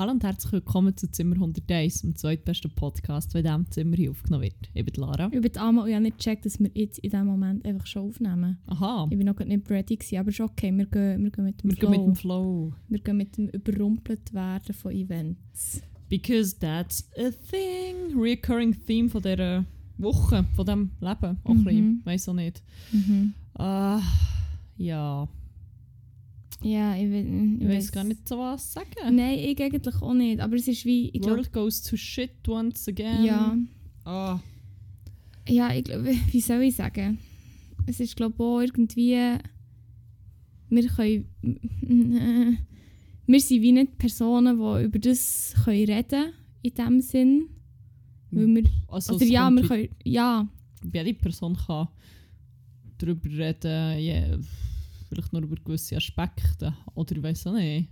[0.00, 4.10] Hallo und herzlich willkommen zu Zimmer 101, dem zweitbesten Podcast, der in diesem Zimmer hier
[4.12, 4.70] aufgenommen wird.
[4.72, 5.28] Ich bin Lara.
[5.30, 7.86] Ich bin Amma und ich habe nicht gecheckt, dass wir jetzt in diesem Moment einfach
[7.86, 8.56] schon aufnehmen.
[8.64, 9.06] Aha.
[9.10, 11.68] Ich bin noch nicht ready gewesen, aber schon okay, wir gehen, wir gehen mit dem
[11.68, 11.90] wir Flow.
[11.90, 12.72] gehen mit dem Flow.
[12.88, 15.82] Wir gehen mit dem überrumpelt werden von Events.
[16.08, 18.18] Because that's a thing.
[18.18, 19.66] Recurring Theme von dieser
[19.98, 21.38] Woche, von diesem Leben.
[21.44, 21.64] Auch ein Mhm.
[21.64, 22.62] bisschen, weiss auch nicht.
[22.90, 23.34] Mhm.
[23.52, 24.00] Ah,
[24.78, 25.28] ja.
[26.62, 29.14] Ja, ich, we- Ich weiß gar nicht so was sagen.
[29.16, 32.86] Nein, ich eigentlich auch nicht, aber es ist wie, ich World goes to shit once
[32.88, 33.24] again.
[33.24, 33.56] ja,
[34.04, 34.40] Ah.
[35.48, 37.18] ja, ich glaube, wie soll ich sagen?
[37.86, 39.36] Es ist glaube ich auch irgendwie,
[40.68, 41.24] wir können,
[43.26, 47.48] wir sind wie nicht Personen, die über das können reden in dem Sinn.
[48.32, 50.46] Weil wir, Also, oder ja, wir können, ja,
[50.92, 51.88] jede Person kann
[52.98, 54.38] darüber reden, ja,
[55.10, 56.74] vielleicht nur über gewisse Aspekte.
[56.94, 57.88] Oder ich weiß auch nicht.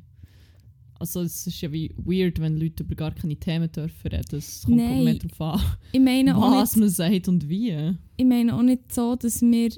[0.98, 4.36] Also es ist ja wie weird, wenn Leute über gar keine Themen dürfen reden.
[4.36, 5.05] Es kommt Nein.
[5.05, 7.94] mehr darauf an, ich meine was nicht, man sagt und wie.
[8.16, 9.70] ich meine auch nicht so, dass wir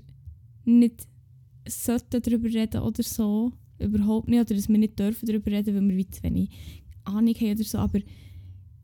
[0.65, 1.07] nicht
[1.69, 3.53] sollten darüber reden oder so.
[3.79, 4.41] Überhaupt nicht.
[4.41, 6.51] Oder dass wir nicht dürfen darüber reden, weil wir wie zu wenig
[7.05, 7.79] Ahnung haben oder so.
[7.79, 8.01] Aber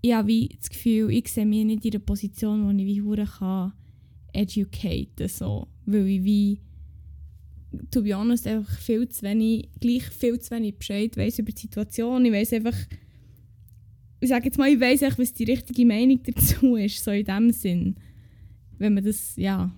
[0.03, 3.03] ich habe wie das Gefühl, ich sehe mich nicht in einer Position, wo ich wie
[3.03, 3.73] hure kann
[4.33, 5.69] educaten so.
[5.87, 6.61] Weil ich wie
[7.91, 11.61] to be honest, einfach viel zu wenig, gleich viel zu wenig Bescheid weiss über die
[11.61, 12.25] Situation.
[12.25, 12.77] Ich weiss einfach,
[14.21, 17.25] ich sage jetzt mal, ich weiss einfach, was die richtige Meinung dazu ist, so in
[17.25, 17.97] dem Sinn.
[18.79, 19.71] Wenn man das, ja,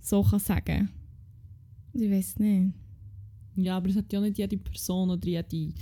[0.00, 0.88] so kann sagen.
[1.92, 2.74] Ich weiß nicht.
[3.56, 5.72] Ja, aber es hat ja nicht jede Person oder jede,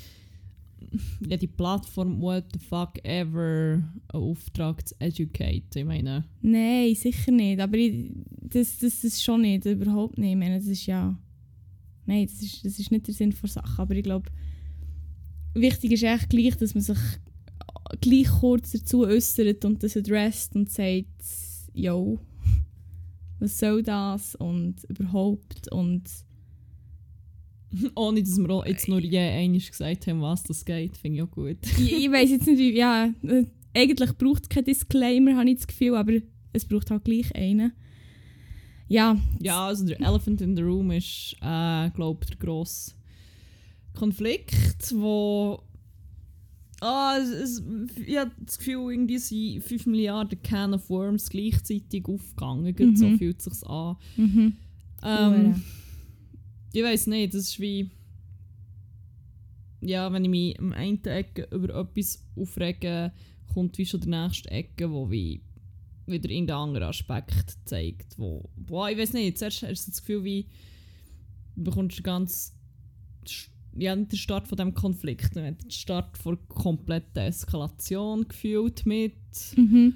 [1.29, 5.65] jede Plattform, what the fuck ever, einen Auftrag zu educate.
[5.75, 7.61] Ich meine, Nein, sicher nicht.
[7.61, 10.33] Aber ich, das, das, das schon nicht, überhaupt nicht.
[10.33, 11.19] Ich meine, das ist ja...
[12.07, 13.81] Nein, das ist, das ist nicht der Sinn der Sache.
[13.81, 14.31] Aber ich glaube,
[15.55, 16.99] wichtig ist echt gleich, dass man sich
[18.01, 21.07] gleich kurz dazu äußert und das adresst und sagt,
[21.73, 22.19] yo,
[23.39, 26.03] was soll das und überhaupt und
[27.95, 31.31] ohne dass wir jetzt nur je einmal gesagt haben, was das geht, finde ich auch
[31.31, 31.59] gut.
[31.79, 33.45] ich, ich weiß jetzt nicht, wie, ja, äh,
[33.75, 36.13] eigentlich braucht es keinen Disclaimer, habe ich das Gefühl, aber
[36.53, 37.73] es braucht halt gleich einen.
[38.89, 42.93] Ja, Ja, also der Elephant in the Room ist, äh, glaube der grosse
[43.95, 45.63] Konflikt, wo
[46.81, 47.63] ah, es, es,
[48.07, 52.75] ich habe das Gefühl, irgendwie sind 5 Milliarden Can of Worms gleichzeitig aufgegangen.
[52.77, 52.97] Mhm.
[52.97, 53.97] So fühlt es sich an.
[54.17, 54.57] mhm.
[55.03, 55.63] Ähm,
[56.73, 57.91] ich weiß nicht, das ist wie.
[59.81, 63.13] Ja, wenn ich mich am einen Ecke über etwas aufrege,
[63.53, 65.43] kommt wie schon der nächste Ecke, wo wie
[66.07, 68.19] wieder irgendein anderer Aspekt zeigt.
[68.19, 70.47] Wo, boah, ich weiß nicht, zuerst hast du das Gefühl, wie
[71.57, 72.55] du bekommst ganz
[73.77, 79.15] ja, nicht den Start von dem Konflikt, den Start von kompletten Eskalation gefühlt mit
[79.57, 79.95] Mhm.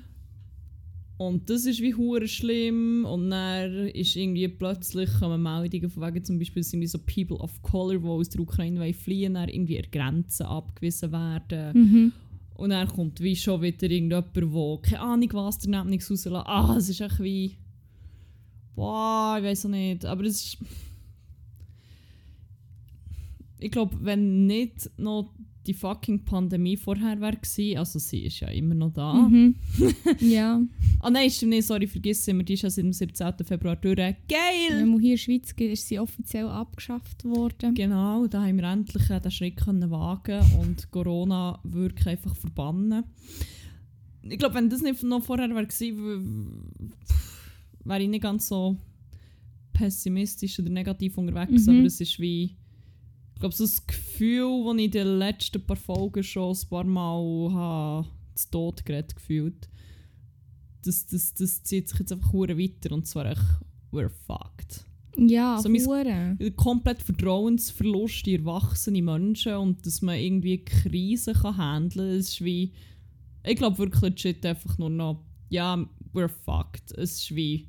[1.16, 3.04] und das ist wie hure schlimm.
[3.04, 7.62] Und dann ist irgendwie plötzlich kommen Meldungen von wegen zum Beispiel sind so People of
[7.62, 11.72] Color, die aus der Ukraine fliehen, dann irgendwie an Grenzen abgewiesen werden.
[11.74, 12.12] Mhm.
[12.58, 16.44] Und dann kommt wie schon wieder irgendjemand, der keine Ahnung was daneben nichts rauslässt.
[16.44, 17.56] Ah, es ist echt wie...
[18.74, 20.04] Boah, ich weiß auch nicht.
[20.04, 20.58] Aber es ist...
[23.60, 25.32] Ich glaube, wenn nicht noch
[25.68, 29.12] die fucking Pandemie vorher gewesen, also sie ist ja immer noch da.
[29.12, 29.54] Mhm.
[30.20, 30.60] ja.
[31.00, 33.34] Ah nein, stimmt nicht, sorry, vergiss immer, die ist ja seit dem 17.
[33.44, 33.96] Februar durch.
[33.96, 34.16] Geil!
[34.70, 37.74] Wenn man hier in der Schweiz ist sie offiziell abgeschafft worden.
[37.74, 43.04] Genau, da haben wir endlich äh, den Schritt können wagen und Corona wirklich einfach verbannen.
[44.22, 46.92] Ich glaube, wenn das nicht noch vorher gewesen,
[47.84, 48.76] wäre ich nicht ganz so
[49.72, 51.78] pessimistisch oder negativ unterwegs, Mhm.
[51.78, 52.56] aber es ist wie
[53.38, 56.82] ich glaube, so das Gefühl, das ich in den letzten paar Folgen schon ein paar
[56.82, 59.68] Mal habe, zu Tod geredet gefühlt,
[60.82, 63.40] das, das, das zieht sich jetzt einfach weiter und zwar echt,
[63.92, 64.84] we're fucked.
[65.16, 65.76] Ja, So mein-
[66.56, 72.72] komplett Vertrauensverlust in erwachsene Menschen und dass man irgendwie Krisen kann handeln kann, ist wie...
[73.44, 75.24] Ich glaube wirklich legit einfach nur noch...
[75.48, 75.76] Ja,
[76.12, 76.90] we're fucked.
[76.90, 77.68] Es ist wie...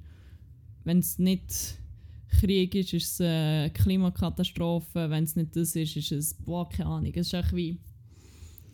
[0.83, 1.78] Wenn es nicht
[2.29, 5.09] Krieg ist, ist es eine Klimakatastrophe.
[5.09, 6.33] Wenn es nicht das ist, ist es...
[6.33, 7.11] Boah, keine Ahnung.
[7.15, 7.77] Es ist echt wie...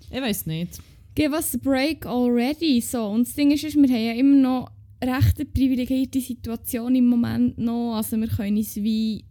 [0.10, 0.80] Ich weiß nicht.
[1.16, 2.82] Give us a break already.
[2.82, 3.08] So.
[3.08, 4.72] Und das Ding ist, ist, wir haben ja immer noch
[5.04, 7.96] recht eine privilegierte Situation im Moment noch.
[7.96, 9.26] Also wir können uns wie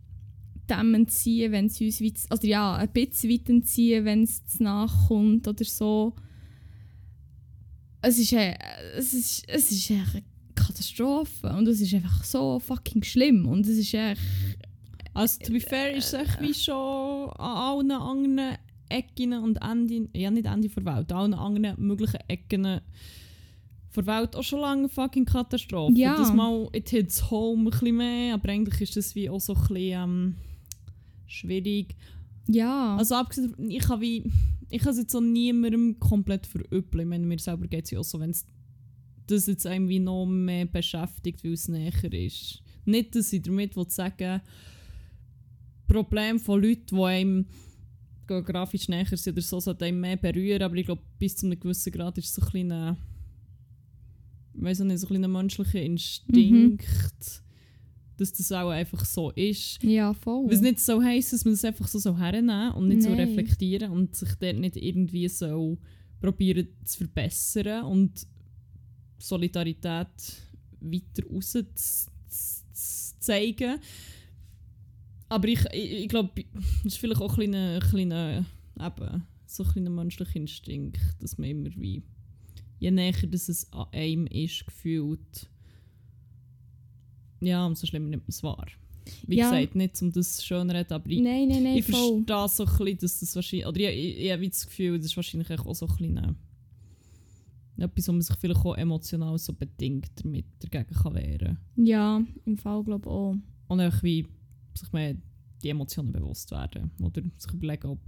[0.68, 5.46] dem entziehen, wenn es uns weit, also ja, ein bisschen weit entziehen, wenn es nachkommt
[5.46, 6.14] oder so.
[8.00, 8.54] Es ist, äh,
[8.96, 10.22] es ist, es ist echt
[10.74, 14.20] Katastrophe und es ist einfach so fucking schlimm und es ist echt,
[15.14, 20.08] Also, to be fair, ist es echt wie schon an allen anderen Ecken und Enden,
[20.14, 25.24] ja nicht Ende der Welt, allen anderen möglichen Ecken der Welt auch schon lange fucking
[25.24, 25.96] Katastrophe.
[25.96, 26.16] Ja.
[26.16, 29.54] Das mal, it hits home ein bisschen mehr, aber eigentlich ist das wie auch so
[29.54, 30.34] ein bisschen ähm,
[31.26, 31.94] schwierig.
[32.48, 32.96] Ja.
[32.96, 34.24] Also abgesehen ich habe wie,
[34.68, 37.02] ich habe es jetzt auch niemandem komplett verübeln.
[37.02, 38.44] Ich meine, mir selber geht es ja auch so, wenn es
[39.26, 42.62] das jetzt irgendwie noch mehr beschäftigt, weil es näher ist.
[42.84, 44.40] Nicht, dass ich damit sagen
[45.86, 47.46] Problem von Leuten, die einem
[48.26, 51.60] geografisch näher sind oder so, sollte einem mehr berühren, aber ich glaube, bis zu einem
[51.60, 52.96] gewissen Grad ist es so ein kleiner,
[54.54, 57.42] weiss nicht, so ein kleiner menschlicher Instinkt,
[58.16, 59.82] dass das auch einfach so ist.
[59.82, 60.46] ja, voll.
[60.48, 63.28] Was nicht so heisst, dass man das einfach so, so hernehmen und nicht so Nein.
[63.28, 65.78] reflektieren und sich dort nicht irgendwie so
[66.20, 68.26] probieren zu verbessern und
[69.24, 70.08] Solidarität
[70.80, 73.80] weiter raus zu, zu, zeigen.
[75.30, 76.44] Aber ich, ich, ich glaube,
[76.84, 78.44] das ist vielleicht auch ein kleiner, kleiner,
[78.78, 82.02] eben, so ein kleiner menschlicher Instinkt, dass man immer wie,
[82.78, 85.48] je näher dass es an einem ist, gefühlt,
[87.40, 88.66] ja, umso schlimmer nimmt man es wahr.
[89.26, 89.50] Wie Ja.
[89.50, 92.64] gesagt, nicht um das schön zu reden, aber ich, nein, nein, nein, ich verstehe so
[92.64, 95.50] ein bisschen, dass das wahrscheinlich, oder ich, ich, ich habe das Gefühl, das ist wahrscheinlich
[95.50, 96.36] auch so ein bisschen
[97.76, 102.56] etwas, wo man sich vielleicht auch emotional so bedingt damit dagegen kann wehren Ja, im
[102.56, 103.34] Fall glaube ich auch.
[103.68, 104.26] Und auch wie
[104.74, 105.16] sich mehr
[105.62, 106.90] die Emotionen bewusst werden.
[107.02, 108.00] Oder sich überlegen, ob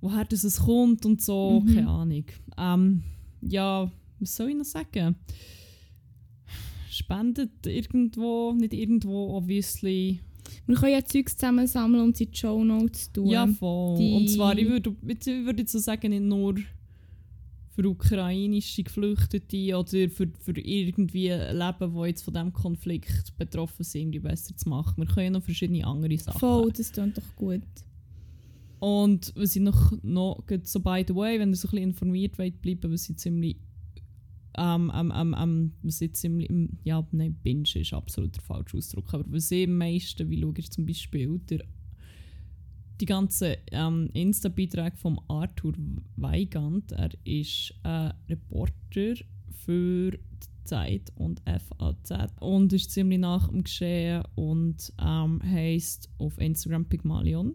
[0.00, 1.74] woher das es kommt und so, Mhm.
[1.74, 2.24] keine Ahnung.
[2.56, 3.02] Ähm,
[3.42, 3.90] ja,
[4.20, 5.16] was soll ich noch sagen?
[6.90, 10.20] Spendet irgendwo, nicht irgendwo, obviously.
[10.66, 13.26] Wir können ja Zeugs zusammensammeln und sie in die Show Notes tun.
[13.28, 13.98] Ja, voll.
[13.98, 16.54] Die- Und zwar, ich würde, ich würde jetzt so sagen, nicht nur
[17.78, 24.20] für ukrainische Geflüchtete oder für, für irgendwie Leben, die jetzt von diesem Konflikt betroffen sind,
[24.20, 24.96] besser zu machen.
[24.96, 26.40] Wir können ja noch verschiedene andere Sachen.
[26.40, 27.62] Voll, das klingt doch gut.
[28.80, 32.36] Und was ich noch, noch so by the way, wenn ihr so ein bisschen informiert
[32.36, 33.58] wollt bleiben, was ich ziemlich
[34.56, 36.50] ähm, ähm, ähm, ähm, was ich ziemlich,
[36.82, 40.54] ja, nein, Binge ist absolut der falsche Ausdruck, aber was ich am meisten, wie schaue
[40.56, 41.64] ich zum Beispiel, der,
[43.00, 45.74] die ganzen ähm, Insta-Beiträge von Arthur
[46.16, 49.14] Weigand, er ist äh, Reporter
[49.64, 50.18] für die
[50.64, 57.54] Zeit und FAZ und ist ziemlich nach dem Geschehen und ähm, heisst auf Instagram Pygmalion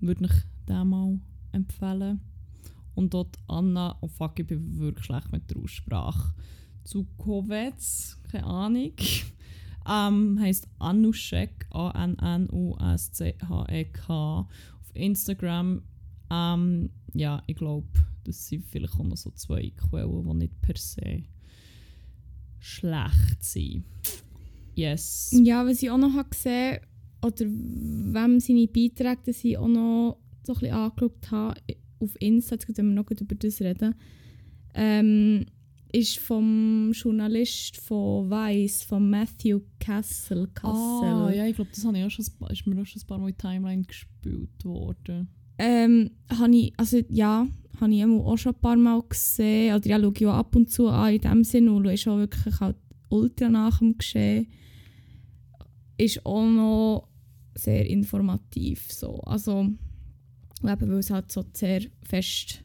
[0.00, 0.32] würde ich
[0.66, 1.18] den mal
[1.52, 2.20] empfehlen.
[2.94, 6.34] Und dort Anna, oh fuck, ich bin wirklich schlecht mit der Aussprache.
[6.84, 7.74] Zukovec,
[8.30, 8.92] keine Ahnung.
[9.88, 12.48] Ähm, heisst Anushek, A-N-N-U-S-C-H-E-K.
[14.10, 14.48] Auf
[14.94, 15.82] Instagram,
[16.30, 17.88] ähm, ja, ich glaube,
[18.24, 21.24] das sind vielleicht auch noch so zwei Quellen, die nicht per se
[22.58, 23.84] schlecht sind.
[24.74, 25.30] Yes.
[25.32, 26.80] Ja, was ich auch noch habe gesehen
[27.24, 31.60] oder wem seine Beiträge dass ich auch noch so ein bisschen angeschaut habe
[32.00, 33.94] auf Insta, jetzt können wir noch über das reden,
[34.74, 35.46] ähm,
[35.92, 40.48] ist vom Journalist von Vice, von Matthew Castle.
[40.48, 40.72] Castle.
[40.72, 43.18] Ah, ja, ich glaube, das habe ich auch schon, ist mir auch schon ein paar
[43.18, 45.28] Mal in Timeline gespielt worden.
[45.58, 47.46] Ähm, habe ich, also ja,
[47.80, 49.74] habe ich auch schon ein paar Mal gesehen.
[49.74, 52.18] Oder ja, schaue ich auch ab und zu an in dem Sinne und ist auch
[52.18, 52.76] wirklich halt
[53.08, 54.48] ultra nach dem Geschehen.
[55.96, 57.08] Ist auch noch
[57.54, 58.92] sehr informativ.
[58.92, 59.20] So.
[59.20, 59.68] Also,
[60.62, 62.64] eben, weil es halt so sehr fest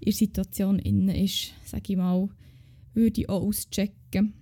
[0.00, 2.28] in der Situation innen ist, sage ich mal,
[2.94, 4.34] würde ich auch auschecken.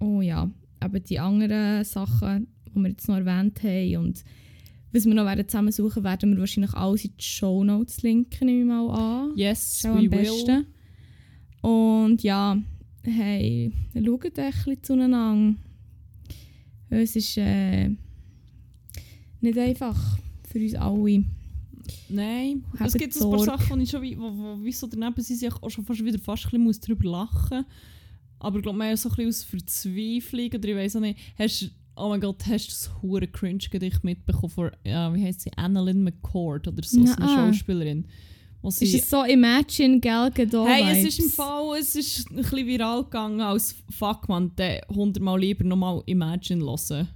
[0.00, 4.24] Oh ja, aber die anderen Sachen, die wir jetzt noch erwähnt haben und
[4.92, 8.44] was wir noch werden zusammen suchen, werden wir wahrscheinlich alles in die Show Notes linken,
[8.46, 9.32] nehme ich mal an.
[9.36, 10.10] Yes, Ist auch we am will.
[10.10, 10.66] besten.
[11.62, 12.58] Und ja,
[13.04, 15.58] hey, schaut ein bisschen zueinander.
[16.90, 17.88] Es ist äh,
[19.40, 21.24] nicht einfach für uns alle.
[22.08, 23.58] Nein, es Habt gibt so ein paar.
[23.58, 26.04] Sachen, die ich schon wie, wo, wo, wie so daneben sind, ich auch schon fast
[26.04, 27.64] wieder fast ein bisschen muss darüber lachen
[28.38, 31.18] Aber ich glaube, mehr so ein bisschen aus Verzweiflung oder ich weiß auch nicht.
[31.38, 35.42] Hast, oh mein Gott, hast du das hure cringe Gedicht mitbekommen von, ja, wie heißt
[35.42, 37.54] sie, Annalyn McCord oder so, so eine Nein.
[37.54, 38.06] Schauspielerin.
[38.68, 41.30] Sie, Ist es so Imagine Gal Gadot Hey, es ist im?
[41.30, 46.64] Fall, es ist ein bisschen viral gegangen als Fuck man, der hundertmal lieber nochmal Imagine
[46.64, 47.08] hören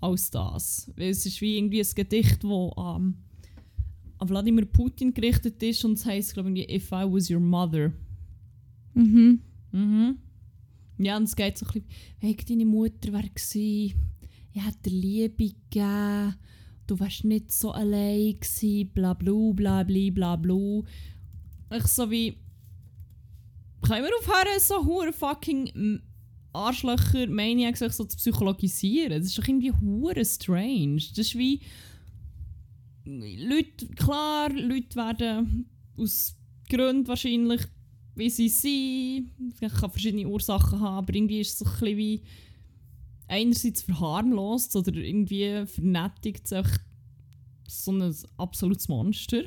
[0.00, 0.88] als das.
[0.96, 3.16] Weil es ist wie irgendwie ein Gedicht, das ähm,
[4.18, 7.92] an Wladimir Putin gerichtet ist und es heisst, glaube ich, If I was your mother.
[8.94, 9.40] Mhm.
[9.72, 10.18] Mhm.
[10.98, 13.94] Ja, und es geht so ein bisschen, hey, deine Mutter wäre gewesen,
[14.52, 16.34] ich hätte dir Liebe gegeben,
[16.86, 20.82] du wärst nicht so allein gewesen, bla bla bla bla bla bla.
[21.76, 22.38] Ich so wie,
[23.82, 26.00] können wir aufhören, so hure fucking
[26.52, 29.20] Arschlöcher, Maniacs sich so zu psychologisieren?
[29.20, 31.02] Das ist doch irgendwie hure strange.
[31.10, 31.60] Das ist wie,
[33.08, 36.36] Leute, klar, Leute werden aus
[36.68, 37.62] Gründen wahrscheinlich,
[38.14, 41.96] wie sie sind, es kann verschiedene Ursachen haben, aber irgendwie ist es so ein bisschen
[41.96, 42.22] wie
[43.26, 46.66] einerseits verharmlost oder irgendwie vernettigt sich
[47.66, 49.42] so ein absolutes Monster.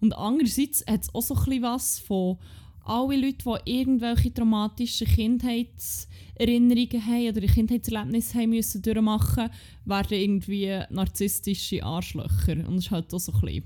[0.00, 2.38] Und andererseits hat es auch so ein bisschen was von
[2.84, 9.50] alle Leute, die irgendwelche traumatischen Kindheitserinnerungen haben oder Kindheitserlebnisse haben müssen durchmachen,
[9.84, 12.66] werden irgendwie narzisstische Arschlöcher.
[12.66, 13.64] Und das ist halt auch so ein bisschen...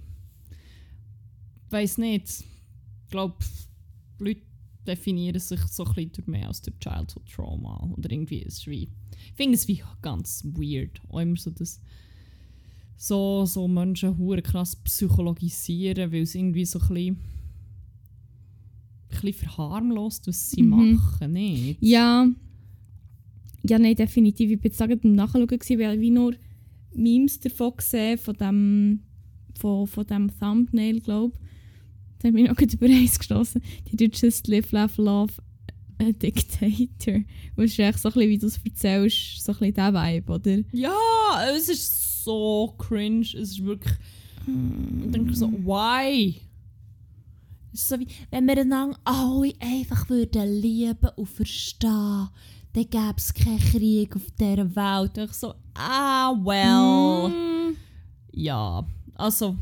[1.66, 2.44] Ich weiss nicht.
[3.04, 3.37] Ich glaube,
[4.18, 4.42] Leute
[4.87, 7.90] definieren sich so ein bisschen durch mehr als durch Childhood Trauma.
[7.97, 8.88] Oder irgendwie ist es wie...
[9.26, 11.00] Ich finde es wie ganz weird.
[11.09, 11.80] Auch immer so das
[12.97, 17.18] so, so Menschen hure krass psychologisieren, weil es irgendwie so ein bisschen,
[19.25, 20.95] bisschen verharmlost, was sie Mhm.
[20.95, 21.78] machen, nicht?
[21.81, 22.26] Ja.
[23.66, 24.50] Ja, nein, definitiv.
[24.50, 26.35] Ich war jetzt gerade am Nachschauen, weil ich wie nur
[26.95, 29.00] Memes davon gesehen von dem,
[29.59, 31.40] von, von dem Thumbnail, glaube ich.
[32.21, 33.62] Da habe ich noch gerade über eins gestossen.
[33.90, 35.33] Die do just live, laugh, love
[35.99, 37.23] a dictator.
[37.57, 39.95] Und es ist echt so ein bisschen, wie du es erzählst, so ein bisschen der
[39.95, 40.59] Vibe, oder?
[40.73, 40.97] Ja,
[41.57, 43.23] es ist so cringe.
[43.23, 43.95] Es ist wirklich.
[44.47, 46.37] Ich denke so, why?
[47.75, 52.28] Es ist so wie, wenn wir einander alle einfach würden lieben und verstehen,
[52.73, 55.19] dann gäbe es keinen Krieg auf dieser Welt.
[55.19, 57.31] Und ich so, ah, well.
[57.73, 57.76] Mm.
[58.33, 59.57] Ja, also,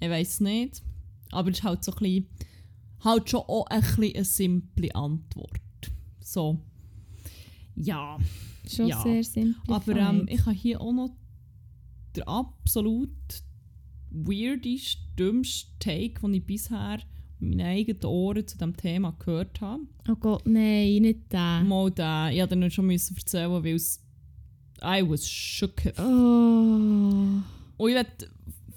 [0.00, 0.82] ich weiß nicht.
[1.30, 2.28] Aber es ist halt so ein bisschen,
[3.00, 5.60] halt schon auch ein bisschen eine simple Antwort.
[6.20, 6.60] So,
[7.74, 8.18] ja.
[8.68, 9.02] Schon Ja.
[9.02, 9.74] sehr simpel.
[9.74, 11.10] Aber ähm, ich habe hier auch noch
[12.16, 13.10] den absolut
[14.10, 16.98] weirdeste, dümmste Take, den ich bisher
[17.44, 19.82] meinen eigenen Ohren zu diesem Thema gehört habe.
[20.08, 21.62] oh Gott, nein, nicht der.
[21.64, 24.00] Mal den, ich musste den schon müssen erzählen, weil es
[24.82, 25.82] I was shook.
[25.98, 27.42] Oh.
[27.76, 28.28] Und ich möchte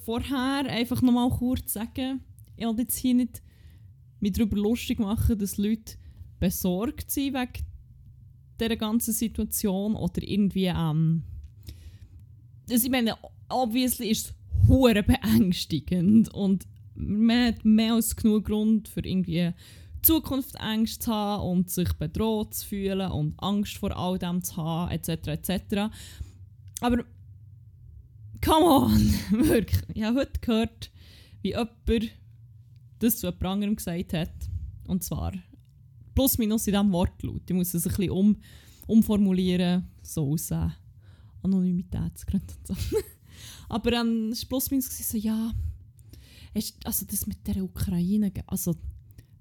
[0.04, 2.22] vorher einfach noch mal kurz sagen,
[2.56, 3.42] ich wollte jetzt hier nicht
[4.20, 5.96] mich darüber lustig machen, dass Leute
[6.40, 7.66] besorgt sind wegen
[8.60, 11.24] dieser ganzen Situation oder irgendwie ähm,
[12.68, 13.16] das, ich meine,
[13.50, 19.54] obviously ist es hure beängstigend und man hat mehr als genug Grund für irgendwie
[20.01, 24.92] Zukunftsängste zu haben und sich bedroht zu fühlen und Angst vor all dem zu haben,
[24.92, 25.27] etc.
[25.27, 25.94] etc.
[26.82, 27.04] Aber
[28.44, 29.13] come on,
[29.48, 29.82] wirklich.
[29.94, 30.92] Ich habe heute gehört,
[31.42, 32.12] wie jemand
[33.00, 34.32] das zu jemand anderem gesagt hat.
[34.88, 35.34] Und zwar
[36.16, 37.42] plus minus in diesem Wortlaut.
[37.48, 38.38] Ich muss es ein bisschen um,
[38.88, 40.70] umformulieren, so aus äh,
[41.44, 42.98] Anonymitätsgründen und so.
[43.70, 45.54] Aber dann war plus minus so, ja,
[46.58, 48.74] hast- also das mit der Ukraine, also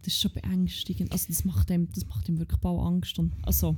[0.03, 1.13] das ist schon beängstigend.
[1.13, 3.19] Also das macht ihm, das macht ihm wirklich bald Angst.
[3.19, 3.77] Und, also,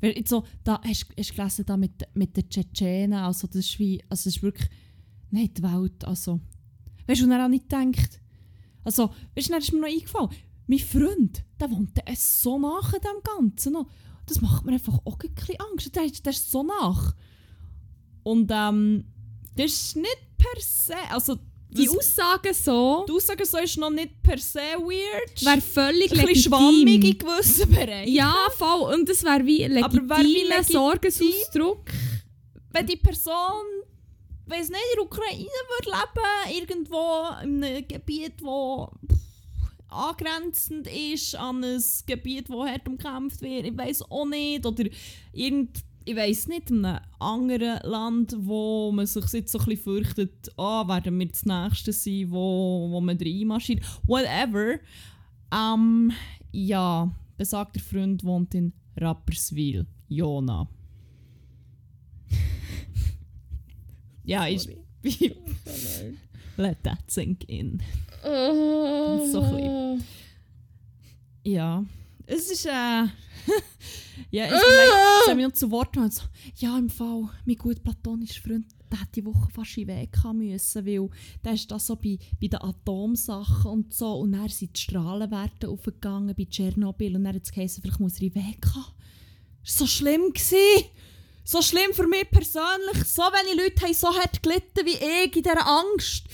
[0.00, 3.78] weil jetzt so, da hast du gelesen, da mit, mit den Tschetschenen, also das ist
[3.78, 4.68] wie, also das ist wirklich
[5.30, 6.40] nicht die Welt, also.
[7.06, 8.20] Weißt du, und er auch nicht denkt,
[8.84, 10.30] also, weißt du, ist mir noch eingefallen,
[10.66, 13.90] mein Freund, der wohnt dann so nach dem Ganzen noch.
[14.26, 15.94] Das macht mir einfach auch ein bisschen Angst.
[15.94, 17.14] Der, der ist so nach.
[18.22, 19.04] Und ähm,
[19.56, 21.36] das ist nicht per se, also
[21.76, 25.44] Die Aussage so die Aussage so ist noch nicht per se weird.
[25.44, 26.42] wäre völlig ein bisschen legitim.
[26.52, 28.12] schwammig in gewissen Bereichen.
[28.12, 28.94] Ja, voll.
[28.94, 30.72] Und das wäre wie ein Aber wär wie legitimer legitim?
[30.72, 31.84] Sorgensausdruck.
[32.70, 33.64] Wenn die Person,
[34.46, 38.90] weiß nicht, in der Ukraine würde leben, irgendwo in einem Gebiet, wo
[39.88, 44.84] angrenzend ist an ein Gebiet, wo hart umkämpft wird, ich weiß auch nicht, oder
[45.32, 49.82] irgend, ich weiß nicht, in einem anderen Land, wo man sich jetzt so ein bisschen
[49.82, 54.78] fürchtet, ah, werden wir das Nächste sein, wo, wo man reinmarschiert, whatever.
[55.52, 56.12] Ähm,
[56.52, 60.68] ja, besagter Freund wohnt in Rapperswil, Jona.
[64.24, 64.68] ja, ich
[66.56, 67.82] let that sink in.
[68.24, 69.26] Oh.
[69.30, 70.04] So ein
[71.44, 71.84] Ja,
[72.26, 72.70] es ist äh,
[74.30, 76.10] ja, ich habe mich noch zu Wort genommen.
[76.10, 76.22] So,
[76.56, 80.86] ja, im Fall, mein gut platonischer Freund, der hat die Woche fast in Weg müssen,
[80.86, 81.10] weil
[81.44, 85.68] der ist da so bei, bei den Atomsachen und so und dann sind die Strahlenwerte
[85.68, 88.94] aufgegangen bei Tschernobyl und dann hat es geheißen, vielleicht muss er in Weg haben.
[89.64, 90.32] Das war so schlimm.
[90.32, 90.84] Gewesen.
[91.46, 93.04] So schlimm für mich persönlich.
[93.06, 96.24] So wenige Leute haben so hart gelitten wie ich in dieser Angst.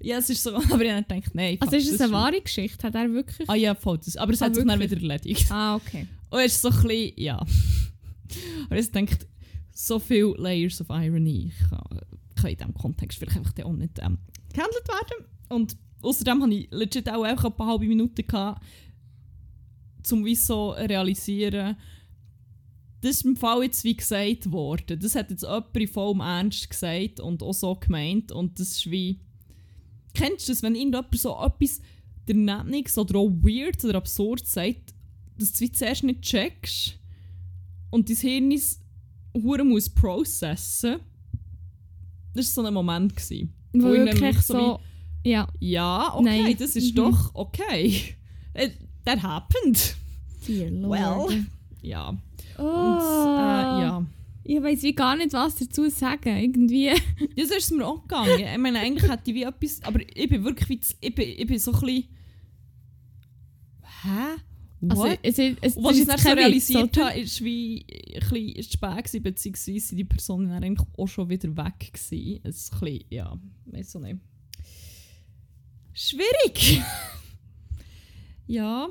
[0.00, 1.56] Ja, es ist so, aber ich habe gedacht, nein.
[1.60, 2.86] Also ist es eine wahre Geschichte?
[2.86, 3.48] Hat er wirklich?
[3.48, 3.98] Ah ja, voll.
[3.98, 5.00] Das, aber es Ah, hat sich dann wirklich?
[5.00, 5.46] wieder erledigt.
[5.50, 6.06] Ah, okay.
[6.30, 7.38] Und es ist so ein bisschen, ja.
[8.66, 9.16] Aber ich denke,
[9.72, 12.00] so viele Layers of Irony kann,
[12.34, 14.18] kann in diesem Kontext vielleicht einfach dann auch nicht ähm,
[14.52, 15.26] gehandelt werden.
[15.48, 18.62] Und außerdem hatte ich legit auch einfach ein paar halbe Minuten, gehabt,
[20.10, 21.76] um wie so realisieren,
[23.02, 24.98] das ist im Fall jetzt wie gesagt worden.
[24.98, 28.32] Das hat jetzt jemand in vollem Ernst gesagt und auch so gemeint.
[28.32, 29.20] Und das ist wie.
[30.16, 31.80] Kennst du das, wenn irgendjemand so etwas
[32.26, 34.94] Daneben oder auch weird oder absurd sagt,
[35.38, 36.98] dass du zuerst nicht checkst
[37.90, 38.80] und dein Hirn es
[39.34, 40.96] hure muss processen?
[42.34, 43.14] Das war so ein Moment.
[43.16, 44.80] Gewesen, wo ich Wirklich so.
[45.24, 45.46] Ja.
[45.60, 46.56] wie, ja, okay, Nein.
[46.58, 46.96] das ist Mhm.
[46.96, 48.14] doch okay.
[48.56, 48.72] It,
[49.04, 49.96] that happened.
[50.48, 51.30] Dear Lord.
[51.30, 51.46] Well.
[51.82, 52.08] Ja.
[52.08, 52.18] Und
[52.58, 52.62] Oh.
[52.62, 54.06] äh, ja.
[54.48, 56.36] Ich weiß wie gar nicht, was dazu sagen.
[56.36, 56.90] Irgendwie.
[57.36, 58.38] Das ist mir auch gegangen.
[58.38, 59.82] Ich meine, eigentlich hätte ich wie etwas.
[59.82, 60.80] Aber ich bin wirklich wie.
[61.00, 62.04] Ich bin, ich bin so ein bisschen.
[64.02, 64.36] Hä?
[64.80, 65.18] What?
[65.24, 67.84] Also, es, es, was ich dann so realisiert habe, ist wie
[68.14, 72.40] ein bisschen spät gewesen, beziehungsweise die Personen dann eigentlich auch schon wieder weg gewesen.
[72.44, 74.18] Es ist ein bisschen, ja, weiß auch nicht.
[75.92, 76.82] Schwierig!
[78.46, 78.88] ja,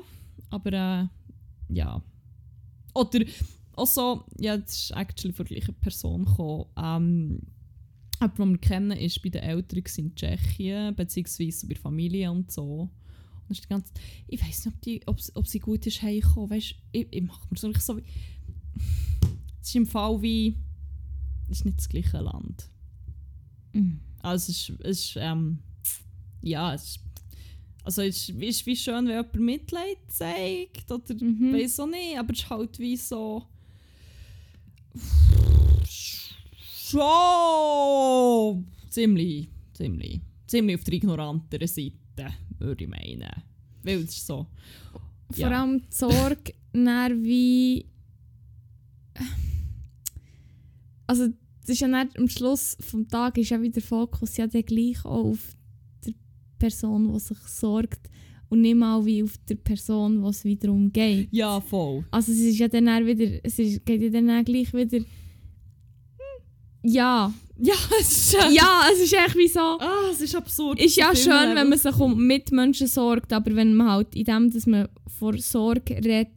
[0.50, 1.06] aber äh,
[1.72, 2.02] ja.
[2.92, 3.20] Oder
[3.76, 6.64] auch so, ja, das ist actually von der gleichen Person gekommen.
[6.76, 7.40] Ähm,
[8.20, 12.50] jemand, den wir kennen, ist bei den Eltern in Tschechien, beziehungsweise bei der Familie und
[12.50, 12.90] so.
[13.48, 13.92] Und ist die ganze
[14.26, 16.50] ich weiß nicht, ob, die, ob, sie- ob sie gut ist heimgekommen.
[16.50, 18.02] Weißt ich, ich mache mir so richtig so wie.
[19.62, 20.56] Es ist im Fall wie.
[21.48, 22.68] Es ist nicht das gleiche Land.
[23.72, 24.00] Mhm.
[24.20, 25.58] Also es ist, es ist ähm,
[26.42, 27.00] ja, es ist,
[27.84, 31.52] also es ist, ist wie schön, wenn jemand Mitleid zeigt oder Mhm.
[31.52, 33.44] weiß auch nicht, aber es ist halt wie so
[36.88, 43.30] schon ziemlich, ziemlich, ziemlich auf der ignoranteren Seite, würde ich meinen.
[43.82, 44.46] Weil es so,
[45.30, 45.50] Vor Ja.
[45.60, 46.54] allem die Sorge,
[47.22, 47.86] wie.
[51.08, 51.28] Also,
[51.60, 55.04] das ist ja dann, am Schluss des Tages ist ja wieder der Fokus ja gleich
[55.04, 55.56] auch auf
[56.04, 56.14] der
[56.58, 58.08] Person, die sich sorgt
[58.48, 61.28] und nicht mal wie auf der Person, die es wiederum geht.
[61.30, 62.04] ja voll.
[62.10, 65.04] Also es ist ja dann auch wieder, es ist, geht ja dann auch gleich wieder...
[66.82, 69.60] Ja, Ja, es ist, äh, ja, es ist echt wie so...
[69.60, 70.80] Ah, es ist absurd.
[70.80, 74.50] Ist ja schön, wenn man sich um Mitmenschen sorgt, aber wenn man halt in dem,
[74.50, 76.28] dass man vor Sorge redet,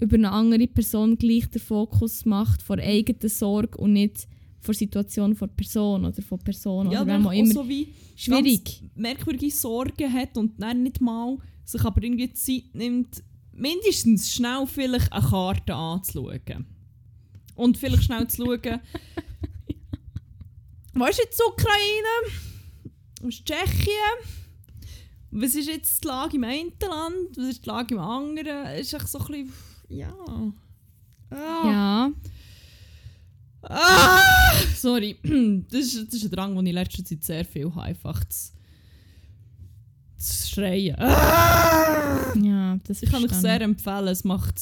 [0.00, 4.28] über eine andere Person gleich den Fokus macht vor eigener Sorge und nicht
[4.60, 7.88] vor der Situation von Person oder von Person ja, oder wenn man immer so wie
[8.16, 8.82] schwierig.
[8.94, 15.12] merkwürdige Sorgen hat und dann nicht mal sich aber irgendwie Zeit nimmt, mindestens schnell vielleicht
[15.12, 16.66] eine Karte anzuschauen.
[17.54, 18.60] Und vielleicht schnell zu schauen,
[20.94, 22.32] was ist jetzt Ukraine?
[23.20, 24.18] Was ist Tschechien?
[25.30, 27.36] Was ist jetzt die Lage im einen Land?
[27.36, 28.66] Was ist die Lage im anderen?
[28.66, 29.52] Es ist echt so ein bisschen,
[29.88, 30.14] ja...
[31.30, 31.62] Ah.
[31.64, 32.12] Ja,
[33.62, 35.16] Ah, sorry.
[35.70, 37.82] Das ist, das ist ein Drang, den ich in letzter Zeit sehr viel habe.
[37.82, 38.52] Einfach zu,
[40.18, 40.96] zu schreien.
[40.98, 42.32] Ah!
[42.40, 44.08] ja, das Ich kann euch sehr empfehlen.
[44.08, 44.60] Es macht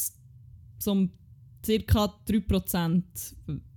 [0.78, 1.11] so um
[1.64, 2.14] ca.
[2.28, 3.02] 3%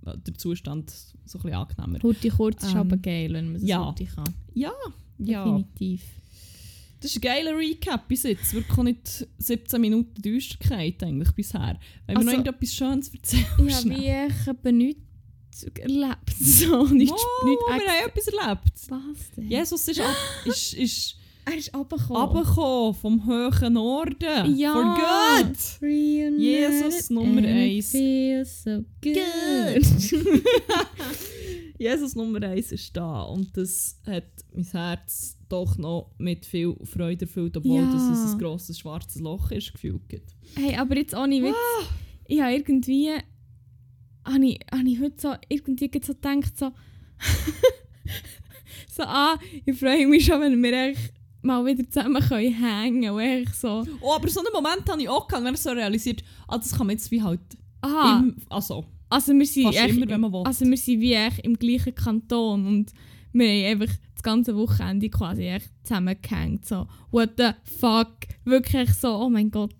[0.02, 1.98] der Zustand so ein bisschen angenehmer.
[2.02, 3.84] Hurti kurz ist Ähm, aber geil, wenn man das ja.
[3.84, 4.34] Hurti kann.
[4.54, 4.72] Ja,
[5.18, 5.44] ja.
[5.44, 6.02] Definitiv.
[7.00, 8.52] Das ist ein geiler Recap bis jetzt.
[8.52, 11.78] Wirklich nicht 17 Minuten Düsterkeit eigentlich bisher.
[12.06, 13.46] Wenn wir Also- noch irgendetwas Schönes erzählen.
[13.68, 15.02] Ja, wie ich eben nichts
[15.78, 16.16] erlebt.
[16.40, 18.72] So, nicht, oh, nicht wir haben etwas erlebt.
[18.88, 19.48] Was denn?
[19.50, 22.22] Jesus ist, ab, ist, ist Er ist runtergekommen.
[22.22, 24.56] runtergekommen vom hohen Norden.
[24.56, 24.72] Ja.
[24.72, 25.56] For good.
[25.82, 27.90] Reunited Jesus Nummer and it eins.
[27.90, 29.14] Feels so good.
[31.78, 37.24] Jesus Nummer 1 ist da und das hat mein Herz doch noch mit viel Freude
[37.24, 37.90] erfüllt, obwohl Ja.
[37.92, 40.02] das ein grosses schwarzes Loch ist gefühlt.
[40.56, 41.56] hey, aber jetzt ohne Witz.
[42.28, 43.10] Ich habe irgendwie.
[44.24, 46.72] Habe ich, habe ich heute so irgendwie so gedacht, so.
[48.88, 53.56] so, ah, ich freue mich schon, wenn wir echt mal wieder zusammen können hängen echt
[53.56, 53.86] so.
[54.00, 56.76] Oh, aber so einen Moment habe ich auch gehabt, wenn ich so realisiert, ah, das
[56.76, 57.40] kann man jetzt wie halt
[57.80, 60.42] Aha, im, also also wir sind echt, immer, wenn man will.
[60.44, 62.92] also wir sind wie echt im gleichen Kanton und
[63.32, 66.64] wir haben einfach das ganze Wochenende quasi echt zusammengehängt.
[66.64, 68.12] So, what the fuck?
[68.44, 69.74] Wirklich so, oh mein Gott.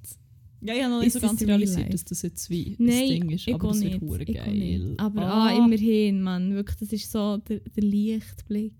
[0.62, 2.76] Ja, ich habe noch nicht Ist so das ganz real realisiert, dass das jetzt wie
[2.78, 4.94] Nein, ein Ding ist, ich aber es wird hure ich geil.
[4.98, 6.54] Aber ah, ah, immerhin, Mann.
[6.54, 8.74] Wirklich, das ist so der, der Lichtblick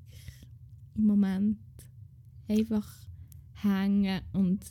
[0.96, 1.58] im Moment.
[2.48, 2.86] Einfach
[3.54, 4.64] hängen und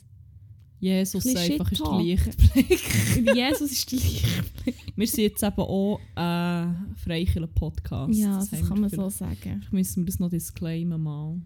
[0.78, 1.98] Jesus Ein einfach ist der.
[1.98, 3.34] Lichtblick.
[3.36, 4.76] Jesus ist der Lichtblick.
[4.96, 8.18] Wir sind jetzt eben auch äh, freikirche Podcast.
[8.18, 9.36] Ja, das, haben kann man so sagen.
[9.42, 11.40] Vielleicht müssen wir das noch disclaimen mal.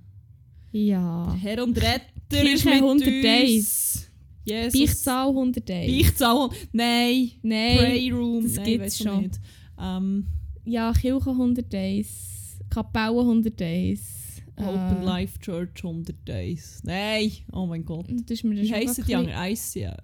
[0.73, 1.35] Ja.
[1.41, 3.23] Herr und Retter Kirche ist mit 100 uns.
[3.23, 4.11] Days.
[4.45, 4.79] Jesus.
[4.81, 6.03] Beichtzahl 100 Days.
[6.05, 6.51] Beichtzahl.
[6.73, 7.31] Nein.
[7.43, 7.79] Nein.
[7.79, 8.43] Playroom.
[8.45, 9.23] das Nein, gibt's weiss ich schon.
[9.23, 9.41] Nicht.
[9.81, 10.27] Ähm,
[10.65, 12.59] Ja, Kirche 100 Days.
[12.71, 14.43] Kapelle 100 Days.
[14.57, 16.81] Open Äh, Life Church 100 Days.
[16.85, 17.31] Nein.
[17.53, 18.07] Oh mein Gott.
[18.09, 19.53] Das ist mir Wie schon heissen die anderen?
[19.53, 19.97] ICA.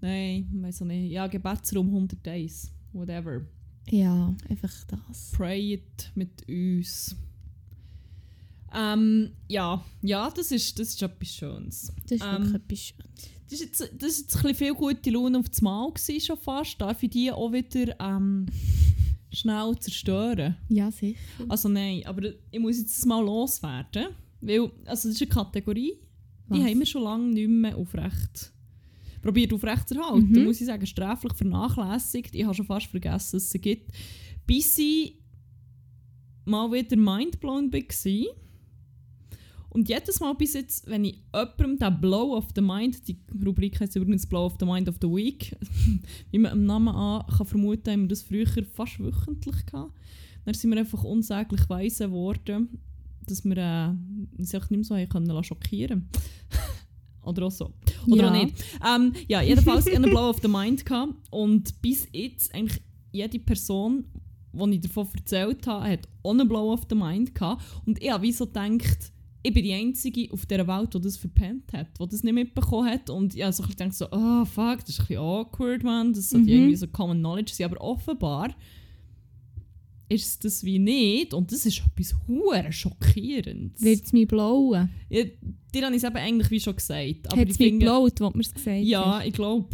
[0.00, 1.10] Nein, weiß auch nicht.
[1.12, 2.70] Ja, Gebetsraum 100 Days.
[2.92, 3.42] whatever.
[3.90, 5.30] Ja, einfach das.
[5.32, 7.14] Pray it mit uns.
[8.74, 11.92] Ähm, ja, ja, das ist, das ist etwas Schönes.
[12.02, 13.30] Das ist Ähm, wirklich etwas Schönes.
[13.50, 16.20] Das war jetzt, das ist jetzt ein bisschen viel gute Laune auf das Mal gewesen,
[16.20, 16.80] schon fast.
[16.80, 18.46] Darf ich die auch wieder ähm,
[19.32, 20.56] schnell zerstören?
[20.68, 21.18] Ja, sicher.
[21.48, 24.08] Also nein, aber ich muss jetzt mal loswerden.
[24.40, 25.92] Weil, also das ist eine Kategorie,
[26.48, 26.58] die Was?
[26.58, 28.50] haben wir schon lange nicht mehr aufrecht
[29.24, 30.32] probiert aufrecht zu erhalten.
[30.32, 30.44] Mhm.
[30.44, 32.34] muss ich sagen, sträflich vernachlässigt.
[32.34, 33.90] Ich habe schon fast vergessen, dass es sie gibt.
[34.46, 35.14] Bis ich
[36.44, 38.34] mal wieder mindblown war.
[39.74, 43.80] Und jedes Mal bis jetzt, wenn ich jemandem den Blow of the Mind, die Rubrik
[43.80, 45.56] heißt übrigens Blow of the Mind of the Week,
[46.30, 49.92] wie man am Namen an kann vermuten, haben wir das früher fast wöchentlich gehabt.
[50.44, 52.78] Dann sind wir einfach unsäglich weise geworden,
[53.26, 53.88] dass wir äh,
[54.38, 56.08] uns nicht mehr so haben können schockieren
[57.22, 57.72] Oder auch so.
[58.06, 58.28] Oder Ja.
[58.30, 58.54] auch nicht.
[58.86, 61.14] Ähm, ja, jedenfalls einen Blow of the Mind gehabt.
[61.30, 64.04] Und bis jetzt eigentlich jede Person,
[64.52, 67.64] die ich davon erzählt habe, hat auch einen Blow of the Mind gehabt.
[67.86, 69.10] Und ich habe wie so gedacht,
[69.46, 72.88] ich bin die Einzige auf dieser Welt, die das verpennt hat, die das nicht mitbekommen
[72.88, 73.10] hat.
[73.10, 75.82] Und ich habe so ein bisschen gedacht, so, oh fuck, das ist ein bisschen awkward,
[75.84, 76.14] man.
[76.14, 76.52] Das sollte Mhm.
[76.52, 77.66] irgendwie so Common Knowledge sein.
[77.70, 78.54] Aber offenbar
[80.08, 81.34] ist es das wie nicht.
[81.34, 83.82] Und das ist etwas hure schockierendes.
[83.82, 84.88] Wird es mich blauen?
[85.10, 85.24] Ja,
[85.74, 87.28] dir habe ich es eben eigentlich wie schon gesagt.
[87.30, 89.26] Hat ich es mich blaut, wo man es gesagt ja, hat?
[89.26, 89.68] ich glaube,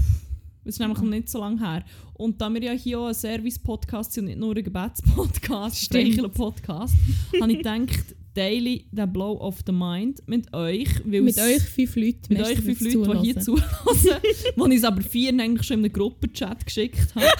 [0.64, 1.84] es ist nämlich noch nicht so lange her.
[2.14, 6.34] Und da wir ja hier auch ein Service-Podcast sind und nicht nur ein Gebets-Podcast, Stimmt.
[6.34, 6.94] podcast
[7.40, 11.04] habe ich gedacht, teile den Blow of the Mind mit euch.
[11.04, 12.34] Mit euch fünf Leuten.
[12.34, 14.22] mit euch fünf fürs Leuten, die hier Zuhören.
[14.56, 17.26] wo ich es aber vier eigentlich schon in einem Gruppenchat geschickt habe.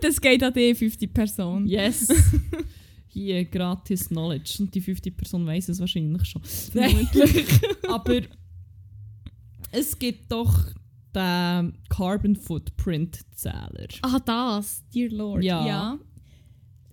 [0.00, 1.66] Das geht an die fünfte Person.
[1.66, 2.08] Yes!
[3.08, 4.56] Hier, gratis Knowledge.
[4.60, 6.42] Und die fünfte Person weiß es wahrscheinlich schon.
[6.74, 7.08] Nein.
[7.88, 8.20] Aber
[9.72, 10.66] es gibt doch
[11.14, 13.88] den Carbon Footprint Zähler.
[14.02, 15.42] Ah, das, dear Lord.
[15.42, 15.98] Ja.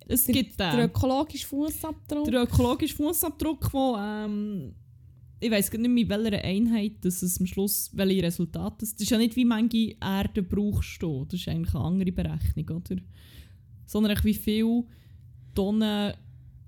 [0.08, 0.80] Es gibt Der den.
[0.82, 2.26] ökologische Fußabdruck.
[2.26, 4.74] Der ökologische Fußabdruck, wo ähm,
[5.40, 9.02] ich weiß nicht mehr, in welcher Einheit dass es am Schluss, welche Resultate das Das
[9.02, 11.26] ist ja nicht, wie manche Erde brauchst du.
[11.26, 13.02] Das ist eigentlich eine andere Berechnung, oder?
[13.86, 14.84] Sondern wie viel
[15.54, 16.14] Tonnen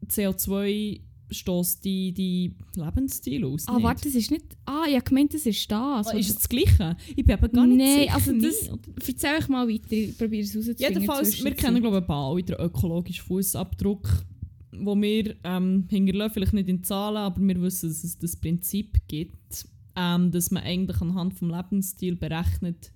[0.08, 3.68] CO2 stößt die, die Lebensstil aus.
[3.68, 3.84] Ah, nicht?
[3.84, 4.46] warte, das ist nicht.
[4.66, 6.08] Ah, ich habe gemeint, das ist das.
[6.08, 6.96] Ah, ist es das Gleiche?
[7.16, 8.16] Ich bin aber gar nicht Nein, sicher.
[8.16, 8.70] also das-?
[9.08, 10.94] Erzähl euch mal weiter, ich probiere es rauszufinden.
[10.94, 14.26] Jedenfalls, wir kennen glaube ich alle den ökologischen Fußabdruck,
[14.72, 18.98] wo wir ähm, hinterlassen, vielleicht nicht in Zahlen, aber wir wissen, dass es das Prinzip
[19.08, 22.92] gibt, ähm, dass man eigentlich anhand vom Lebensstil berechnet,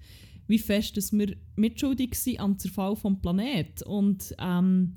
[0.47, 3.81] wie fest dass wir mitschuldig sind am Zerfall vom Planet.
[3.83, 4.95] Und ähm,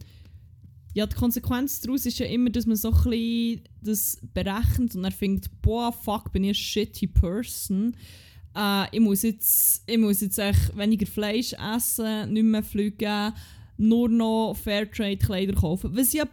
[0.95, 5.03] ja, die Konsequenz daraus ist ja immer, dass man so ein bisschen das berechnet und
[5.03, 7.97] dann findet, boah, fuck, bin ich eine shitty person.
[8.57, 13.33] Äh, ich muss jetzt, ich muss jetzt echt weniger Fleisch essen, nicht mehr fliegen,
[13.77, 15.97] nur noch Fairtrade-Kleider kaufen.
[15.97, 16.29] Was ja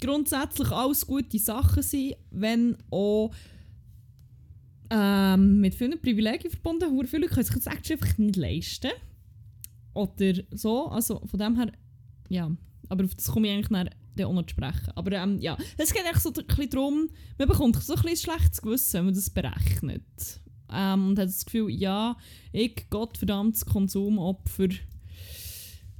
[0.00, 3.32] grundsätzlich alles gute Sachen sind, wenn auch
[4.90, 6.92] ähm, mit vielen Privilegien verbunden.
[6.92, 8.92] Hure Viele können sich das einfach nicht leisten.
[9.92, 10.86] Oder so.
[10.86, 11.72] Also von dem her,
[12.28, 12.52] ja.
[12.88, 14.92] Aber auf das komme ich eigentlich nachher dann auch noch zu sprechen.
[14.94, 18.16] Aber ähm, ja, es geht eigentlich so ein bisschen darum, man bekommt so ein bisschen
[18.16, 20.40] schlechtes Gewissen, wenn man das berechnet.
[20.72, 22.16] Ähm, und hat das Gefühl, ja,
[22.52, 24.68] ich, gottverdammtes Konsumopfer,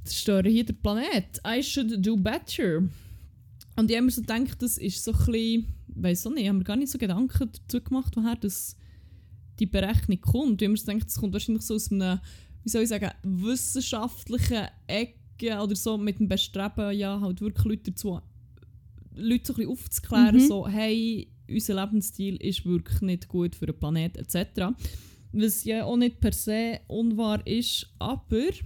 [0.03, 1.39] zerstöre hier den Planet.
[1.45, 2.83] I should do better.
[3.75, 6.47] Und ich habe mir so gedacht, das ist so ein bisschen, weiss auch nicht, ich
[6.49, 8.75] habe mir gar nicht so Gedanken dazu gemacht, woher das,
[9.59, 10.61] die Berechnung kommt.
[10.61, 12.19] Ich habe mir so gedacht, das kommt wahrscheinlich so aus einem,
[12.63, 17.91] wie soll ich sagen, wissenschaftlichen Ecke oder so mit dem Bestreben, ja, halt wirklich Leute
[17.91, 18.19] dazu,
[19.15, 20.47] Leute so ein bisschen aufzuklären, Mhm.
[20.47, 24.73] so, hey, unser Lebensstil ist wirklich nicht gut für den Planet etc.
[25.31, 28.61] Was ja auch nicht per se unwahr ist, aber ich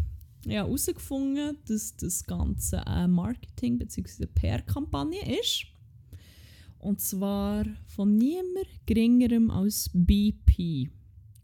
[0.46, 4.26] habe herausgefunden, dass das Ganze eine Marketing- bzw.
[4.26, 5.66] PR-Kampagne ist.
[6.80, 10.90] Und zwar von niemand geringerem als BP.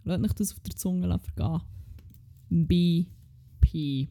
[0.04, 1.62] Lasst euch das auf der Zunge vergehen.
[2.50, 4.08] BP.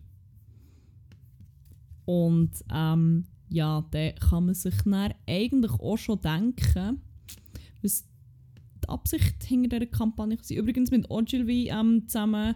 [2.07, 7.03] Und ähm, ja, da kann man sich dann eigentlich auch schon denken,
[7.83, 8.05] was
[8.83, 10.57] die Absicht hinter dieser Kampagne war.
[10.57, 12.55] Übrigens mit Ogilvy ähm, zusammen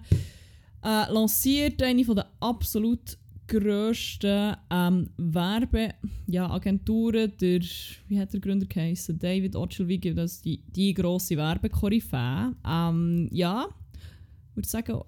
[0.83, 3.19] äh, lanciert eine der absolut
[3.51, 7.61] grössten ähm, Werbeagenturen, ja, der,
[8.07, 9.19] wie hat der Gründer geheißen?
[9.19, 12.55] David Ogilvy das die, die grosse Werbekoryphäe.
[12.65, 13.67] Ähm, ja,
[14.51, 15.01] ich würde sagen,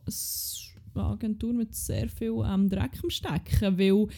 [1.00, 4.09] Agentur mit sehr viel ähm, Dreck am Stecken, weil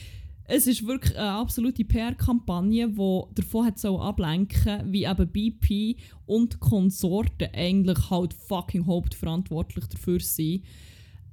[0.46, 6.60] es ist wirklich eine absolute PR-Kampagne, die davon hat so ablenken, wie eben BP und
[6.60, 10.64] Konsorten eigentlich halt fucking hauptverantwortlich dafür sind,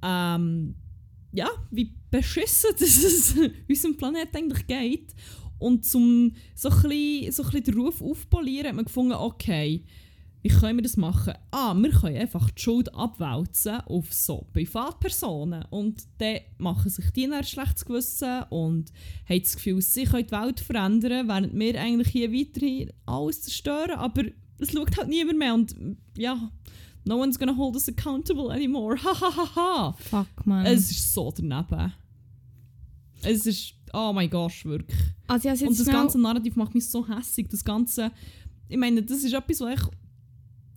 [0.02, 0.76] ähm,
[1.32, 3.34] ja, wie beschissen dass es
[3.68, 5.14] unserem Planeten eigentlich geht.
[5.58, 9.84] Und zum so ein bisschen, so ein bisschen den Ruf aufpolieren, hat man gefunden, okay,
[10.42, 11.34] wie können wir das machen?
[11.52, 15.64] Ah, wir können einfach die Schuld abwälzen auf so Privatpersonen.
[15.70, 18.92] Und dann machen sich die ein schlechtes Gewissen und
[19.28, 23.92] haben das Gefühl, sie können die Welt verändern, während wir eigentlich hier weiterhin alles zerstören.
[23.92, 24.24] Aber
[24.58, 25.54] es schaut halt niemand mehr.
[25.54, 25.76] Und
[26.16, 26.50] ja,
[27.04, 28.96] no one's gonna hold us accountable anymore.
[29.02, 29.92] Hahaha.
[29.92, 30.66] Fuck, man.
[30.66, 31.92] es ist so daneben.
[33.22, 34.98] Es ist, oh mein Gott, wirklich.
[35.28, 37.48] also, Und das ganze Narrativ macht mich so hässig.
[37.48, 38.10] Das ganze,
[38.68, 40.01] ich meine, das ist etwas, was ich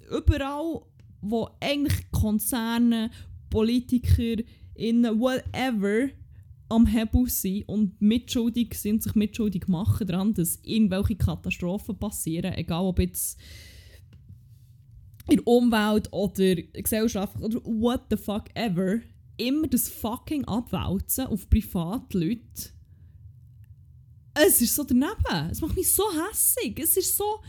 [0.10, 0.82] überall,
[1.22, 3.10] wo eigentlich Konzerne,
[3.50, 4.44] Politiker,
[4.76, 6.10] innen, whatever,
[6.68, 12.86] am Hebel sind und mitschuldig sind, sich mitschuldig machen daran, dass irgendwelche Katastrophen passieren, egal
[12.86, 13.40] ob jetzt
[15.30, 19.00] in der Umwelt oder gesellschaftlich oder what the fuck ever,
[19.38, 22.76] immer das fucking abwälzen auf Privatleute
[24.36, 25.50] es ist so daneben.
[25.50, 26.78] Es macht mich so hässig.
[26.80, 27.40] Es ist so.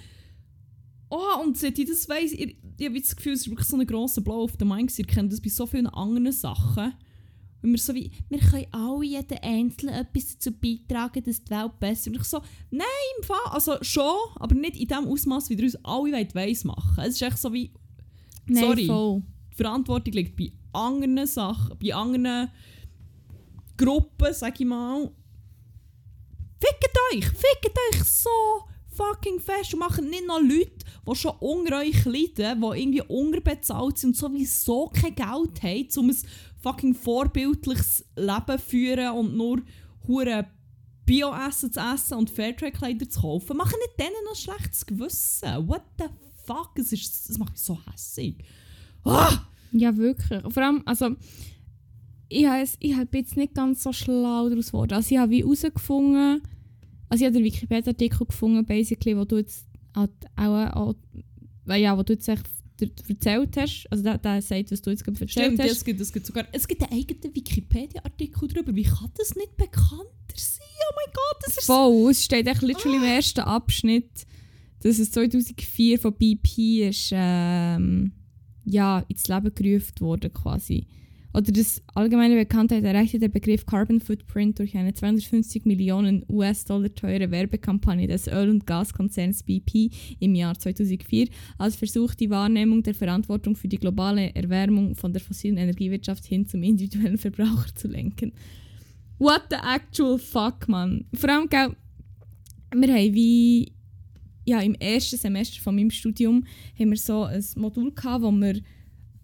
[1.09, 3.77] Oh, und seit ich das weiss, ich, ich habe das Gefühl, es ist wirklich so
[3.77, 4.99] ein grosser Blow auf den Mind.
[4.99, 6.95] Ihr kennt das bei so vielen anderen Sachen.
[7.63, 11.79] Und wir so wie, wir können alle, jeden Einzelnen etwas dazu beitragen, dass die Welt
[11.81, 12.17] besser wird.
[12.17, 12.41] Und ich so,
[12.71, 12.87] nein,
[13.19, 17.03] im Fall, also schon, aber nicht in dem Ausmaß, wie ihr uns alle weiss machen.
[17.05, 17.73] Es ist echt so wie,
[18.47, 18.87] Nein, sorry.
[18.87, 19.23] voll.
[19.53, 22.51] die Verantwortung liegt bei anderen Sachen, bei anderen
[23.77, 25.11] Gruppen, sag ich mal.
[26.61, 27.25] Fickt euch!
[27.27, 28.31] Fickt euch so
[28.97, 33.99] fucking fest und macht nicht noch Leute, die schon unter euch leiden, die irgendwie unterbezahlt
[33.99, 36.17] sind und sowieso kein Geld haben, um ein
[36.63, 39.63] fucking vorbildliches Leben zu führen und nur
[40.07, 40.47] hure
[41.05, 43.57] Bio-Essen zu essen und Fairtrade-Kleider zu kaufen.
[43.57, 45.69] Machen nicht denen noch schlechtes Gewissen.
[45.69, 46.07] What the
[46.45, 46.73] fuck?
[46.77, 48.45] Es, ist, es macht mich so hässig.
[49.05, 49.47] Ah!
[49.73, 50.43] Ja, wirklich.
[50.53, 51.17] Vor allem, also,
[52.29, 54.95] ich habe ich hab jetzt nicht ganz so schlau daraus geworden.
[54.95, 56.43] Also, ich habe wie herausgefunden,
[57.09, 60.95] also ich habe den Wikipedia-Artikel gefunden, basically, wo du jetzt halt auch, auch
[61.67, 62.45] ja, wo du jetzt echt
[63.09, 63.87] erzählt hast.
[63.91, 65.71] Also, der, der sagt, was du jetzt gerade erzählt Stimmt, hast.
[65.71, 68.75] es gibt, es gibt sogar es gibt einen eigenen Wikipedia-Artikel darüber.
[68.75, 70.67] Wie kann das nicht bekannter sein?
[70.91, 71.67] Oh mein Gott, das ist.
[71.67, 74.27] Voll, es steht echt literally im ersten Abschnitt,
[74.81, 78.13] dass es 2004 von BP ist, ähm,
[78.65, 80.87] ja, ins Leben gerufen wurde quasi.
[81.37, 87.31] Oder das allgemeine Bekanntheit erreichte der Begriff Carbon Footprint durch eine 250 Millionen US-Dollar teure
[87.31, 93.55] Werbekampagne des Öl- und Gaskonzerns BP im Jahr 2004 als Versuch, die Wahrnehmung der Verantwortung
[93.55, 98.33] für die globale Erwärmung von der fossilen Energiewirtschaft hin zum individuellen Verbraucher zu lenken.
[99.19, 101.05] What the actual fuck, man.
[101.13, 101.77] Vor allem, gell,
[102.75, 103.73] wir haben wie
[104.47, 106.47] ja, im ersten Semester von meinem Studium
[106.79, 108.63] haben wir so ein Modul gehabt, wo wir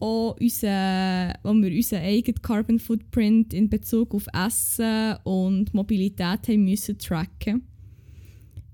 [0.03, 6.65] auch unseren, wo wir unseren eigenen Carbon Footprint in Bezug auf Essen und Mobilität haben
[6.65, 7.62] müssen tracken.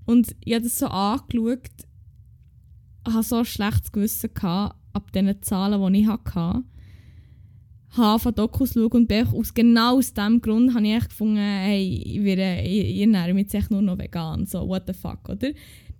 [0.05, 1.69] Und ich habe das so angeschaut,
[3.07, 6.63] hatte so ein schlechtes Gewissen gehabt, ab diesen Zahlen, die ich hatte.
[7.91, 12.01] Habe von Dokus schauen und bin aus, genau aus diesem Grund habe ich gefunden, hey,
[12.05, 14.47] ich, werde, ich, ich ernähre mich jetzt nur noch vegan.
[14.47, 15.49] So, what the fuck, oder?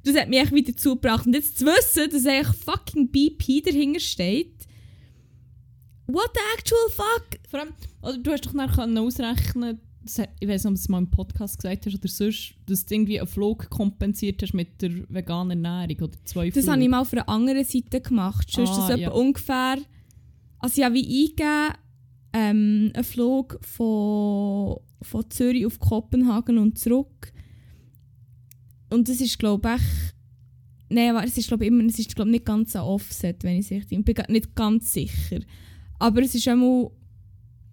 [0.04, 1.28] Das hat mich wieder zugebracht.
[1.28, 4.68] Und jetzt zu wissen, dass eigentlich fucking BP dahinter steht.
[6.12, 7.39] What the actual fuck?
[7.50, 9.80] Vor allem, oder du hast doch nachher ausrechnen
[10.39, 12.95] ich weiß nicht, ob du es mal im Podcast gesagt hast oder sonst, dass du
[12.95, 16.72] irgendwie einen Flug kompensiert hast mit der veganen Ernährung oder zwei Das Flüge.
[16.72, 18.50] habe ich mal auf einer anderen Seite gemacht.
[18.50, 19.12] Sonst ist Ah, das ja.
[19.12, 19.78] ungefähr.
[20.60, 21.74] Also, habe wie eingegeben,
[22.34, 27.32] ähm, einen Flug von, von Zürich auf Kopenhagen und zurück.
[28.89, 29.82] Und das ist, glaube ich,
[30.91, 33.43] Nein, aber es ist, glaube ich, immer, es ist, glaube ich, nicht ganz ein Offset,
[33.43, 34.00] wenn ich es richtig...
[34.00, 35.39] Ich bin nicht ganz sicher.
[36.00, 36.92] Aber es ist einmal...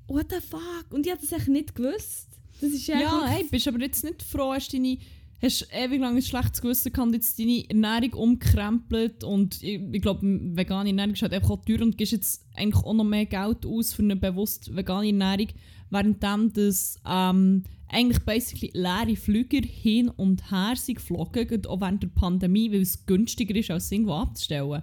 [0.08, 0.86] What the fuck?
[0.90, 2.28] Und ich habe das echt nicht gewusst.
[2.60, 3.26] Das ist ja...
[3.26, 4.98] Hey, bist aber jetzt nicht froh, hast deine
[5.42, 10.20] hast ewig lang ein schlechtes Gewissen gehabt, jetzt deine Ernährung umkrempelt und ich, ich glaube,
[10.22, 13.66] vegane Ernährung ist halt einfach auch teuer und gibst jetzt eigentlich auch noch mehr Geld
[13.66, 15.48] aus für eine bewusst vegane Ernährung,
[15.90, 22.08] währenddem das ähm, eigentlich basically leere Flüger hin und her sind geflogen, auch während der
[22.08, 24.82] Pandemie, weil es günstiger ist, als irgendwo abzustellen.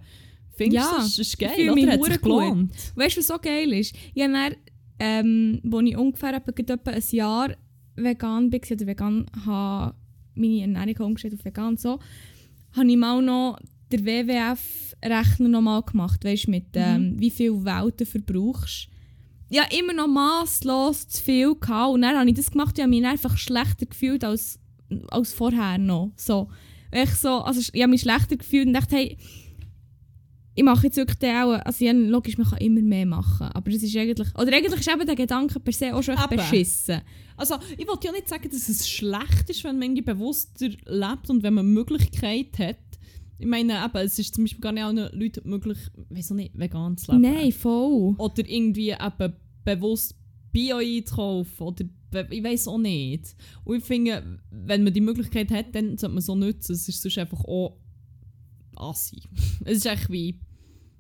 [0.56, 1.92] Findest Ja, du, das ist ich geil, oder?
[1.92, 2.72] Hat sich gelohnt.
[2.96, 3.96] Weißt du, was so geil ist?
[4.14, 4.56] Ich habe dann,
[5.00, 7.56] ähm, als ich ungefähr etwa, ein Jahr
[7.96, 9.96] vegan war, oder vegan habe,
[10.36, 12.00] meine Ernährung umgestellt auf vegan so,
[12.74, 13.58] habe ich mal noch
[13.92, 18.88] den WWF-Rechner noch mal gemacht, weißt, mit ähm, wie viel Welt du verbrauchst.
[19.50, 21.94] Ja, immer noch masslos zu viel gehabt.
[21.94, 24.60] Und dann habe ich das gemacht und habe mich einfach schlechter gefühlt als,
[25.10, 26.12] als vorher noch.
[26.16, 26.50] So.
[26.92, 29.18] Ich, so, also, ich habe mich schlechter gefühlt und dachte, hey,
[30.56, 33.82] ich mache jetzt wirklich auch, also ja, logisch, man kann immer mehr machen, aber es
[33.82, 37.02] ist eigentlich, oder eigentlich ist eben der Gedanke per se auch schon echt beschissen.
[37.36, 41.30] Also, ich wollte ja nicht sagen, dass es schlecht ist, wenn man irgendwie bewusster lebt
[41.30, 42.78] und wenn man Möglichkeit hat.
[43.40, 46.58] Ich meine, eben, es ist zum Beispiel gar nicht allen Leuten möglich, weiß auch nicht,
[46.58, 47.24] vegan zu leben.
[47.24, 48.16] Nein, voll.
[48.18, 49.34] Oder irgendwie eben
[49.66, 50.16] bewusst
[50.52, 51.68] Bio einzukaufen.
[51.68, 51.86] Oder
[52.32, 53.36] ich weiß auch nicht.
[53.66, 56.74] Und ich finde, wenn man die Möglichkeit hat, dann sollte man so nutzen.
[56.74, 57.80] Es ist sonst einfach auch
[58.78, 59.22] assi.
[59.66, 60.40] Es ist echt wie,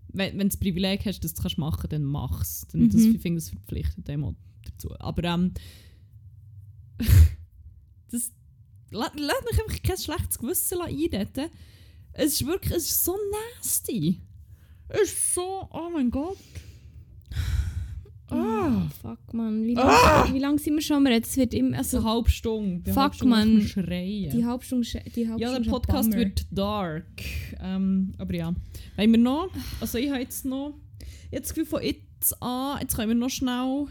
[0.09, 2.65] wenn, wenn du das Privileg hast, dass du es machen kannst, dann mach es.
[2.71, 3.15] Dann, das, Mhm.
[3.15, 4.95] ich finde, das verpflichtet auch dazu.
[4.99, 5.53] Aber ähm,
[8.11, 8.31] das
[8.91, 11.49] lass mich einfach kein schlechtes Gewissen einreden.
[12.13, 13.17] Es ist wirklich, es ist so
[13.57, 14.21] nasty.
[14.89, 16.37] Es ist so, oh mein Gott.
[18.29, 18.87] Ah.
[19.01, 19.63] Fuck, man.
[19.63, 21.23] Wie lange wie lang sind wir schon Reden?
[21.23, 22.81] Es wird immer, So eine also halbe Stunde.
[22.83, 24.29] Die Fuck, halbe Stunde man Schreien.
[24.31, 26.23] die Halbstunde, sch- die Halbstunde ja, der ist ein Podcast Bummer.
[26.23, 27.05] wird dark.
[27.61, 28.53] Ähm, aber ja.
[28.95, 29.49] Wollen wir noch?
[29.81, 30.73] Also ich habe jetzt noch...
[31.31, 33.85] Jetzt das Gefühl von jetzt an, jetzt können wir noch schnell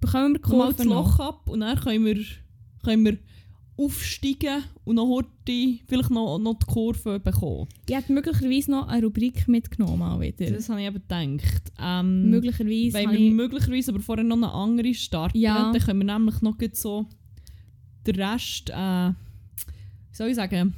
[0.00, 1.18] Bekommen wir mal das noch?
[1.18, 2.22] Loch ab und dann können wir,
[2.84, 3.18] können wir
[3.76, 7.66] aufsteigen und noch heute vielleicht noch, noch die Kurve bekommen.
[7.88, 10.50] Ich hätte möglicherweise noch eine Rubrik mitgenommen, mal wieder.
[10.50, 11.72] Das habe ich eben gedacht.
[11.80, 13.32] Ähm, möglicherweise habe wir ich...
[13.32, 15.72] möglicherweise aber vorher noch eine andere starten, Ja.
[15.72, 17.06] dann können wir nämlich noch so
[18.06, 20.72] den Rest, äh, wie soll ich sagen,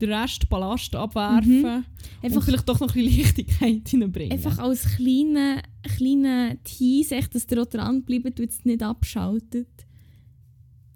[0.00, 1.64] den Rest Ballast abwerfen Mhm.
[1.64, 1.84] und
[2.22, 4.32] Einfach, vielleicht doch noch ein bisschen Leichtigkeit reinbringen.
[4.32, 5.62] einfach als kleine,
[5.96, 9.68] kleine Tease, dass ihr auch dranbleibt und es nicht abschaltet.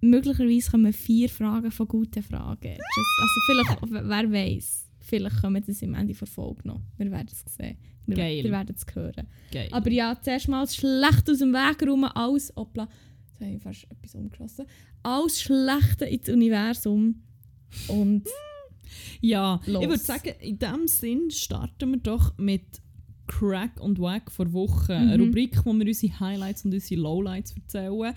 [0.00, 2.68] Möglicherweise kommen vier Fragen von guten Fragen.
[2.68, 6.80] Just, also vielleicht, wer weiß, vielleicht kommen das im Ende der Folge noch.
[6.96, 7.76] Wir werden es sehen.
[8.06, 8.44] Wir, Geil.
[8.44, 9.26] wir werden es hören.
[9.52, 9.68] Geil.
[9.72, 12.88] Aber ja, zuerst mal schlecht aus dem Weg rum, alles, hoppla,
[13.32, 14.66] jetzt habe ich fast etwas umgeschossen,
[15.02, 17.22] alles Schlechte ins Universum.
[17.88, 18.22] Und
[19.20, 19.82] ja, Los.
[19.82, 22.80] ich würde sagen, in dem Sinn starten wir doch mit
[23.26, 24.92] Crack und Wack vor Wochen.
[24.92, 25.24] Eine Mhm.
[25.24, 28.14] Rubrik, wo wir unsere Highlights und unsere Lowlights erzählen.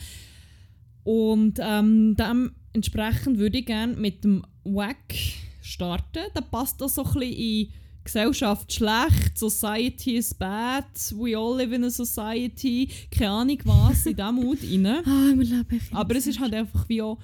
[1.04, 5.16] Und ähm, dementsprechend würde ich gerne mit dem Wack
[5.62, 6.24] starten.
[6.34, 7.68] Da passt das so ein bisschen in
[8.04, 10.86] Gesellschaft schlecht, Society is bad,
[11.16, 14.86] we all live in a society, keine Ahnung was, in diesem Mut rein.
[15.06, 17.20] ah, wir leben Aber es ist halt einfach wie auch,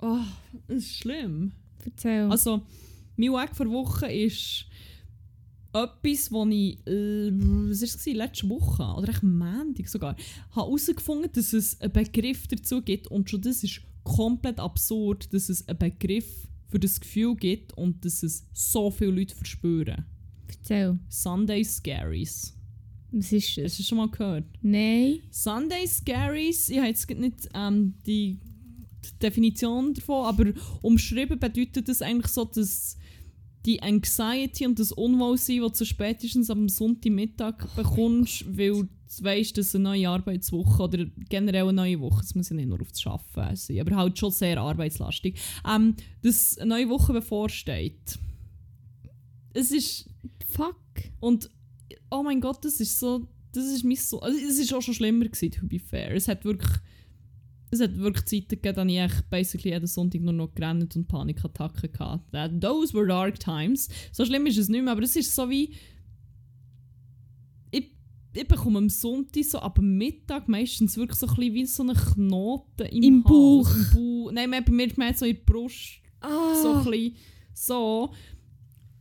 [0.00, 0.20] oh,
[0.68, 1.52] es ist schlimm.
[1.84, 2.30] Erzähl.
[2.30, 2.62] Also,
[3.16, 4.66] mein Weg vor Woche ist
[5.84, 8.16] etwas, wo ich, äh, was war es, gewesen?
[8.16, 10.16] letzte Woche oder echt Montag sogar,
[10.50, 15.48] habe herausgefunden, dass es einen Begriff dazu gibt und schon das ist komplett absurd, dass
[15.48, 20.04] es einen Begriff für das Gefühl gibt und dass es so viele Leute verspüren.
[20.48, 20.98] Erzähl.
[21.08, 22.54] Sunday Scaries.
[23.10, 24.44] Was ist Hast du das schon mal gehört?
[24.60, 25.20] Nein.
[25.30, 28.38] Sunday Scaries, ich habe jetzt nicht ähm, die
[29.22, 32.98] Definition davon, aber umschrieben bedeutet das eigentlich so, dass
[33.68, 38.88] die Anxiety und das Unwohlsein, das du spätestens am Sonntagmittag bekommst, weil du
[39.20, 42.80] weißt, dass eine neue Arbeitswoche oder generell eine neue Woche, es muss ja nicht nur
[42.80, 45.38] auf das Arbeiten sein, aber halt schon sehr arbeitslastig,
[45.70, 48.18] ähm, dass eine neue Woche bevorsteht.
[49.52, 50.08] Es ist
[50.48, 50.80] Fuck.
[51.20, 51.50] und
[52.10, 54.94] oh mein Gott, das ist so, das ist mich so, also es ist auch schon
[54.94, 56.14] schlimmer gewesen, to be fair.
[56.14, 56.72] Es hat wirklich,
[57.70, 61.06] es hat wirklich Zeiten gegeben, da ich echt basically jeden Sonntag nur noch gerannt und
[61.08, 62.24] Panikattacken hatte.
[62.32, 63.88] That- Those were dark times.
[64.12, 65.74] So schlimm ist es nicht mehr, aber es ist so wie,
[67.70, 67.90] ich,
[68.34, 71.94] ich bekomme am Sonntag so ab Mittag meistens wirklich so ein bisschen wie so einen
[71.96, 73.68] Knoten im, Im Bauch.
[73.74, 73.86] Im
[74.24, 74.32] Bauch.
[74.32, 76.54] Nein, bei mir mehr so in der Brust Ah.
[76.62, 77.16] so ein bisschen
[77.54, 78.12] so.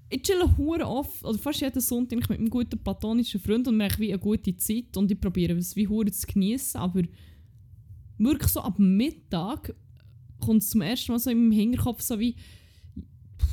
[0.09, 3.99] Ich chille hure oft, oder fast jeden Sonntag mit einem guten platonischen Freund und haben
[3.99, 7.01] wie eine gute Zeit und ich probiere es wie hure zu genießen, aber
[8.17, 9.75] wirklich so ab Mittag
[10.39, 12.35] kommt es zum ersten Mal so in meinem Hinterkopf so wie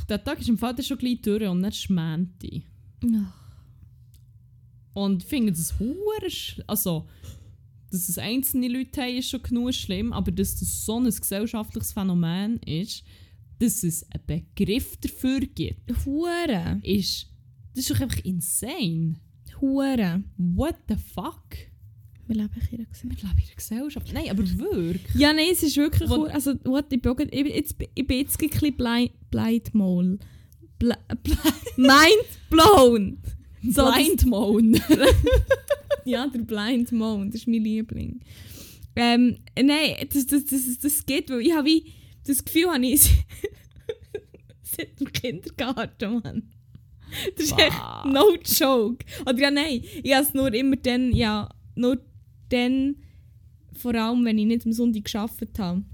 [0.09, 2.45] der Tag ist im Fall schon gleich durch und dann schmänt.
[4.93, 6.29] Und ich finde das hure
[6.67, 7.09] also
[7.95, 11.93] dass es einzelne Leute haben, ist schon genug schlimm, aber dass das so ein gesellschaftliches
[11.93, 13.05] Phänomen ist,
[13.61, 16.81] dass es einen Begriff dafür gibt, Hure.
[16.83, 17.31] ist,
[17.73, 19.21] das ist doch einfach insane.
[19.61, 20.25] Hure.
[20.37, 21.57] What the fuck?
[22.27, 23.05] Wir leben in einer Gesellschaft.
[23.05, 24.13] Wir leben in einer Gesellschaft.
[24.13, 25.15] Nein, aber wirklich.
[25.15, 26.29] Ja, nein, es ist wirklich Wo- cool.
[26.29, 27.15] Also, what, ich, bin
[27.47, 30.19] jetzt, ich bin jetzt ein bisschen blind, blind mole.
[30.79, 30.93] Bl
[31.77, 33.19] mind blown.
[33.67, 34.79] So, Blind Moan.
[36.07, 38.21] Ja, der Blind Moon, das ist mein Liebling.
[38.95, 41.93] Ähm, nein, das, das, das, das geht, weil ich habe wie
[42.27, 43.01] das Gefühl, habe ich
[44.63, 46.43] seit dem Kindergarten, Mann.
[47.37, 48.05] Das ist echt Wow.
[48.13, 49.05] no joke.
[49.23, 51.99] Oder ja, nein, ich habe es nur immer dann, ja, nur
[52.55, 52.97] dann,
[53.73, 55.85] vor allem, wenn ich nicht am Sonntag gearbeitet habe.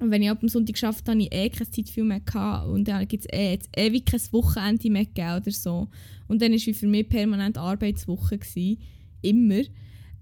[0.00, 2.20] Und wenn ich ab dem Sonntag geschafft habe, habe ich eh keine Zeit viel mehr
[2.20, 2.68] gehabt.
[2.68, 5.88] Und dann gibt es eh, jetzt ewig kein Wochenende mehr gegeben oder so.
[6.28, 8.38] Und dann war für mich permanent Arbeitswoche.
[8.38, 8.78] Gewesen.
[9.22, 9.62] Immer.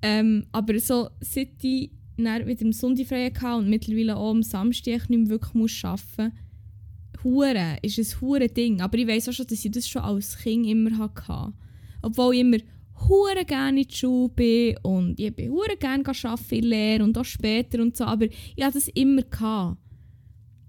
[0.03, 4.43] Ähm, aber so, seit ich dann wieder am Sonntag frei hatte und mittlerweile auch am
[4.43, 8.81] Samstag ich nicht mehr wirklich muss arbeiten muss, Hure ist ein hure Ding.
[8.81, 11.53] Aber ich weiß auch schon, dass ich das schon als Kind immer hatte.
[12.03, 12.59] Obwohl ich immer
[13.09, 17.17] hure gerne in die Schule bin und ich bin hure gerne arbeiten in Lehre und
[17.19, 19.23] auch später und so, aber ich hatte das immer.
[19.23, 19.79] Gehabt.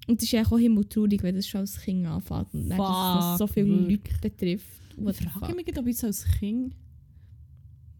[0.07, 3.47] Und es ist auch himmeltraurig, wenn das schon als Kind anfängt und dann das so
[3.47, 4.81] viele Leute betrifft.
[4.97, 6.75] Ich frage mich, ob ich als Kind...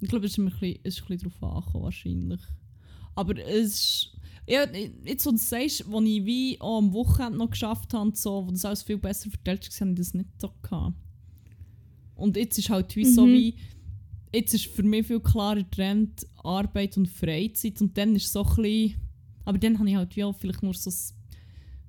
[0.02, 2.42] Ich glaube, es ist, ein bisschen, es ist ein bisschen darauf angekommen, wahrscheinlich.
[3.16, 4.18] Aber es ist...
[4.48, 4.66] Ja,
[5.06, 8.52] jetzt, wo du sagst, als ich wie auch am Wochenende noch geschafft habe, so, wo
[8.52, 10.96] das alles viel besser verteilt war, habe ich das nicht so gehabt.
[12.16, 13.14] Und jetzt ist halt wie mhm.
[13.14, 13.56] so wie
[14.34, 18.44] jetzt ist für mich viel klarer Trend Arbeit und Freizeit und dann ist es so
[18.44, 18.96] ein bisschen,
[19.46, 20.92] aber dann habe ich halt wie auch vielleicht nur so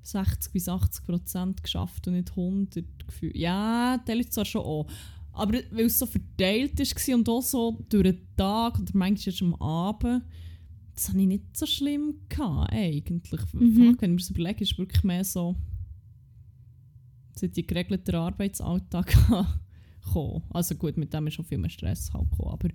[0.02, 3.36] 60 bis 80 Prozent geschafft und nicht 100 gefühlt.
[3.36, 4.86] Ja, der Leute zwar schon auch.
[5.32, 9.42] Aber weil es so verteilt war und auch so durch den Tag oder manchmal erst
[9.42, 10.24] am Abend,
[10.94, 13.40] das habe ich nicht so schlimm gehabt, eigentlich.
[13.52, 13.92] Mhm.
[13.92, 15.56] Fuck, wenn ich mir das überlege, ist es wirklich mehr so,
[17.34, 19.60] seit ich geregelten Arbeitsalltag habe
[20.04, 20.42] gekommen.
[20.50, 22.68] Also gut, mit dem ist schon viel mehr Stress halt gekommen, aber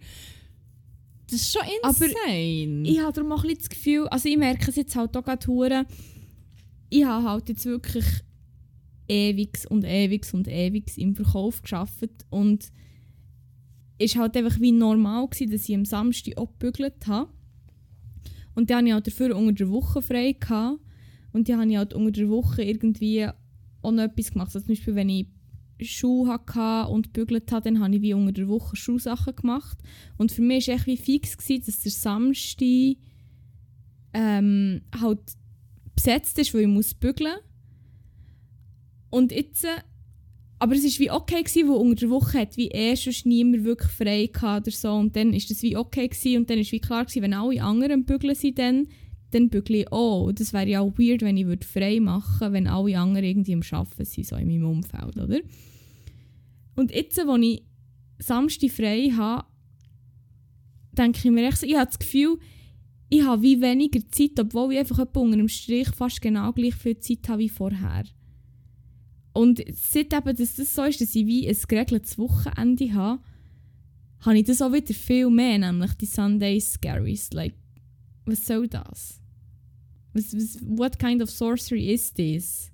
[1.29, 2.13] das ist schon insane.
[2.23, 5.23] Aber ich habe darum auch ein das Gefühl, also ich merke es jetzt halt auch
[5.23, 5.85] gerade
[6.89, 8.05] ich habe halt jetzt wirklich
[9.09, 12.71] ewig und ewig und ewig im Verkauf geschafft und
[13.99, 17.31] es war halt einfach wie normal, gewesen, dass ich am Samstag abgebügelt habe.
[18.55, 20.33] Und dann hatte ich halt dafür unter der Woche frei.
[20.33, 20.79] Gehabt.
[21.31, 23.27] Und dann habe ich halt unter der Woche irgendwie
[23.81, 24.47] auch noch etwas gemacht.
[24.47, 25.27] Also zum Beispiel, wenn ich
[25.85, 29.77] Schuhe hatte und gebügelt habe, dann habe ich wie unter der Woche Schuhsachen gemacht.
[30.17, 32.97] Und für mich war es wie fix, gewesen, dass der Samstag
[34.13, 35.19] ähm, halt
[35.95, 37.37] besetzt ist, weil ich muss bügeln
[39.09, 39.65] Und jetzt...
[39.65, 39.81] Äh,
[40.59, 43.63] aber es war wie okay, gewesen, weil unter der Woche hat wie eh schon niemand
[43.63, 44.91] wirklich frei oder so.
[44.91, 46.37] Und dann war das wie okay gewesen.
[46.37, 48.87] und dann war wie klar gewesen, wenn alle anderen bügeln sind, dann,
[49.31, 49.91] dann bügle ich.
[49.91, 53.53] Und das wäre ja auch weird, wenn ich frei machen würde, wenn alle anderen irgendwie
[53.53, 55.39] am Arbeiten sind, so in meinem Umfeld, oder?
[56.75, 57.63] Und jetzt, wo ich
[58.19, 59.45] Samstag frei habe,
[60.91, 62.37] denke ich mir echt so, ich habe das Gefühl,
[63.09, 66.99] ich habe wie weniger Zeit, obwohl ich einfach unter dem Strich fast genau gleich viel
[66.99, 68.03] Zeit habe wie vorher.
[69.33, 73.21] Und seit eben, dass das so ist, dass ich wie ein geregeltes Wochenende habe,
[74.21, 77.31] habe ich das auch wieder viel mehr, nämlich die Sunday Scaries.
[77.33, 77.53] Like,
[78.27, 79.19] was soll das?
[80.13, 82.71] Was, was, what kind of sorcery is this?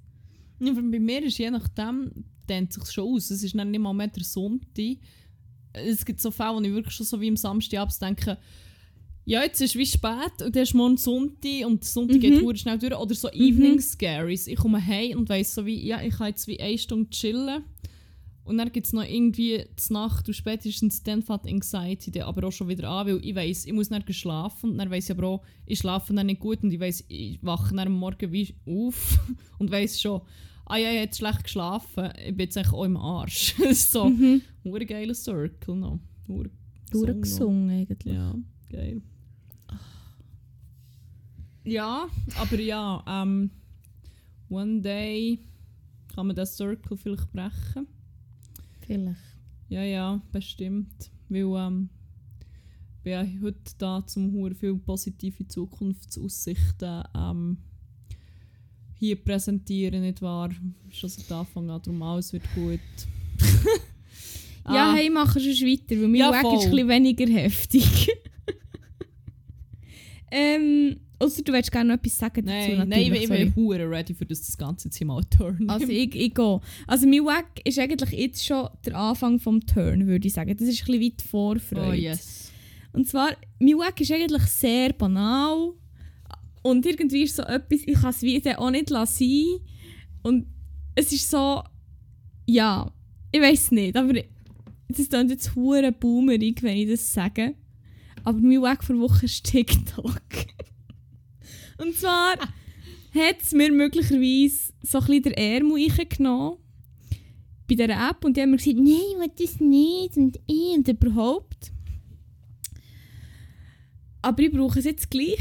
[0.60, 3.30] Ja, bei mir ist je nachdem, dehnt sich schon aus.
[3.30, 4.98] Es ist nicht mal mehr der Sonntag.
[5.74, 8.38] Es gibt so Fälle, wo ich wirklich schon so wie am Samstagabend denke,
[9.26, 12.22] ja, jetzt ist es wie spät und dann ist morgen Sonntag und der Sonntag mhm.
[12.22, 12.94] geht schnell durch.
[12.94, 13.42] Oder so mhm.
[13.42, 14.48] Evening Scaries.
[14.48, 17.64] Ich komme heim und weiss so wie, ja, ich kann jetzt wie eine Stunde chillen.
[18.46, 22.48] Und dann gibt es noch irgendwie die Nacht und spätestens dann fängt Anxiety dann aber
[22.48, 25.18] auch schon wieder an, weil ich weiss, ich muss nicht schlafen und dann weiss ich
[25.18, 28.32] aber auch, ich schlafe dann nicht gut und ich weiss, ich wache dann am Morgen
[28.34, 29.20] wie auf
[29.60, 30.22] und weiss schon,
[30.66, 33.56] ah ja, ich habe schlecht geschlafen, ich bin jetzt eigentlich auch im Arsch.
[33.74, 34.42] so, mhm.
[34.66, 36.00] ein geiler Circle noch.
[36.28, 36.50] Nur
[36.92, 38.14] gesungen eigentlich.
[38.14, 38.36] Ja,
[38.70, 39.02] geil.
[41.66, 43.50] Ja, aber ja, ähm,
[44.50, 45.40] one day
[46.14, 47.88] kann man das Circle vielleicht brechen.
[48.86, 49.20] Vielleicht.
[49.70, 51.12] Ja, ja, bestimmt.
[51.30, 51.90] Weil ähm,
[53.04, 57.58] bin ja heute da zum Huren viel positive Zukunftsaussichten ähm,
[58.98, 60.50] hier präsentieren, nicht wahr?
[60.90, 62.80] Schon seit Anfang an, darum alles wird gut.
[64.66, 64.94] ja, ah.
[64.96, 68.10] hey, machen schon weiter, weil mein ja, Weg ist ein weniger heftig.
[70.32, 72.72] ähm, Außer du willst gerne noch etwas sagen dazu.
[72.76, 75.70] Nein, nein ich, bin hure ready für das, das Ganze jetzt mal Turn.
[75.70, 76.60] Also ich, ich gehe.
[76.88, 80.56] Also mein Weg ist eigentlich jetzt schon der Anfang vom Turn, würde ich sagen.
[80.58, 81.90] Das ist ein bisschen weit Vorfreude.
[81.90, 82.52] Oh yes.
[82.92, 85.74] Und zwar, mein Weg ist eigentlich sehr banal.
[86.62, 89.60] Und irgendwie ist so etwas, ich kann es wieder auch nicht lassen.
[90.22, 90.48] Und
[90.96, 91.64] es ist so,
[92.46, 92.92] ja,
[93.32, 94.14] ich weiß nicht, aber
[94.88, 97.56] das klingt jetzt hure boomerig, wenn ich das sage.
[98.24, 100.22] Aber mein Weg vor Woche ist TikTok.
[101.84, 106.58] Und zwar hat es mir möglicherweise so ein der Ärmel genommen
[107.68, 110.78] bei dieser App und die haben mir gesagt, nein, ich will das nicht und ich
[110.78, 111.74] und überhaupt.
[114.22, 115.40] Aber ich brauche es jetzt gleich.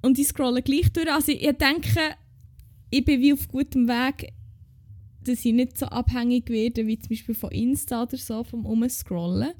[0.00, 1.12] Und ich scrolle gleich durch.
[1.12, 2.16] Also ich denke,
[2.88, 4.32] ich bin wie auf gutem Weg,
[5.24, 9.52] dass ich nicht so abhängig werde, wie zum Beispiel von Insta oder so, vom Umscrollen.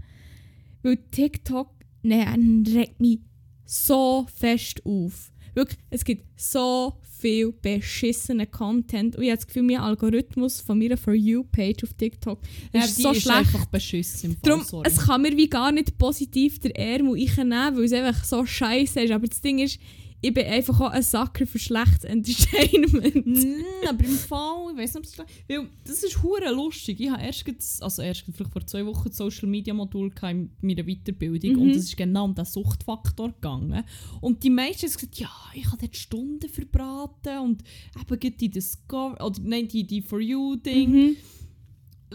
[0.83, 1.71] Weil TikTok,
[2.03, 3.19] nein, regt mich
[3.67, 5.33] so fest auf.
[5.59, 10.79] Wirklich, es gibt so viel beschissenen Content und ich habe das Gefühl, mein Algorithmus von
[10.79, 12.39] meiner For You-Page auf TikTok
[12.73, 13.39] Ja, ist so ist schlecht.
[13.39, 14.89] einfach beschissen Darum, sorry.
[14.89, 19.01] es kann mir wie gar nicht positiv der Ärmel einnehmen, weil es einfach so scheiße
[19.01, 19.11] ist.
[19.11, 19.81] Aber das Ding ist,
[20.21, 23.15] ich bin einfach auch ein Sucker für schlechtes Entertainment.
[23.29, 27.01] Mm, aber im Fall, ich weiß nicht, ob es schlecht Weil das ist hure lustig.
[27.01, 27.45] Ich habe erst,
[27.83, 31.63] also erst vielleicht vor zwei Wochen das Social Media Modul in meiner Weiterbildung Mhm.
[31.63, 33.85] und es ist genau um den Suchtfaktor gegangen.
[34.21, 37.63] Und die meisten haben gesagt, ja, ich habe dort Stunden verbraten und
[37.97, 40.91] eben gerade die Discover, oder nein, die, die For You-Ding.
[40.91, 41.17] Mhm.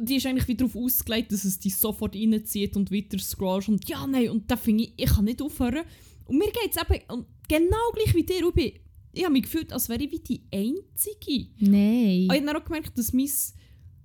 [0.01, 3.87] Die ist eigentlich wieder darauf ausgelegt, dass es dich sofort reinzieht und weiter scrollst und
[3.87, 5.83] ja, nein, und da finde ich, ich kann nicht aufhören.
[6.25, 7.27] Und mir geht es eben und
[7.57, 8.79] genau gleich wie dir, Ruby.
[9.11, 11.49] Ich habe mich gefühlt, als wäre ich wie die Einzige.
[11.59, 12.23] Nein.
[12.23, 13.29] Ich habe dann auch gemerkt, dass mein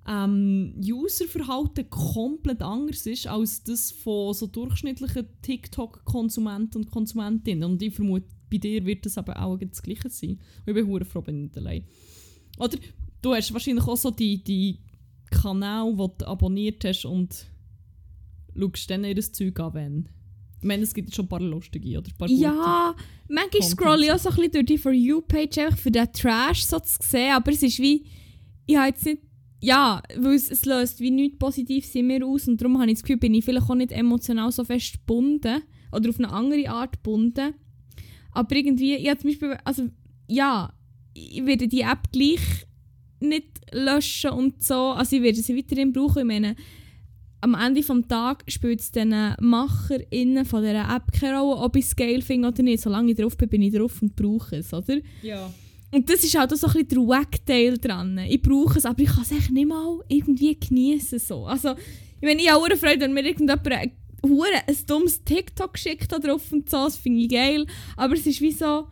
[0.07, 7.70] ähm, Userverhalten komplett anders ist als das von so durchschnittlichen TikTok-Konsumenten und Konsumentinnen.
[7.70, 10.30] Und ich vermute, bei dir wird das aber auch das Gleiche sein.
[10.30, 11.84] Und ich bin hure froh, bin ich nicht allein.
[12.59, 12.76] Oder
[13.22, 14.80] du hast wahrscheinlich auch so die, die
[15.30, 17.46] Kanäle, die du abonniert hast und
[18.55, 20.09] schaust dann ihr Zeug an, wenn.
[20.61, 22.28] Ich meine, es gibt schon ein paar lustige oder ein paar.
[22.28, 22.94] Ja,
[23.28, 26.64] manchmal scrolle ich auch so ein bisschen durch die For You-Page einfach für den Trash
[26.64, 28.04] so zu sehen, aber es ist wie,
[28.66, 29.22] ich habe jetzt nicht,
[29.61, 32.96] ja, weil es, es löst wie nichts Positives in mir aus und darum habe ich
[32.96, 36.68] das Gefühl, bin ich vielleicht auch nicht emotional so fest gebunden oder auf eine andere
[36.68, 37.54] Art gebunden.
[38.32, 39.88] Aber irgendwie, habe zum Beispiel, also
[40.28, 40.72] ja,
[41.14, 42.66] ich werde die App gleich
[43.20, 46.56] nicht löschen und so, also ich werde sie weiterhin brauchen, ich meine,
[47.41, 49.11] am Ende des Tages spielt es den
[49.41, 52.82] MacherInnen von dieser App keine Rolle, ob ich es geil finde oder nicht.
[52.82, 54.99] Solange ich drauf bin, bin ich drauf und brauche es, oder?
[55.22, 55.53] Ja.
[55.91, 58.18] Und das ist halt auch so ein bisschen der Wack-Teil dran.
[58.28, 61.18] Ich brauche es, aber ich kann es echt nicht mal irgendwie genießen.
[61.18, 61.47] So.
[61.47, 66.12] Also, ich meine, ich habe auch Freude, wenn mir irgendjemand ein, ein dummes TikTok schickt
[66.12, 67.66] da drauf und so, das finde ich geil.
[67.97, 68.89] Aber es ist wie so...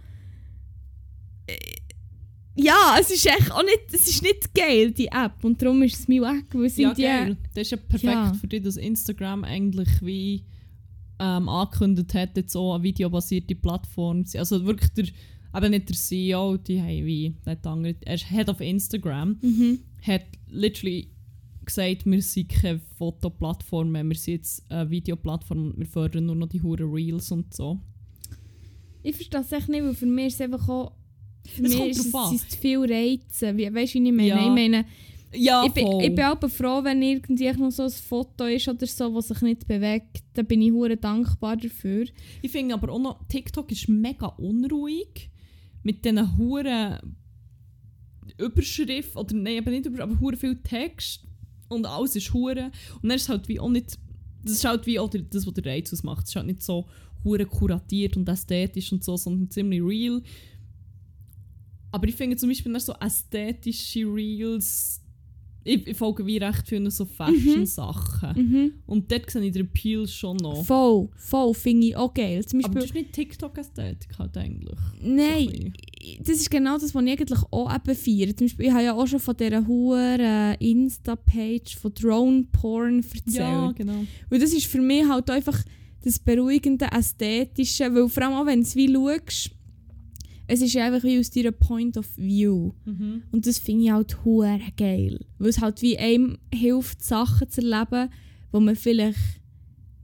[1.47, 1.57] äh,
[2.57, 5.44] Ja, es ist echt auch nicht, es ist nicht geil, die App.
[5.44, 7.02] Und darum ist es mir weg, weil Ja, sind die...
[7.02, 7.36] geil.
[7.54, 8.32] Das ist ja perfekt Ja.
[8.34, 10.42] für dich, dass Instagram eigentlich wie
[11.18, 14.38] ähm, angekündigt hat, jetzt auch eine videobasierte Plattform zu.
[14.38, 15.04] Also wirklich der,
[15.57, 19.78] eben nicht der CEO, die haben wie, nicht andere, er ist Head of Instagram, Mhm.
[20.02, 21.11] hat literally
[21.64, 26.36] gesagt, wir sind keine Fotoplattform mehr, wir sind jetzt eine Videoplattform und wir fördern nur
[26.36, 27.80] noch die huren Reels und so.
[29.02, 30.92] Ich verstehe es echt nicht, weil für mich ist es einfach auch...
[31.62, 32.28] Es kommt ist drauf an.
[32.30, 33.57] sind es zu viele Reize.
[33.57, 34.28] Wie, weißt du, wie ich meine?
[34.28, 34.40] Ja.
[34.42, 34.84] Ich meine,
[35.34, 39.14] Ja, ich, bin, ich bin froh, wenn irgendwie noch so ein Foto ist oder so,
[39.14, 40.22] das sich nicht bewegt.
[40.34, 42.07] Da bin ich hure dankbar dafür.
[42.42, 45.30] Ich finde aber auch noch, TikTok ist mega unruhig
[45.82, 46.99] mit diesen huren
[48.38, 51.22] Überschrift oder nein, eben nicht Überschrift, aber hure viel Text
[51.68, 52.70] und alles ist hure
[53.03, 53.99] und dann ist es halt wie auch nicht,
[54.44, 56.24] das ist halt wie auch das, was der Reiz ausmacht.
[56.24, 56.86] Es ist halt nicht so
[57.24, 60.22] hure kuratiert und ästhetisch und so, sondern ziemlich real.
[61.97, 65.01] Aber ich finde zum Beispiel dann so ästhetische Reels,
[65.64, 68.36] ich, ich folge wie recht vielen so Fashion-Sachen.
[68.36, 68.72] Mhm.
[68.84, 70.62] Und dort sehe ich den Appeal schon noch.
[70.62, 72.44] Voll, voll, finde ich auch geil.
[72.44, 74.78] Zum Aber Beispiel, das ist nicht TikTok-Ästhetik halt eigentlich.
[75.01, 75.72] nein,
[76.18, 78.36] So das ist genau das, was ich eigentlich auch eben feiere.
[78.36, 83.24] Zum Beispiel, ich habe ja auch schon von dieser hohen Insta-Page von Drone-Porn erzählt.
[83.26, 84.05] Ja, genau.
[84.28, 85.64] Und das ist für mich halt einfach
[86.05, 89.55] das beruhigende, ästhetische, weil vor allem auch wenn du es wie schaust,
[90.49, 92.72] es ist einfach wie aus deiner Point of View.
[92.84, 93.22] Mhm.
[93.32, 95.20] Und das finde ich halt hure geil.
[95.38, 98.11] Weil es halt wie einem hilft, Sachen zu erleben,
[98.53, 99.40] die man vielleicht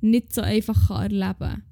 [0.00, 1.62] nicht so einfach kann erleben kann.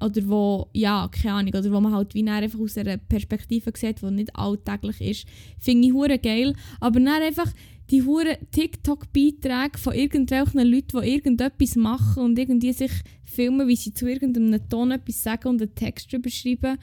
[0.00, 4.02] Oder wo, ja, keine Ahnung, oder wo man halt wie einfach aus einer Perspektive sieht,
[4.02, 5.26] die nicht alltäglich ist.
[5.58, 6.54] Finde ich hure geil.
[6.80, 7.52] Aber dann einfach
[7.90, 12.90] die hure TikTok-Beiträge von irgendwelchen Leuten, die irgendetwas machen und irgendwie sich
[13.22, 16.78] filmen, wie sie zu irgendeinem Ton etwas sagen und einen Text drüber schreiben.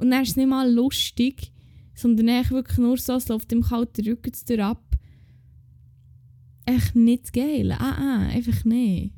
[0.00, 1.52] Und dann ist es nicht mal lustig,
[1.94, 4.82] sondern eigentlich wirklich nur so, es läuft im kalten Rücken zu dir ab.
[6.66, 7.72] Echt nicht geil.
[7.72, 9.12] Ah, ah, einfach nicht.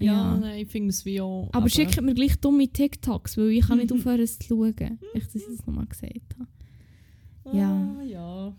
[0.00, 1.48] Ja, nein, ich finde es wie auch.
[1.52, 4.98] Aber schickt mir gleich dumme TikToks, weil ich kann nicht aufhören, es zu schauen.
[5.14, 7.56] Ich, das nochmal gesagt habe.
[7.56, 7.96] ja.
[7.98, 8.56] Ah, ja.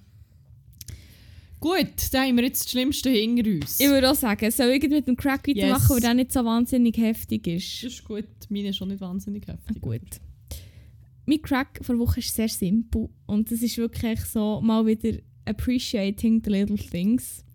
[1.59, 3.79] Gut, dann haben wir jetzt das Schlimmste hinter uns.
[3.79, 5.89] Ich würde auch sagen, soll ich mit dem Crack weitermachen, Yes.
[5.89, 7.83] weil der nicht so wahnsinnig heftig ist.
[7.83, 8.25] Das ist gut.
[8.49, 9.81] Meine ist schon nicht wahnsinnig heftig.
[9.81, 10.01] Gut.
[11.25, 16.41] Mein Crack vor Woche ist sehr simpel und das ist wirklich so mal wieder appreciating
[16.43, 17.45] the little things.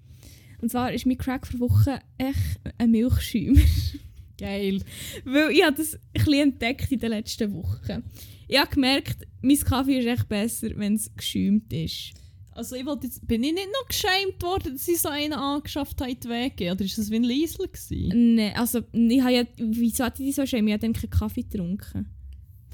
[0.60, 3.60] Und zwar ist mein Crack vor Woche echt ein Milchschäumer.
[4.38, 4.80] Geil.
[5.24, 8.04] Weil ich habe das ein entdeckt in den letzten Wochen.
[8.46, 12.14] Ich habe gemerkt, mein Kaffee ist echt besser, wenn es geschäumt ist.
[12.52, 16.00] Also ich wollte jetzt, bin ich nicht noch geschämt worden, dass ich so einen angeschafft
[16.00, 16.72] habe in die Wege?
[16.72, 17.68] Oder ist das wie ein Liesel?
[18.12, 20.68] Nein, also ich habe ja, wieso hatte ich so schämen?
[20.68, 22.08] Ich habe dann keinen Kaffee getrunken.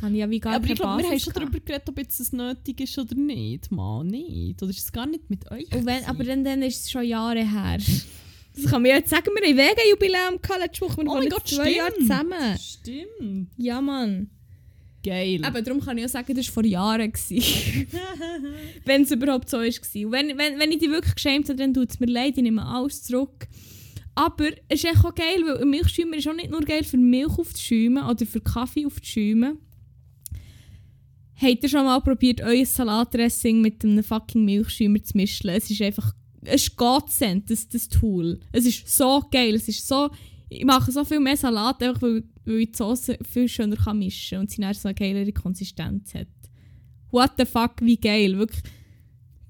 [0.03, 2.21] Habe ich ja wie gar aber ich glaube, wir haben schon darüber geredet, ob jetzt
[2.21, 3.71] das nötig ist oder nicht.
[3.71, 4.63] Mal nicht.
[4.63, 5.73] Oder ist es gar nicht mit euch?
[5.73, 7.79] Und wenn, aber dann, dann ist es schon Jahre her.
[8.57, 10.99] Das kann man ja jetzt sagen, wir haben Wege-Jubiläum gehabt letzte Woche.
[10.99, 12.09] Wir Oh mein Gott, zwei Jahre stimmt.
[12.09, 12.59] zusammen.
[12.59, 13.51] Stimmt.
[13.57, 14.31] Ja, Mann.
[15.05, 15.41] Geil.
[15.45, 17.13] Aber darum kann ich auch sagen, das war vor Jahren.
[18.85, 19.65] wenn es überhaupt so war.
[19.65, 22.43] Und wenn, wenn, wenn ich dich wirklich geschämt habe, dann tut es mir leid, ich
[22.43, 23.47] nehme alles zurück.
[24.15, 26.97] Aber es ist echt auch geil, weil ein Milchschäumer ist auch nicht nur geil für
[26.97, 29.59] Milch aufzuschäumen oder für Kaffee aufzuschäumen.
[31.37, 35.51] Habt ihr schon mal probiert, euer Salatdressing mit einem fucking Milchschäumer zu mischen?
[35.51, 38.39] Es ist einfach, es ist Godsend, das, das Tool.
[38.53, 40.11] Es ist so geil, es ist so,
[40.49, 43.99] ich mache so viel mehr Salat, einfach weil, weil ich die Sauce viel schöner kann
[43.99, 46.29] mischen kann und sie dann so eine geilere Konsistenz hat.
[47.11, 48.63] What the fuck, wie geil, wirklich.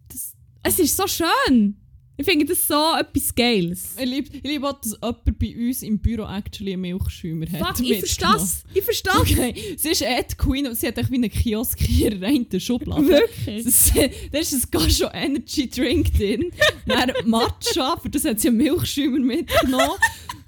[0.09, 1.77] Das, es ist so schön.
[2.17, 3.97] Ich finde das so etwas Geiles.
[3.99, 7.77] Ich liebe, ich liebe auch, dass jemand bei uns im Büro actually einen Milchschäumer hat.
[7.79, 8.65] Fuck, ich verstehe es.
[8.73, 9.21] Ich verstehe es.
[9.21, 12.29] Okay, sie ist die Queen und sie hat echt wie einen Kiosk hier in ihrer
[12.29, 13.09] einen Schublade.
[13.09, 13.65] Wirklich?
[13.65, 13.93] Das,
[14.31, 16.53] da ist ein Gasho Energy Drink drin.
[16.87, 19.99] Dann Matcha, für das hat sie einen Milchschäumer mitgenommen.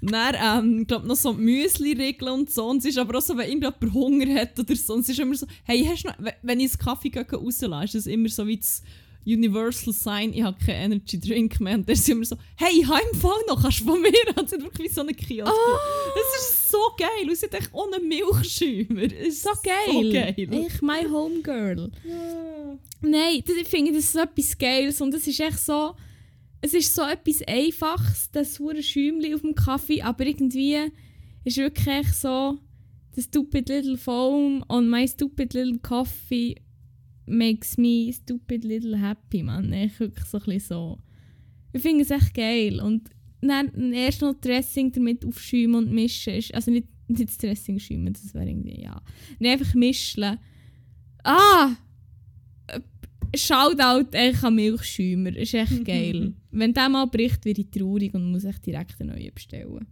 [0.01, 2.65] Dann, ähm, ich glaube, noch so Müsli-Regeln und so.
[2.67, 4.93] Und sie ist aber auch so, wenn irgendjemand Hunger hat oder so.
[4.93, 7.85] Und sie ist immer so, hey, hast du noch, wenn- ich einen Kaffee gehe rauslasse,
[7.85, 8.83] ist das immer so wie das
[9.27, 11.75] Universal Sign, ich habe keinen Energy Drink mehr.
[11.75, 14.01] Und dann ist sie immer so, hey, ich habe im Fall noch, kannst du von
[14.01, 14.11] mir?
[14.39, 15.51] Und sie hat wirklich wie so einen Kiosk.
[16.15, 17.27] Das ist so geil.
[17.29, 19.03] Und sie echt ohne Milchschäumer.
[19.03, 19.91] Ist So geil.
[19.91, 20.65] So geil.
[20.67, 21.91] Ich, my homegirl.
[23.01, 25.93] Nein, das- ich finde das ist so etwas Geiles und es ist echt so,
[26.61, 30.77] es ist so etwas Einfaches, das hure Schäumchen auf dem Kaffee, aber irgendwie
[31.43, 32.57] ist wirklich so,
[33.15, 36.55] the stupid little foam on my stupid little coffee
[37.27, 39.71] makes me stupid little happy, man.
[39.73, 40.99] Echt wirklich so ein bisschen so.
[41.73, 43.09] Ich finde es echt geil und
[43.41, 48.13] dann erst noch Dressing damit aufschäumen und mischen, ist, also nicht, nicht das Dressing schäumen,
[48.13, 49.01] das wäre irgendwie, ja.
[49.39, 50.39] Nein, einfach mischen.
[51.23, 51.75] Ah!
[52.67, 52.79] Äh,
[53.35, 55.35] Shoutout echt an Milchschäumer.
[55.35, 56.33] Ist echt geil.
[56.51, 59.85] Wenn der mal bricht, werde ich traurig und muss echt direkt einen neuen bestellen.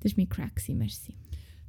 [0.00, 1.14] Das war mein Crack, merci.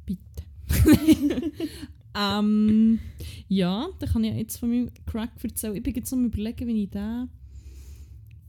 [0.05, 0.43] Bitte.
[2.16, 2.99] ähm,
[3.47, 5.76] ja, da kann ich jetzt von meinem Crack erzählen.
[5.76, 7.30] Ich bin jetzt am überlegen, wie ich den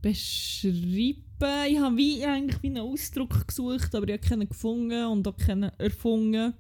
[0.01, 1.69] beschreibe.
[1.69, 5.37] Ich habe wie, eigentlich wie einen Ausdruck gesucht, aber ich habe keinen gefunden und auch
[5.37, 6.55] keinen erfunden.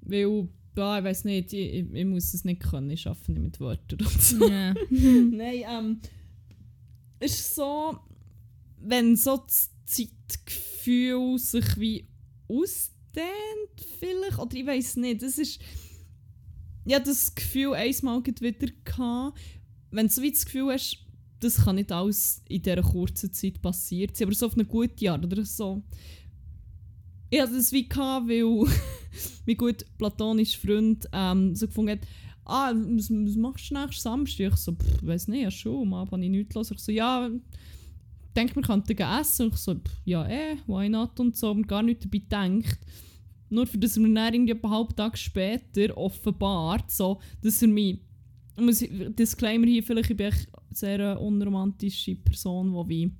[0.00, 2.90] Weil, ja, ich weiß nicht, ich, ich, ich muss es nicht können.
[2.90, 4.48] Ich arbeite nicht mit Wörtern und so.
[4.48, 4.74] Ja.
[4.90, 6.00] Nein, ähm,
[7.18, 7.98] es ist so,
[8.78, 12.08] wenn so das Zeitgefühl sich wie
[12.48, 13.26] ausdehnt,
[13.98, 15.60] vielleicht, oder ich weiß nicht, das ist,
[16.86, 18.72] ja, das Gefühl einmal wieder
[19.90, 20.98] wenn du so wie das Gefühl hast,
[21.40, 25.10] das kann nicht alles in dieser kurzen Zeit passiert sein, aber so auf eine gute
[25.10, 25.82] Art, oder so.
[27.28, 28.72] Ich hatte das wie gehabt, weil
[29.46, 32.06] mein gut platonischer Freund ähm, so gefunden hat,
[32.44, 34.52] ah, was, was machst du nächsten Samstag?
[34.52, 36.70] Ich so, pff, weiß nicht, ja schon, am Abend habe ich nichts los.
[36.70, 37.28] Ich so, ja,
[38.36, 39.46] denke, wir könnten essen.
[39.46, 41.18] Und ich so, pff, ja, eh, why not?
[41.18, 42.78] Und so, und gar nicht dabei gedacht.
[43.48, 47.68] Nur für das er mir dann irgendwie einen halben Tag später offenbart, so, dass er
[47.68, 48.00] mich,
[48.58, 53.12] muss ich, Disclaimer hier, vielleicht ich bin ich eine sehr unromantische Person, die wie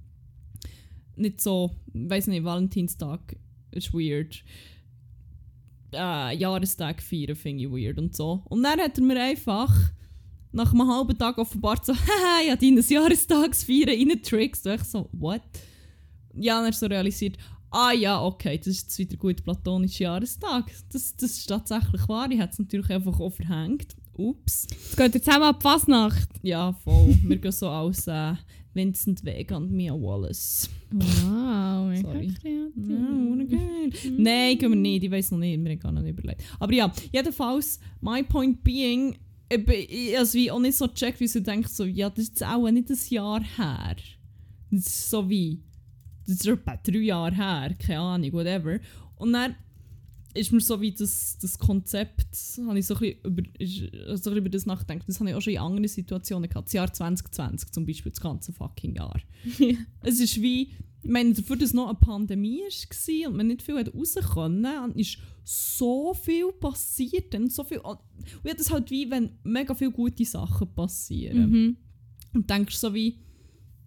[1.17, 3.37] nicht so, weiß nicht, Valentinstag
[3.71, 4.43] ist weird.
[5.93, 8.43] Äh, Jahrestag feiern finde ich weird und so.
[8.49, 9.75] Und dann hat er mir einfach
[10.53, 14.67] nach einem halben Tag offenbart so, haha, habe deines Jahrestagsfeiern reingetrickst.
[14.67, 15.43] Und ich so, what?
[16.35, 17.37] Ja, hat er so realisiert,
[17.71, 20.71] ah ja, okay, das ist jetzt wieder gut platonischer Jahrestag.
[20.93, 22.31] Das, das ist tatsächlich wahr.
[22.31, 23.97] Ich hätte es natürlich einfach auch verhängt.
[24.15, 24.67] Ups.
[24.71, 26.29] Jetzt geht ihr zusammen ab Fasnacht.
[26.43, 27.19] Ja, voll.
[27.23, 28.35] Wir gehen so als äh,
[28.73, 30.71] Vincent Vega und Mia Wallace.
[30.91, 32.29] Wow, mega Sorry.
[32.29, 32.73] kreativ.
[32.77, 33.91] Ja, geil.
[34.17, 35.05] Nein, gehen wir nicht.
[35.05, 35.63] Ich weiß noch nicht.
[35.63, 36.43] Wir haben gar nicht überlegt.
[36.59, 39.17] Aber ja, jedenfalls, my point being,
[39.49, 42.45] ich also wie auch nicht so checkt, wie sie denkt, so, ja, das ist jetzt
[42.45, 43.97] auch nicht ein Jahr her.
[44.71, 45.63] Das ist so wie,
[46.27, 48.79] das ist etwa drei Jahre her, keine Ahnung, whatever.
[49.17, 49.55] Und dann
[50.35, 52.27] ist mir so wie das, das Konzept,
[52.67, 55.09] habe ich so ein bisschen über, ist, so ein bisschen über das nachgedacht.
[55.09, 56.67] Das habe ich auch schon in anderen Situationen gehabt.
[56.67, 59.19] Das Jahr 2020 zum Beispiel, das ganze fucking Jahr.
[60.03, 60.73] es ist wie,
[61.03, 65.19] ich meine, dafür, dass noch eine Pandemie war und man nicht viel raus konnte, ist
[65.45, 67.35] so viel passiert.
[67.35, 71.51] Und so viel, und ich habe das halt wie, wenn mega viele gute Sachen passieren.
[71.51, 71.77] Mhm.
[72.35, 73.19] Und denkst so wie,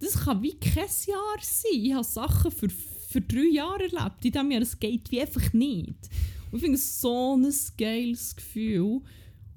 [0.00, 1.72] das kann wie kein Jahr sein.
[1.72, 4.62] Ich habe Sachen für, für drei Jahre erlebt in diesem Jahr.
[4.62, 6.08] Es geht wie einfach nicht.
[6.50, 9.02] Und ich finde es so ein geiles Gefühl.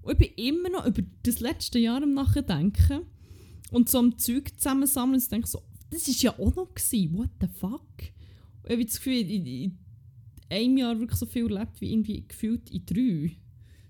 [0.01, 3.07] Und ich bin immer noch über das letzte Jahr am Nachdenken.
[3.71, 6.75] Und so am Zeug zusammensammeln und denke so, das war ja auch noch.
[6.75, 7.17] Gewesen.
[7.17, 7.81] What the fuck?
[8.63, 9.77] Und ich habe das Gefühl, in, in
[10.49, 13.37] einem Jahr wirklich so viel erlebt wie irgendwie gefühlt in drei.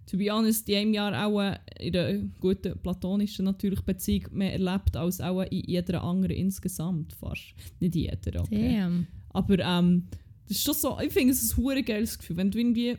[0.05, 4.95] To be honest, in einem Jahr auch in einer guten platonischen natürlich Beziehung mehr erlebt
[4.95, 7.53] als auch in jeder anderen insgesamt fast.
[7.79, 8.73] Nicht jeder, okay.
[8.77, 9.07] Damn.
[9.29, 10.07] Aber ähm,
[10.47, 12.97] das ist schon so, ich finde es ein hure geiles Gefühl, wenn du irgendwie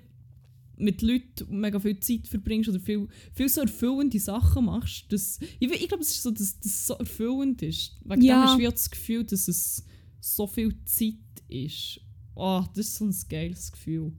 [0.76, 5.04] mit Leuten mega viel Zeit verbringst oder viel, viel so erfüllende Sachen machst.
[5.10, 7.94] Das, ich ich glaube, es ist so, dass das so erfüllend ist.
[8.04, 8.42] Wegen Ja.
[8.42, 9.84] dem hast du das Gefühl, dass es
[10.20, 11.14] so viel Zeit
[11.48, 12.00] ist.
[12.34, 14.12] Oh, das ist so ein geiles Gefühl.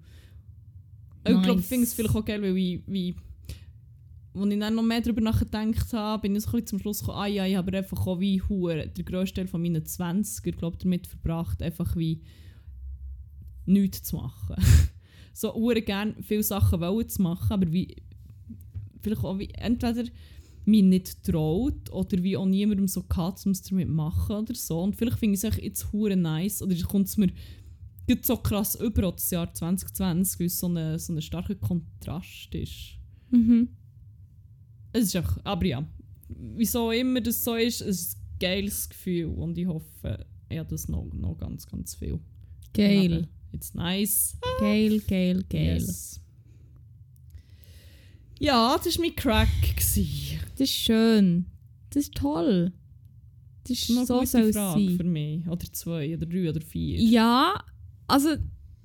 [1.28, 3.15] Ich glaube, ich finde es vielleicht auch geil, weil ich, wie,
[4.34, 7.17] als ich dann noch mehr darüber nachgedacht habe, bin ich so ein zum Schluss gekommen,
[7.17, 10.78] ah ja, ich habe einfach auch wie hure der grösste Teil von meinen 20er, glaube
[10.78, 12.21] damit verbracht, einfach wie
[13.65, 14.55] nichts zu machen.
[15.34, 17.95] so hure gerne viele Sachen wollen zu machen, aber wie
[19.01, 20.03] vielleicht auch wie entweder
[20.65, 24.82] mich nicht traut oder wie auch niemandem so gehabt, um es damit machen oder so.
[24.82, 27.30] Und vielleicht finde ich es jetzt hure nice oder kommt es mir
[28.08, 32.97] gerade so krass über das Jahr 2020, weil es so ein so starker Kontrast ist.
[33.32, 33.70] Mhm.
[34.93, 35.88] Es ist einfach, aber ja,
[36.30, 40.70] wieso immer das so ist, es ist ein geiles Gefühl und ich hoffe, ich habe
[40.70, 42.20] das noch, noch ganz, ganz viel.
[42.74, 43.28] Geil.
[43.51, 44.38] It's nice.
[44.60, 45.78] Geil, geil, geil.
[45.80, 46.22] Yes.
[48.39, 49.47] Ja, das war mein Crack.
[49.62, 50.39] gewesen.
[50.58, 51.45] Das ist schön.
[51.89, 52.74] Das ist toll.
[53.64, 54.97] Das ist Noch eine so soll es Frage sein.
[54.97, 55.47] für mich.
[55.47, 56.99] Oder zwei, oder drei, oder vier.
[56.99, 57.64] Ja,
[58.08, 58.36] also,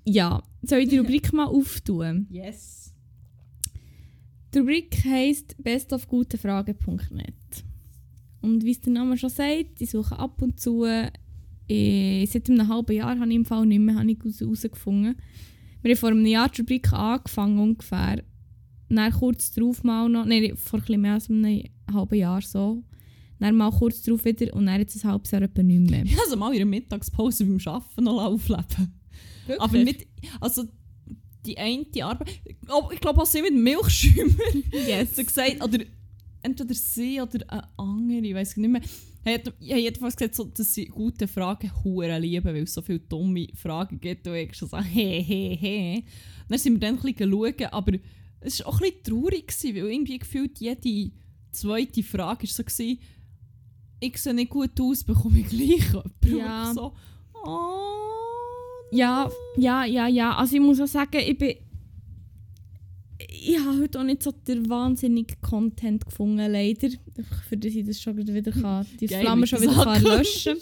[0.05, 0.43] ja.
[0.62, 2.27] Soll ich die Rubrik mal auftun?
[2.31, 2.93] Yes.
[4.53, 7.35] Die Rubrik heisst bestofgutefragen.net.
[8.43, 12.68] Und wie es der Name schon sagt, ich suche ab und zu, äh, seit einem
[12.68, 15.16] halben Jahr habe ich im Fall nicht mehr habe ich raus- herausgefunden.
[15.83, 18.23] Wir haben vor einem Jahr die Rubrik angefangen ungefähr.
[18.89, 21.62] Dann kurz darauf mal noch, nein, vor ein mehr als einem
[21.93, 22.83] halben Jahr so.
[23.39, 26.05] Dann mal kurz darauf wieder und dann jetzt ein halbes Jahr etwa nicht mehr.
[26.05, 28.99] Ich sie mal in der Mittagspause beim Arbeiten noch aufleben.
[29.59, 30.07] Aber nicht,
[30.41, 30.64] also
[31.45, 34.34] die eine Arbeit, oh, ich glaube auch sie mit Milchschäumer.
[34.72, 35.16] Yes.
[35.16, 35.78] so gesagt, oder
[36.43, 38.82] entweder sie oder eine andere, ich weiß nicht mehr.
[39.22, 42.72] Er hat, ich habe jedenfalls gesagt, so, dass sie gute Fragen hure lieben, weil es
[42.72, 46.05] so viele dumme Fragen gibt und ich schon so he he he.
[46.49, 47.93] Dann sind wir dann ein bisschen schauen, aber
[48.41, 51.12] es war auch ein bisschen traurig, gewesen, weil irgendwie gefühlt jede
[51.53, 52.99] zweite Frage war so, gewesen,
[54.01, 56.36] ich sehe nicht gut aus, bekomme ich gleich jemanden.
[56.38, 56.72] Ja.
[56.74, 56.95] so,
[57.45, 58.20] oh,
[58.93, 60.34] Ja, ja, ja, ja.
[60.36, 61.55] Also ich muss auch sagen, ich bin.
[63.43, 66.88] Ich habe heute auch nicht so den wahnsinnigen Content gefunden, leider.
[67.49, 70.57] Für das ich das schon wieder kann, die Geil, Flamme schon wieder kann löschen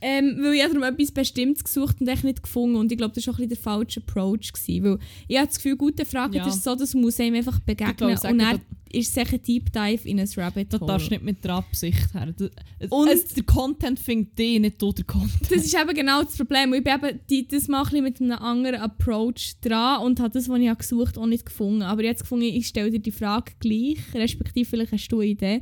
[0.00, 2.76] ähm, Weil ich habe darum etwas Bestimmtes gesucht und echt nicht gefunden.
[2.76, 4.52] Und ich glaube, das war auch ein bisschen der falsche Approach.
[4.52, 6.46] Gewesen, weil ich habe das Gefühl, gute Fragen, Ja.
[6.46, 8.10] ist so, das muss einem einfach begegnen.
[8.10, 8.60] und dann
[8.92, 10.86] ist es ein Deep Dive in ein Rabbit Hole.
[10.86, 12.32] darfst du nicht mit der Absicht her.
[12.36, 15.42] Das- Und- es, der Content findet dich, nicht du der Content.
[15.50, 16.72] Das ist eben genau das Problem.
[16.74, 20.48] Ich bin eben die, das mal ein mit einem anderen Approach dran und habe das,
[20.48, 21.82] was ich gesucht habe, auch nicht gefunden.
[21.82, 25.60] Aber jetzt gefunden, ich stelle dir die Frage gleich, respektive vielleicht hast du eine Idee.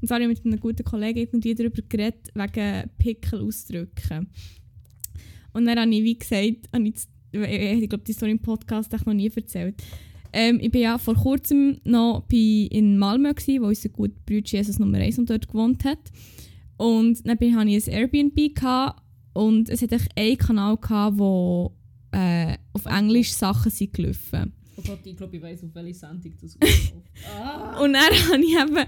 [0.00, 4.28] Und zwar habe ich mit einem guten Kollegen irgendwie darüber geredet, wegen Pickel ausdrücken.
[5.52, 8.38] Und dann habe ich, wie gesagt, habe ich, das- ich, ich glaube, die Story im
[8.40, 9.82] Podcast habe ich noch nie erzählt.
[10.38, 14.42] Ähm, ich war ja vor kurzem noch bei, in Malmö, gewesen, wo unser guter Bruder
[14.44, 15.98] Jesus Nummer 1 und dort gewohnt hat.
[16.76, 21.18] Und dann bin- hatte ich ein Airbnb gehabt, und es hat echt einen Kanal gehabt,
[21.18, 21.72] wo
[22.12, 24.52] äh, auf Englisch Sachen sind gelaufen.
[24.78, 26.56] Oh Gott, ich glaube, ich weiss, auf welche Sendung das
[27.38, 27.78] ah.
[27.82, 28.86] Und dann habe ich eben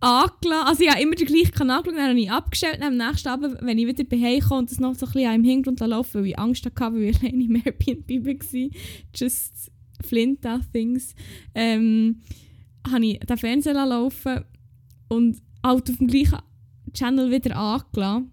[0.00, 2.96] angelassen, also ich habe immer den gleichen Kanal geschaut, dann habe ich abgestellt, und am
[2.96, 5.44] nächsten Abend, wenn ich wieder bei Hause kam und das noch so ein bisschen im
[5.44, 8.68] Hintergrund laufen, weil ich Angst hatte, weil ich alleine im Airbnb war,
[9.14, 9.70] just
[10.04, 11.14] Flinta Things,
[11.54, 12.20] ähm,
[12.90, 14.44] habe ich den Fernseher laufen
[15.08, 16.38] und halt auf dem gleichen
[16.92, 18.30] Channel wieder angelassen.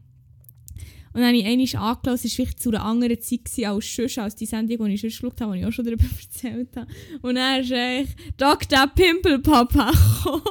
[1.14, 3.96] Und dann habe ich einmal angelassen, es war vielleicht zu einer anderen Zeit gewesen als
[3.96, 6.76] sonst, als die Sendung, die ich sonst geschaut habe, die ich auch schon darüber erzählt
[6.76, 6.88] habe.
[7.22, 8.88] Und dann ist echt Dr.
[8.88, 10.44] Pimple Papa gekommen.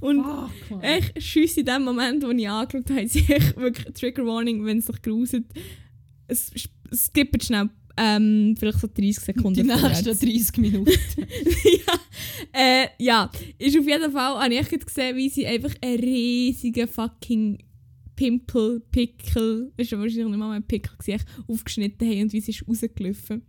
[0.00, 0.80] Und Fuck, man.
[0.80, 4.78] echt, schiess in dem Moment, wo ich angeschaut habe, sie echt wirklich Trigger Warning, wenn
[4.78, 5.46] es sich gruselt.
[6.26, 6.50] Es,
[6.90, 9.54] es skippt schnell ähm, vielleicht so 30 Sekunden.
[9.54, 10.90] Die nächsten 30 Minuten.
[11.86, 12.00] ja,
[12.52, 17.58] äh, ja, ist auf jeden Fall, habe ich gesehen, wie sie einfach einen riesigen fucking
[18.16, 22.52] Pimpel, Pickel, ist ja wahrscheinlich nicht mal ein Pickel, gewesen, aufgeschnitten haben und wie sie
[22.52, 23.42] ist rausgelaufen.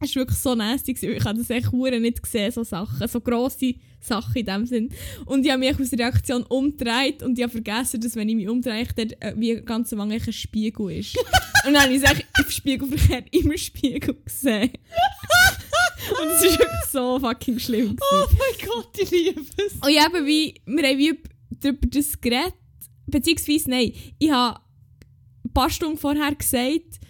[0.00, 0.92] Es war wirklich so nasty.
[0.92, 4.90] Ich habe das echt hure nicht gesehen, so Sachen, so grosse Sachen in dem Sinn.
[5.24, 8.36] Und ich habe mich aus der Reaktion umgedreht und ich habe vergessen, dass wenn ich
[8.36, 11.16] mich umdrehe, äh, wie ganz am Anfang ein Spiegel ist.
[11.66, 14.70] und dann habe ich es im Spiegel verkehrt im Spiegel gesehen.
[16.20, 17.96] und es war wirklich so fucking schlimm.
[17.96, 18.02] Gewesen.
[18.12, 19.72] oh mein Gott, ich liebe es.
[19.74, 21.18] Und ich eben wie, wir haben wie
[21.50, 22.54] darüber das geredet,
[23.06, 24.60] beziehungsweise nein, ich habe
[25.44, 27.00] ein paar Stunden vorher gesagt,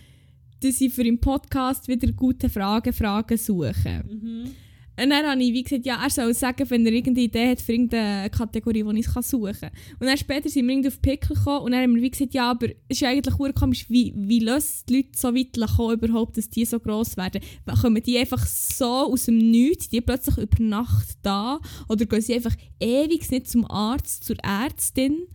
[0.61, 4.05] dass ich für den Podcast wieder gute Fragen, Fragen suche.
[4.09, 4.51] Mhm.
[4.99, 7.61] Und dann habe ich wie gesagt, ja, er soll sagen, wenn er irgendeine Idee hat
[7.61, 9.71] für irgendeine Kategorie, die ich suchen kann.
[10.01, 12.33] Und dann später sind wir irgendwie auf Pickel gekommen und dann haben wir wie gesagt,
[12.33, 15.99] ja, aber es ist ja eigentlich komisch, wie, wie löst die Leute so weit kommen,
[16.01, 17.43] überhaupt, dass die so gross werden?
[17.83, 21.61] Kommen die einfach so aus dem Nichts, die plötzlich über Nacht da?
[21.91, 25.27] Oder gehen sie einfach ewig nicht zum Arzt, zur Ärztin?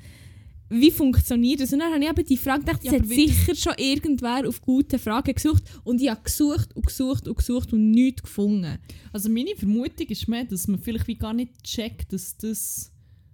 [0.73, 1.73] Wie funktioniert das?
[1.73, 3.73] Und dann habe ich eben die Frage gedacht, es Ja, hat aber wie sicher schon
[3.77, 8.23] irgendwer auf gute Fragen gesucht und ich habe gesucht und gesucht und gesucht und nichts
[8.23, 8.77] gefunden.
[9.11, 12.91] Also meine Vermutung ist mehr, dass man vielleicht wie gar nicht checkt, dass das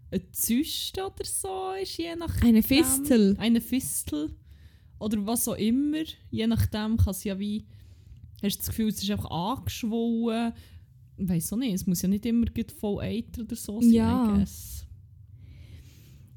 [0.09, 3.35] ein Zyste oder so ist, je nach Eine Fistel.
[3.38, 4.31] Eine Fistel.
[4.99, 6.03] Oder was auch immer.
[6.31, 7.65] Je nachdem kann es ja wie...
[8.41, 10.53] Hast du das Gefühl, es ist einfach angeschwollen?
[11.17, 12.45] Ich weiss auch nicht, es muss ja nicht immer
[12.79, 14.35] voll Eiter oder so sein, Ja.
[14.35, 14.76] I guess.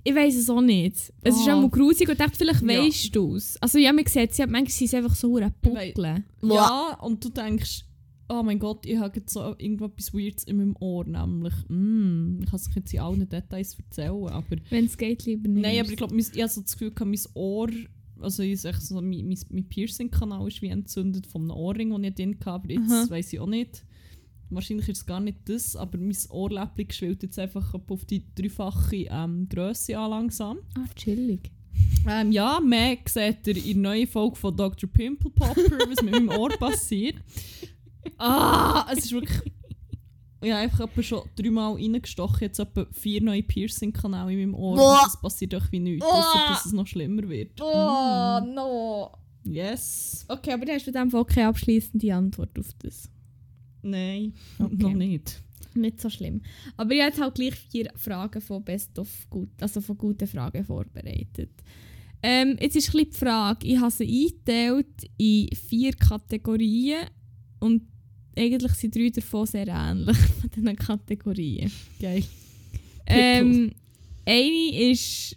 [0.04, 0.96] Ich weiß es auch nicht.
[1.22, 1.54] Es ist Ah.
[1.56, 2.68] auch mal grusig und dachte, vielleicht Ja.
[2.68, 3.56] weißt du es.
[3.62, 6.24] Also ja, man sieht es ja, manchmal sind es einfach so ein Buckeln.
[6.42, 7.84] Ja, und du denkst,
[8.28, 12.46] oh mein Gott, ich habe jetzt so irgendwas Weirdes in meinem Ohr, nämlich, mm, ich
[12.50, 15.62] kann es jetzt in allen Details erzählen, aber Wenn es geht, lieber nicht.
[15.62, 17.68] Nein, aber ich glaube, ich habe so das Gefühl, gehabt, mein Ohr,
[18.20, 22.04] also ich sag so, mein, mein, mein Piercing-Kanal ist wie entzündet vom einem Ohrring, den
[22.04, 23.84] ich drin hatte, aber jetzt weiß ich auch nicht.
[24.50, 29.06] Wahrscheinlich ist es gar nicht das, aber mein Ohrläppchen schwillt jetzt einfach auf die dreifache
[29.08, 30.58] ähm, Grösse an langsam.
[30.76, 31.50] Ah, chillig.
[32.08, 34.88] Ähm, ja, mehr seht ihr in der neuen Folge von Dr.
[34.90, 35.54] Pimple Popper,
[35.88, 37.16] was mit meinem Ohr passiert.
[38.18, 39.40] Ah, es ist wirklich...
[40.42, 44.74] Ich habe einfach etwa schon dreimal reingestochen, jetzt etwa vier neue Piercing-Kanäle in meinem Ohr.
[44.76, 45.00] Boah.
[45.02, 47.60] Und es passiert doch wie nichts, außer dass es noch schlimmer wird.
[47.60, 48.54] Oh, Mm.
[48.54, 49.10] no.
[49.44, 50.24] Yes.
[50.28, 53.10] Okay, aber dann hast du in dem Fall keine abschließende Antwort auf das.
[53.82, 54.74] Nein, Okay.
[54.76, 55.42] noch nicht.
[55.74, 56.42] Nicht so schlimm.
[56.76, 60.26] Aber ich habe jetzt halt gleich vier Fragen von Best of gut, also von guten
[60.26, 61.50] Fragen vorbereitet.
[62.22, 67.06] Ähm, jetzt ist ein die Frage, ich habe sie eingeteilt in vier Kategorien
[67.60, 67.82] und
[68.36, 71.70] eigentlich sind drei davon sehr ähnlich von diesen Kategorien.
[72.00, 72.24] Geil.
[73.06, 73.72] Ähm,
[74.26, 75.36] eine ist.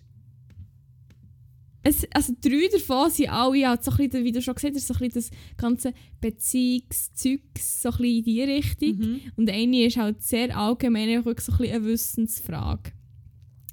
[1.86, 4.88] Es, also drei davon sind alle, ja, so ein bisschen, wie du schon gesagt hast,
[4.88, 8.98] so ein bisschen das ganze Beziehungszeug so ein bisschen in die Richtung.
[8.98, 9.22] Mhm.
[9.36, 12.92] Und eine ist halt sehr allgemein, so ein bisschen eine Wissensfrage.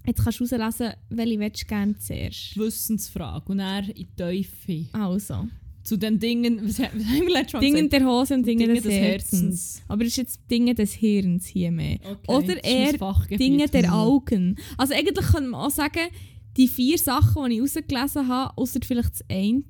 [0.06, 2.56] Jetzt kannst du herauslesen, welche willst du gerne zuerst.
[2.56, 3.44] Wissensfrage.
[3.52, 4.86] Und er in die Teufel.
[4.92, 5.46] Also,
[5.84, 7.92] Zu den Dingen, was, was haben wir letztes Mal Dinge gesagt?
[7.92, 9.32] der Hose und Dinge, Dinge des, des Herzens.
[9.42, 9.82] Herzens.
[9.88, 11.98] Aber es ist jetzt Dinge des Hirns hier mehr.
[12.02, 12.92] Okay, Oder eher.
[13.38, 13.92] Dinge der Mhm.
[13.92, 14.56] Augen.
[14.78, 16.08] Also eigentlich könnte man auch sagen,
[16.56, 19.62] die vier Sachen, die ich rausgelesen habe, außer vielleicht das eine,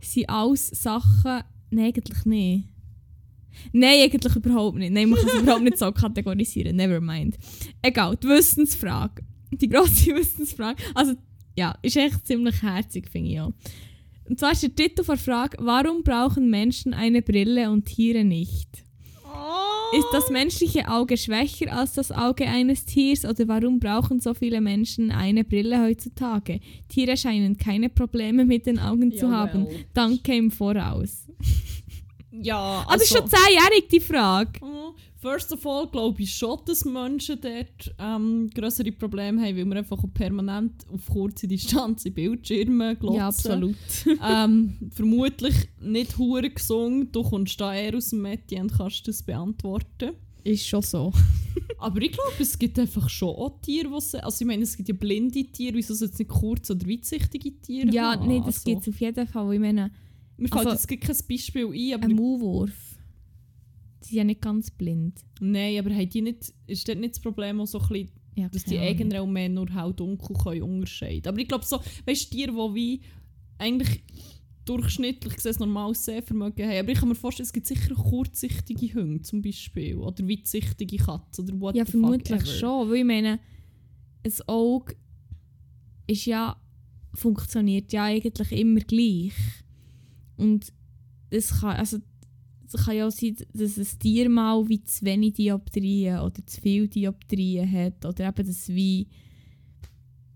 [0.00, 1.42] sind alles Sachen...
[1.70, 2.68] Nein, eigentlich nicht.
[3.72, 4.92] Nein, eigentlich überhaupt nicht.
[4.92, 6.76] Nein, man kann es überhaupt nicht so kategorisieren.
[6.76, 7.38] Never mind.
[7.80, 9.22] Egal, die Wissensfrage.
[9.50, 10.82] Die grosse Wissensfrage.
[10.94, 11.14] Also,
[11.56, 13.52] ja, ist echt ziemlich herzig, finde ich auch.
[14.28, 18.84] Und zwar ist der Titel der Frage, warum brauchen Menschen eine Brille und Tiere nicht?
[19.92, 24.60] Ist das menschliche Auge schwächer als das Auge eines Tiers oder warum brauchen so viele
[24.60, 26.60] Menschen eine Brille heutzutage?
[26.88, 29.64] Tiere scheinen keine Probleme mit den Augen zu haben.
[29.66, 29.84] Jawel.
[29.92, 31.26] Danke im Voraus.
[32.30, 34.52] Ja, Ah, das ist also- schon zehnjährig, die Frage.
[34.62, 39.64] Oh, First of all glaube ich schon, dass Menschen dort ähm, größere Probleme haben, weil
[39.66, 43.18] wir einfach permanent auf kurze Distanz in Bildschirme glotzen.
[43.18, 43.76] Ja, absolut.
[44.28, 47.12] ähm, vermutlich nicht hure gesungen.
[47.12, 50.10] Du kommst da eher aus dem Metier und kannst das beantworten.
[50.42, 51.12] Ist schon so.
[51.78, 54.88] Aber ich glaube, es gibt einfach schon auch Tiere, die Also ich meine, es gibt
[54.88, 58.26] ja blinde Tiere, wieso soll es nicht kurz- oder weitsichtige Tiere Ja, haben?
[58.26, 59.54] nee, das Also, gibt es auf jeden Fall.
[59.54, 59.92] Ich meine,
[60.36, 62.04] Mir fällt also- jetzt kein Beispiel ein, aber...
[62.06, 62.91] ein Maulwurf.
[64.12, 65.24] Die sind ja nicht ganz blind.
[65.40, 68.48] Nein, aber haben die nicht, ist dort nicht das Problem auch so ein bisschen, Ja,
[68.50, 72.36] dass die auch mehr nur hell dunkel können unterscheiden Aber ich glaube so, weißt du,
[72.36, 73.00] Tiere, die wie
[73.56, 74.02] eigentlich
[74.66, 76.78] durchschnittlich gesehen normales Sehvermögen haben.
[76.78, 79.96] Aber ich kann mir vorstellen, es gibt sicher kurzsichtige Hunde zum Beispiel.
[79.96, 82.90] Oder weitsichtige Katzen oder what Ja, vermutlich schon.
[82.90, 83.40] Weil ich meine,
[84.24, 84.94] ein Auge
[86.06, 86.60] ist ja,
[87.14, 89.32] funktioniert ja eigentlich immer gleich.
[90.36, 90.70] Und
[91.30, 91.98] es kann, also,
[92.74, 96.60] es kann ja auch sein, dass ein Tier mal wie zu wenig Dioptrien oder zu
[96.60, 98.04] viel Dioptrien hat.
[98.04, 99.08] Oder eben, dass, wie,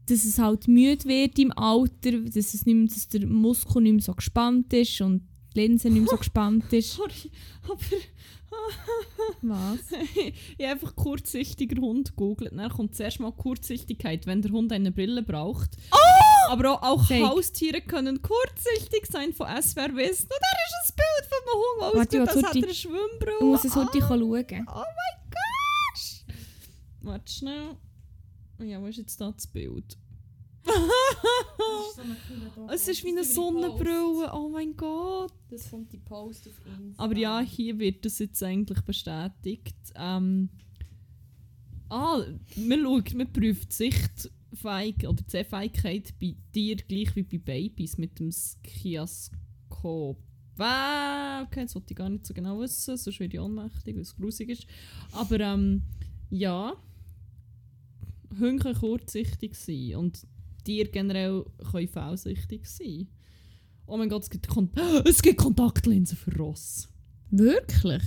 [0.07, 3.93] dass es halt müde wird im Alter, dass, es nicht mehr, dass der Muskel nicht
[3.93, 5.22] mehr so gespannt ist und
[5.55, 6.93] die Linse nicht mehr so gespannt ist.
[6.97, 7.30] Sorry,
[7.62, 7.76] aber
[9.43, 9.80] Was?
[10.14, 12.53] ich habe einfach kurzsichtiger Hund gegoogelt.
[12.57, 15.76] Dann kommt zuerst mal Kurzsichtigkeit, wenn der Hund eine Brille braucht.
[16.49, 17.11] Aber auch, auch.
[17.11, 20.24] Haustiere können kurzsichtig sein von SWR Wissen.
[20.24, 22.64] Und da ist ein Bild von einem Hund, der Warte, er Hurti.
[22.64, 23.36] eine Schwimmbrille.
[23.40, 24.09] Ich muss es heute an.
[24.09, 24.66] schauen.
[24.68, 26.36] Oh mein Gott!
[27.03, 27.76] Warte schnell.
[28.59, 29.97] Ja, wo ist jetzt da das Bild?
[32.68, 35.32] Es ist wie eine Sonnenbrille, oh mein Gott.
[35.51, 37.03] Das kommt die Post auf Insta.
[37.03, 39.76] Aber ja, hier wird das jetzt eigentlich bestätigt.
[39.94, 40.51] Ähm,
[41.88, 42.22] ah,
[42.57, 43.90] man schaut, man prüft die
[44.57, 50.19] Sichtfähigkeit oder Sehfähigkeit bei dir gleich wie bei Babys mit dem Skiaskop.
[50.59, 54.03] Ah, okay, das wollte ich gar nicht so genau wissen, sonst werde ich ohnmächtig, weil
[54.03, 54.67] es grusig ist.
[55.13, 55.83] Aber ähm,
[56.31, 56.75] ja,
[58.39, 60.27] Hunde können kurzsichtig sein und
[60.65, 63.09] Tiere generell können fehlsichtig sein.
[63.87, 64.71] Oh mein Gott, es gibt, Kon
[65.05, 66.89] es gibt Kontaktlinsen für Ross.
[67.31, 68.03] Wirklich?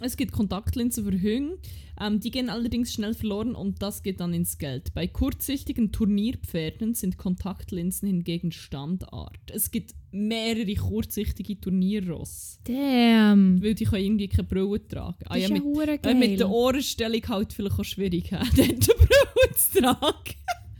[0.00, 1.58] Es gibt Kontaktlinsen für Hunde,
[2.00, 4.92] ähm, die gehen allerdings schnell verloren und das geht dann ins Geld.
[4.94, 9.38] Bei kurzsichtigen Turnierpferden sind Kontaktlinsen hingegen Standard.
[9.52, 13.62] Es gibt mehrere kurzsichtige Turnierross, Damn.
[13.62, 15.16] weil die können irgendwie keine Brille tragen.
[15.26, 16.14] Ah, Das ja, ist ja mit, hure äh, geil.
[16.14, 20.34] mit der Ohrenstellung halt vielleicht auch schwierig, dort eine Brille zu tragen.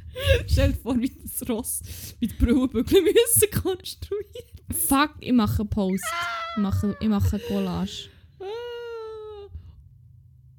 [0.47, 1.83] Stell dir vor, wie das Ross
[2.21, 6.05] mit Brillenbügeln müssen konstruieren Fuck, ich mache Post.
[6.57, 8.09] Ich mache, ich mache Collage.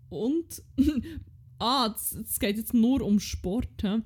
[0.09, 0.63] Und
[1.59, 3.69] ah, es geht jetzt nur um Sport.
[3.81, 4.01] Hä?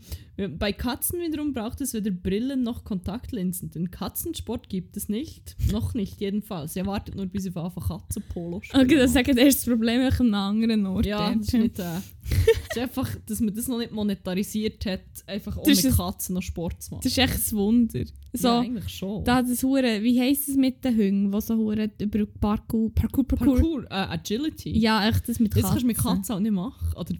[0.58, 3.70] Bei Katzen wiederum braucht es weder Brillen noch Kontaktlinsen.
[3.70, 5.56] Den Katzensport gibt es nicht.
[5.72, 6.74] Noch nicht, jedenfalls.
[6.74, 8.86] Sie wartet nur, bis sie von Anfang Katzenpolo spielen.
[8.86, 11.06] Okay, das sagt erst das Problem an einem anderen Ort.
[11.06, 11.78] Ja, das ist nicht.
[11.80, 11.84] Äh,
[12.24, 12.38] es
[12.72, 16.42] ist einfach, dass man das noch nicht monetarisiert hat, einfach ohne ist ein- Katzen noch
[16.42, 17.02] Sport zu machen.
[17.04, 18.04] Das ist echt ein Wunder.
[18.34, 19.24] So, ja, eigentlich schon.
[19.26, 23.28] da es hure, wie heisst es mit den Hunden, die so hure über Parkour, Parkour,
[23.28, 23.56] Parkour.
[23.56, 24.78] Parkour, äh, Agility.
[24.80, 25.70] Ja, echt das mit das Katzen.
[25.72, 26.94] kannst du mit Katzen auch nicht machen.
[26.96, 27.18] Oder Das-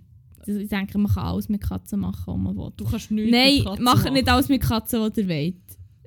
[0.48, 2.72] Ich denke, man kann alles mit Katzen machen, was man will.
[2.78, 4.14] du kannst nichts Nein, mit Katzen macht machen.
[4.14, 5.56] nicht alles mit Katzen, was ihr wollt.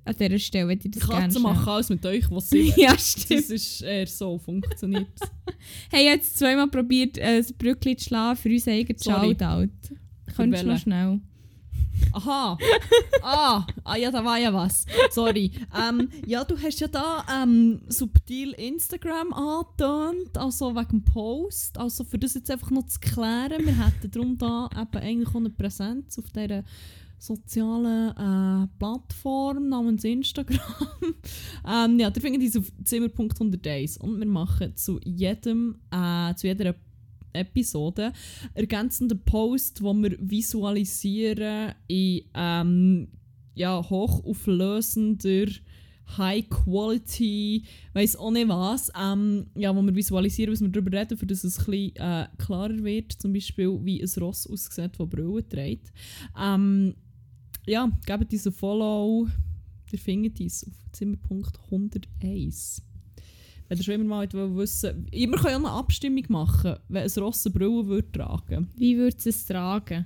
[0.06, 2.92] An dieser Stelle, wenn ihr das gerne Katzen machen alles mit euch, was sie Ja,
[2.92, 3.40] Das stimmt.
[3.50, 5.08] ist eher so, funktioniert
[5.90, 9.28] Hey, jetzt zweimal probiert, das Brückli zu schlagen für uns eigenen Sorry.
[9.38, 9.70] Shoutout.
[10.36, 10.78] Könntest du noch welchen?
[10.82, 11.20] schnell?
[12.12, 12.58] Aha!
[13.22, 13.66] Ah!
[13.84, 14.86] Ah ja, da war ja was.
[15.10, 15.50] Sorry.
[15.76, 21.78] Ähm, ja, du hast ja da ähm, subtil Instagram angetönt, also wegen Post.
[21.78, 25.36] Also für das jetzt einfach noch zu klären, wir hätten darum da eben eigentlich auch
[25.36, 26.64] eine Präsenz auf dieser
[27.18, 30.58] sozialen äh, Plattform namens Instagram.
[31.66, 36.74] ähm, ja, da ihr uns auf zimmer.101 und wir machen zu jedem, äh, zu jeder
[37.34, 38.12] Episode
[38.54, 43.08] ergänzenden Post, wo wir visualisieren in ähm,
[43.54, 45.46] ja, hochauflösender
[46.18, 47.64] High Quality,
[47.94, 51.44] weiß auch nicht was, ähm, ja, wo wir visualisieren, was wir darüber reden, für dass
[51.44, 55.92] es bisschen äh, klarer wird, zum Beispiel wie ein Ross aussieht, das Brille trägt.
[56.38, 56.94] Ähm,
[57.66, 59.28] ja, gebt uns ein Follow,
[59.90, 62.82] ihr findet uns auf Zimmerpunkt101.
[63.68, 67.10] Wenn ihr schon immer mal wollt wissen wir können ja eine Abstimmung machen, wenn ein
[67.22, 70.04] Ross eine Brille würde tragen Wie würdest du es tragen?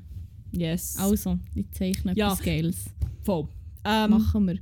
[0.52, 0.96] Yes.
[0.98, 2.28] Also, ich zeichne Ja.
[2.32, 2.84] etwas Geiles.
[3.22, 3.48] voll.
[3.84, 4.54] Ähm, Machen wir.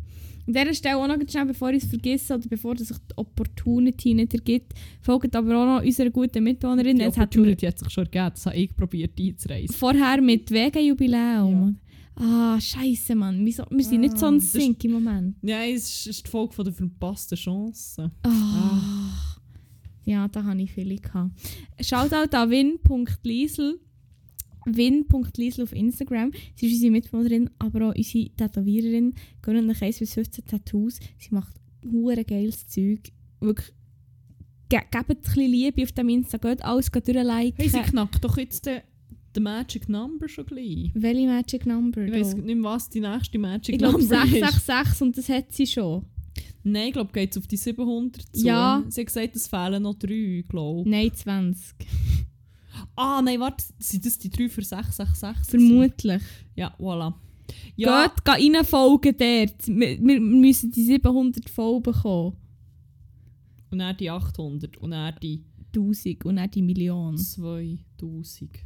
[0.49, 3.17] An dieser Stelle auch noch schnell, bevor ich es vergesse oder bevor es sich die
[3.17, 6.97] Opportunity nicht ergibt, folgt aber auch noch unserer guten Mitbewohnerin.
[6.99, 9.75] die Jetzt Opportunity hat sich schon ergeben, das habe ich probiert einzureisen.
[9.77, 11.79] vorher mit Wege-Jubiläum.
[12.19, 13.45] Ah, scheiße, Mann.
[13.45, 15.37] Wir, so, wir sind nicht so Ah, ein ist- Sink im Moment.
[15.43, 18.11] Ja, es ist die Folge von der verpassten Chance.
[18.23, 19.13] Ah.
[20.05, 21.33] Ja, da habe ich viele gehabt.
[21.81, 23.81] Shoutout an win.liesel.
[24.65, 26.33] Win.liesel auf Instagram.
[26.55, 29.15] Sie ist unsere Mitbewohnerin, aber auch unsere Tätowiererin.
[29.43, 30.99] Gönnen nach 1 bis 15 Tattoos.
[31.19, 31.55] Sie macht
[31.85, 33.13] hure geiles Zeug.
[33.41, 33.73] Wirklich.
[34.69, 36.39] Ge gebt ein bisschen Liebe auf dem Insta.
[36.39, 37.55] Geht alles geht durchliken.
[37.57, 38.81] Hey, sie knackt doch jetzt den,
[39.37, 40.91] den Magic Number schon gleich.
[40.95, 42.03] Welche Magic Number?
[42.03, 44.31] Ich weiß nicht was die nächste Magic Ich glaube Number ist.
[44.31, 46.05] 666 und das hat sie schon.
[46.65, 48.45] Nein, ich glaube, geht es auf die 700 zu.
[48.45, 48.83] Ja.
[48.89, 51.75] Sie hat gesagt, es fehlen noch drei, glaube Nein, 20.
[52.97, 55.49] Ah, nein, warte, sind das die drei für 666?
[55.51, 56.23] Vermutlich.
[56.57, 57.15] Ja, voilà.
[57.77, 59.67] Ja, Geht, geht rein folgen dort.
[59.69, 62.37] Wir, wir müssen die 700 voll bekommen.
[63.71, 65.45] und dann die 800 und dann die
[65.77, 67.17] 1000 und nicht die Million.
[67.17, 68.51] 2000.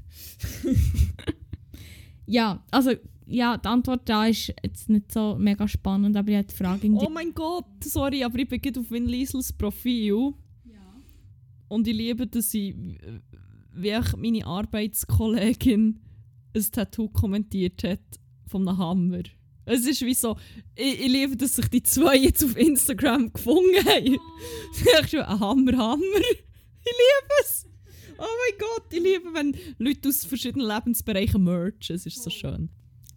[2.31, 2.93] Ja, also
[3.27, 6.87] ja, die Antwort da ist jetzt nicht so mega spannend, aber ich habe die Frage
[6.87, 7.05] irgendwie...
[7.05, 10.35] Oh mein Gott, sorry, aber ich bin gerade auf Win Liesels Profil.
[11.69, 12.75] Und ich liebe, dass äh,
[13.75, 15.99] wie auch meine Arbeitskollegin
[16.55, 18.01] ein Tattoo kommentiert hat
[18.47, 19.23] von einem Hammer.
[19.65, 20.37] Es ist wie so,
[20.75, 24.19] ich, ich liebe, dass sich die zwei jetzt auf Instagram gefunden haben.
[24.19, 25.07] Oh.
[25.09, 26.25] schon ein Hammer, Hammer.
[26.85, 27.67] Ich liebe es.
[28.19, 31.97] Oh mein Gott, ich liebe, wenn Leute aus verschiedenen Lebensbereichen merchen.
[31.97, 32.69] Es ist so schön.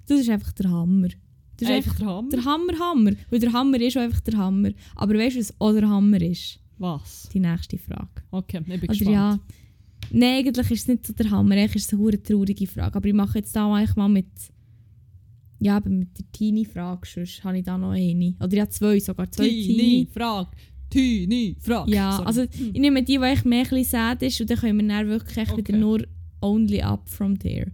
[0.08, 1.10] Das ist einfach der Hammer.
[1.58, 2.30] Das ist einfach der Hammer.
[2.30, 3.12] der Hammer Hammer.
[3.30, 4.72] Weil der Hammer ist auch einfach der Hammer.
[4.96, 6.60] Aber weißt du, was auch der Hammer ist?
[6.78, 7.30] Was?
[7.34, 8.24] Die nächste Frage.
[8.32, 9.12] Okay, ich bin Oder gespannt.
[9.14, 9.40] ja...
[10.12, 11.56] Nein, eigentlich ist es nicht so der Hammer.
[11.56, 12.96] Eigentlich ist es eine traurige Frage.
[12.96, 14.28] Aber ich mache jetzt da eigentlich mal mit...
[15.60, 18.36] Ja, mit der Teenie-Frage, sonst habe ich da noch eine.
[18.42, 20.08] Oder ja, zwei, sogar zwei Teenie,
[20.94, 21.92] Teenie, Frage.
[21.92, 22.26] Ja, Sorry.
[22.28, 22.50] also Hm.
[22.74, 25.38] ich nehme die, die echt mehr ein sad ist und dann können wir dann wirklich
[25.38, 25.80] echt wieder Okay.
[25.80, 26.06] nur
[26.42, 27.72] only up from there.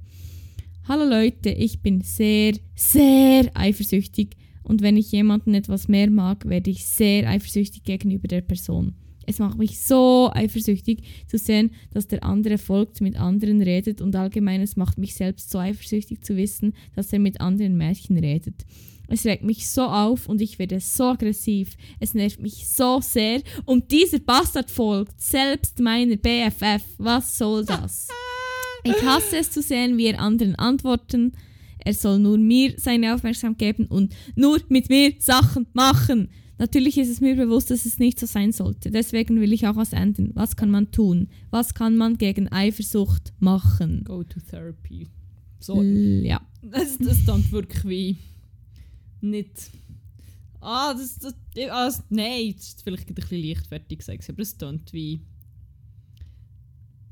[0.88, 6.70] Hallo Leute, ich bin sehr, sehr eifersüchtig und wenn ich jemanden etwas mehr mag, werde
[6.72, 8.94] ich sehr eifersüchtig gegenüber der Person.
[9.28, 14.16] Es macht mich so eifersüchtig zu sehen, dass der andere folgt, mit anderen redet und
[14.16, 18.66] allgemein es macht mich selbst so eifersüchtig zu wissen, dass er mit anderen Mädchen redet.
[19.12, 21.76] Es regt mich so auf und ich werde so aggressiv.
[22.00, 26.84] Es nervt mich so sehr und dieser Bastard folgt selbst meiner BFF.
[26.98, 28.08] Was soll das?
[28.86, 31.34] Ich hasse es zu sehen, wie er anderen antworten.
[31.80, 36.30] Er soll nur mir seine Aufmerksamkeit geben und nur mit mir Sachen machen.
[36.58, 38.90] Natürlich ist es mir bewusst, dass es nicht so sein sollte.
[38.90, 40.32] Deswegen will ich auch was ändern.
[40.34, 41.28] Was kann man tun?
[41.50, 44.06] Was kann man gegen Eifersucht machen?
[44.06, 45.08] Go to therapy.
[45.60, 46.40] So, L- Ja.
[46.62, 48.18] das, das dann wirklich wie
[49.22, 49.72] nicht.
[50.62, 54.92] Ah, das, das, das nein, das ist vielleicht ein bisschen leichtfertig gesagt, aber es klingt
[54.94, 55.22] wie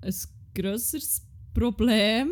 [0.02, 0.16] ein
[0.54, 1.22] grösseres
[1.54, 2.32] Problem,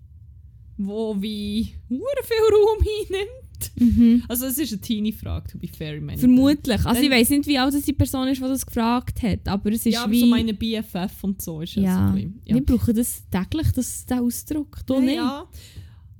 [0.76, 3.50] wo wie hure viel Raum einnimmt.
[3.76, 4.24] Mhm.
[4.28, 6.00] Also es ist eine Teenie-Frage, to be fair.
[6.00, 6.18] meine.
[6.18, 6.84] Vermutlich.
[6.84, 9.86] Also ich weiß nicht, wie alt die Person ist, die das gefragt hat, aber es
[9.86, 10.20] ist Ja, aber wie...
[10.20, 13.72] so meine BFF und so ist ja, ja, so ein bisschen, wir brauchen das täglich,
[13.72, 14.78] das, den Ausdruck.
[14.86, 15.16] Du Ja, nicht?
[15.16, 15.48] Ja.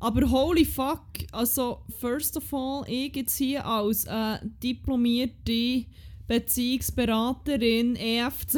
[0.01, 5.85] Aber holy fuck, also first of all, ich jetzt hier als äh, diplomierte
[6.27, 8.57] Beziehungsberaterin EFZ.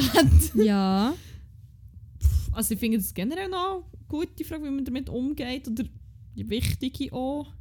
[0.54, 1.14] Ja.
[2.52, 5.84] Also ich finde das generell noch eine gute Frage, wie man damit umgeht oder
[6.36, 7.52] die wichtige auch.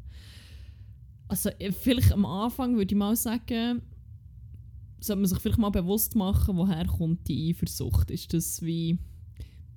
[1.27, 3.82] Also äh, vielleicht am Anfang würde ich mal sagen,
[4.99, 8.11] sollte man sich vielleicht mal bewusst machen, woher kommt die Eifersucht.
[8.11, 8.99] Ist das wie,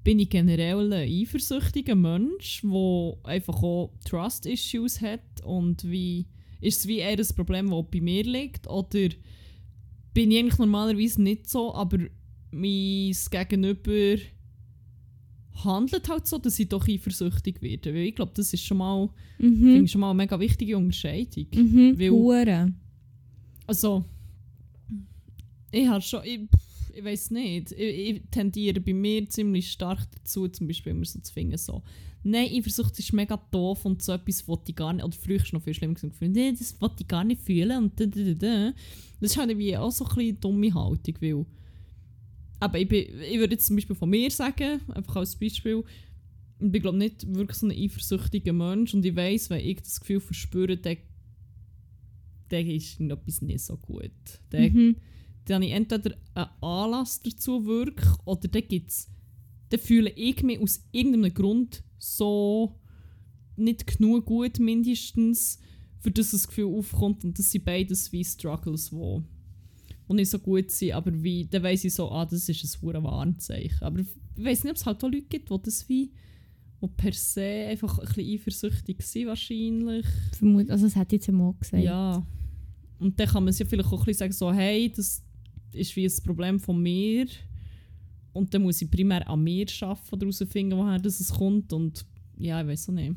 [0.04, 6.26] bin ich generell ein eifersüchtiger Mensch, der einfach auch Trust-Issues hat und wie,
[6.60, 9.08] ist es wie eher ein Problem, das bei mir liegt oder
[10.12, 11.98] bin ich eigentlich normalerweise nicht so, aber
[12.52, 14.16] mein Gegenüber
[15.64, 17.94] handelt halt so, dass ich doch eifersüchtig werde.
[17.94, 19.86] Weil ich glaube, das ist schon mal, Mhm.
[19.86, 21.46] schon mal eine mega wichtige Unterscheidung.
[21.54, 21.98] Mhm.
[21.98, 22.72] Weil- Hure.
[23.66, 24.04] Also,
[25.72, 26.40] ich habe schon, ich,
[26.94, 31.18] ich weiß nicht, ich, ich tendiere bei mir ziemlich stark dazu, zum Beispiel immer so
[31.20, 31.82] zu finden, so,
[32.22, 35.52] nein, Eifersucht ist mega doof und so etwas wollte ich gar nicht, oder früher ist
[35.52, 38.34] noch viel schlimmer gesagt, nee, das wollte ich gar nicht fühlen und da, da, da,
[38.34, 38.72] da.
[39.20, 41.46] Das ist halt irgendwie auch so ein bisschen dumme Haltung, weil,
[42.60, 45.84] aber ich, bin, ich würde jetzt zum Beispiel von mir sagen, einfach als Beispiel,
[46.60, 50.00] ich bin glaube nicht wirklich so ein eifersüchtiger Mensch und ich weiß, wenn ich das
[50.00, 50.96] Gefühl verspüre, dann,
[52.48, 54.12] dann ist etwas nicht so gut.
[54.50, 54.96] Dann Mhm.
[55.46, 59.10] Dann habe ich entweder einen Anlass dazu wirklich oder dann gibt's
[59.70, 62.78] dann fühle ich mich aus irgendeinem Grund so
[63.56, 65.58] nicht genug gut mindestens,
[66.00, 69.22] für das das Gefühl aufkommt und das sind beides wie Struggles, wo,
[70.06, 72.82] wo nicht so gut sind, aber wie, dann weiss ich so, ah, das ist ein
[72.82, 73.82] hure Warnzeichen.
[73.82, 76.12] Aber ich weiss nicht, ob es halt auch Leute gibt, die das wie
[76.82, 80.06] die per se einfach ein bisschen eifersüchtig sind wahrscheinlich.
[80.36, 81.82] Vermut also das ich jetzt einmal gesagt.
[81.82, 82.26] Ja.
[82.98, 85.23] Und dann kann man sich ja vielleicht auch ein bisschen sagen, so, hey, das
[85.74, 87.26] ist wie ein Problem von mir.
[88.32, 91.72] Und dann muss ich primär an mir arbeiten oder herausfinden, woher das kommt.
[91.72, 92.04] Und
[92.36, 93.14] ja, ich weiß auch nicht.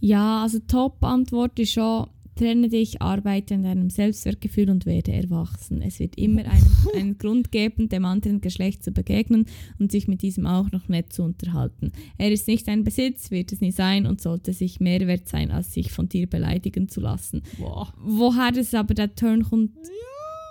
[0.00, 2.06] Ja, also Top-Antwort ist schon,
[2.36, 5.82] trenne dich, arbeite an deinem Selbstwertgefühl und werde erwachsen.
[5.82, 9.46] Es wird immer einen, einen Grund geben, dem anderen Geschlecht zu begegnen
[9.78, 11.92] und sich mit diesem auch noch nett zu unterhalten.
[12.18, 15.50] Er ist nicht dein Besitz, wird es nie sein und sollte sich mehr wert sein,
[15.50, 17.42] als sich von dir beleidigen zu lassen.
[17.58, 17.92] Wow.
[17.98, 19.72] Woher das aber der Turn kommt,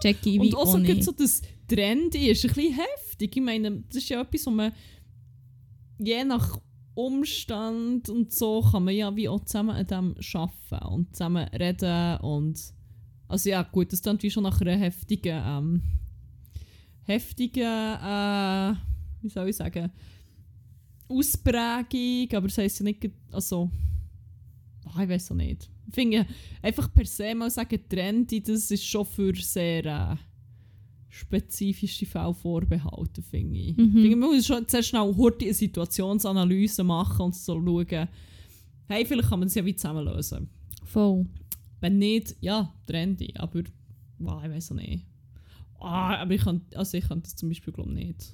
[0.03, 3.35] Jackie, wie Und auch so, so das Trendy ist ein bisschen heftig.
[3.35, 4.71] Ich meine, das ist ja etwas, wo man
[5.97, 6.59] je nach
[6.93, 12.17] Umstand und so kann man ja wie auch zusammen an dem arbeiten und zusammen reden
[12.21, 12.59] und
[13.27, 15.81] also ja gut, das klingt wie schon nach einer heftigen ähm,
[17.03, 18.75] heftigen äh,
[19.21, 19.91] wie soll ich sagen
[21.07, 23.69] Ausprägung, aber das heisst ja nicht, also
[24.95, 25.69] ah, ich weiß auch nicht.
[25.87, 26.25] Ich finde
[26.61, 30.15] einfach per se mal sagen, Trendy, das ist schon für sehr äh,
[31.09, 33.77] spezifische Fälle vorbehalten, finde ich.
[33.77, 33.91] Mhm.
[33.91, 38.07] Finde, man muss schon zuerst schnell eine Situationsanalyse machen und so schauen,
[38.87, 40.49] hey, vielleicht kann man es ja wie zusammen lösen.
[40.83, 41.25] Voll.
[41.81, 43.63] Wenn nicht, ja, Trendy, aber
[44.17, 45.05] wow, ich weiß auch nicht.
[45.79, 48.33] Ah, aber ich kann, also ich kann das zum Beispiel glaube nicht.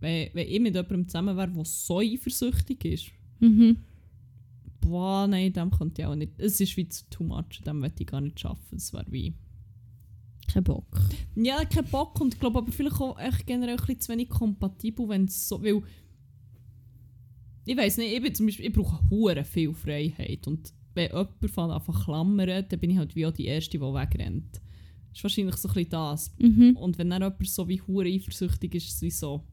[0.00, 3.10] Wenn, wenn ich mit jemandem zusammen wäre, der so eifersüchtig ist,
[3.40, 3.76] Mhm.
[4.84, 6.32] Boah, nein, dem könnte ich auch nicht.
[6.38, 8.76] Es ist wie zu too much, dem möchte ich gar nicht schaffen.
[8.76, 9.34] Es wäre wie.
[10.46, 11.00] Kein Bock.
[11.34, 14.28] Ja, kein Bock und ich glaube aber vielleicht auch echt generell ein bisschen zu wenig
[14.28, 15.62] kompatibel, wenn es so.
[15.62, 15.82] Weil.
[17.64, 21.50] Ich weiß nicht, ich bin zum Beispiel, ich brauche hure viel Freiheit und wenn jemand
[21.50, 24.60] von einfach klammern, dann bin ich halt wie auch die Erste, die wegrennt.
[25.08, 26.34] Das ist wahrscheinlich so ein bisschen das.
[26.38, 26.76] Mhm.
[26.76, 29.44] Und wenn dann jemand so wie hure eifersüchtig ist, ist es wie so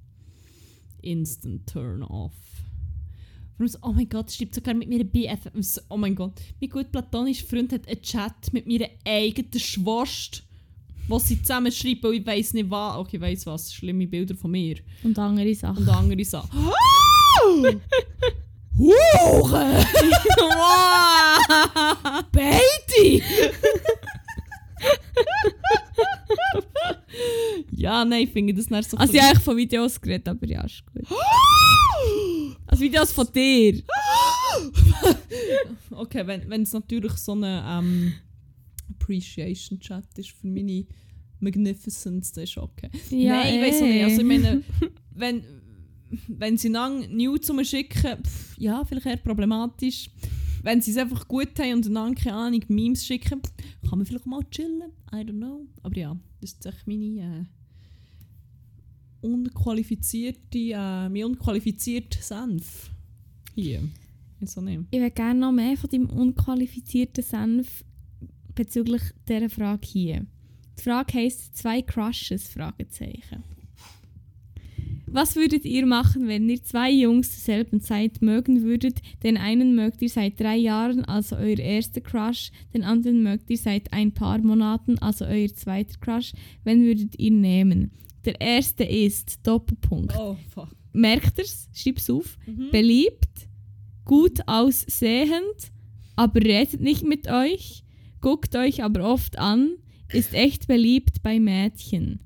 [1.01, 2.60] instant turn off.
[3.67, 5.51] So, oh mein Gott, schreibt sogar mit mir BFF.
[5.59, 10.41] So, Oh mein Gott, mein gut platonischer Freund hat einen Chat mit meiner eigenen Schwester,
[11.07, 12.97] wo sie zusammen schreiben und ich weiss nicht was.
[12.97, 14.77] Okay, ich weiss was, schlimme Bilder von mir.
[15.03, 15.77] Und andere Sachen.
[15.77, 16.49] Und andere sagen,
[18.77, 19.85] Hure!
[22.31, 23.21] Beide!
[27.71, 30.47] ja, nein, ich finde das nicht so Also ich habe eigentlich von Videos geredet, aber
[30.47, 31.05] ja, ist gut.
[32.71, 33.83] Also Videos von dir.
[35.91, 38.13] Okay, wenn es natürlich so ein ähm,
[38.89, 40.85] Appreciation-Chat ist für meine
[41.39, 42.89] Magnificence, das ist okay.
[43.09, 43.93] Ja, Nein, ich weiß auch eh.
[43.93, 44.03] nicht.
[44.03, 44.63] Also ich meine,
[45.11, 45.43] wenn,
[46.27, 50.09] wenn sie lang New zu mir schicken, pff, ja, vielleicht eher problematisch.
[50.63, 53.41] Wenn sie es einfach gut haben und dann, keine Ahnung, Memes schicken,
[53.87, 54.91] kann man vielleicht mal chillen.
[55.11, 55.65] I don't know.
[55.83, 57.45] Aber ja, das ist echt meine äh,
[59.21, 62.91] unqualifizierte, äh, mein unqualifizierter Senf.
[63.55, 63.81] Hier.
[64.39, 64.81] Ich so nicht.
[64.91, 67.83] Ich würde gerne noch mehr von deinem unqualifizierten Senf
[68.55, 70.25] bezüglich dieser Frage hier.
[70.77, 72.49] Die Frage heisst zwei Crushes?
[72.49, 73.43] Fragezeichen.
[75.13, 79.01] Was würdet ihr machen, wenn ihr zwei Jungs zur selben Zeit mögen würdet?
[79.23, 82.49] Den einen mögt ihr seit drei Jahren, also euer erster Crush.
[82.73, 86.31] Den anderen mögt ihr seit ein paar Monaten, also euer zweiter Crush.
[86.63, 87.91] Wen würdet ihr nehmen?
[88.25, 90.15] Der erste ist Doppelpunkt.
[90.17, 90.69] Oh, fuck.
[90.93, 91.69] Merkt ihr's?
[91.73, 92.37] Schreib's auf.
[92.45, 92.69] Mhm.
[92.71, 93.47] Beliebt,
[94.05, 95.71] gut aussehend,
[96.15, 97.83] aber redet nicht mit euch,
[98.19, 99.77] guckt euch aber oft an,
[100.11, 102.19] ist echt beliebt bei Mädchen.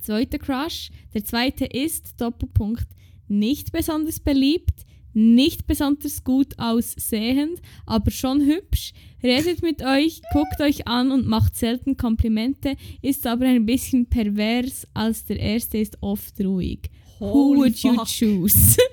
[0.00, 0.90] Zweiter Crush.
[1.12, 2.86] Der zweite ist, Doppelpunkt,
[3.28, 8.92] nicht besonders beliebt, nicht besonders gut aussehend, aber schon hübsch,
[9.22, 14.86] redet mit euch, guckt euch an und macht selten Komplimente, ist aber ein bisschen pervers,
[14.94, 16.90] als der erste ist oft ruhig.
[17.18, 18.06] Who Holy would you fuck.
[18.08, 18.76] choose?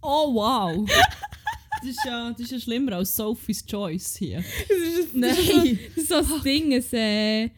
[0.00, 0.88] Oh, wow.
[1.80, 4.42] Das ist ja, das ist ja schlimmer als Sophie's Choice hier.
[5.12, 5.78] Nein!
[5.94, 7.50] Das ist so das Ding, ein, äh,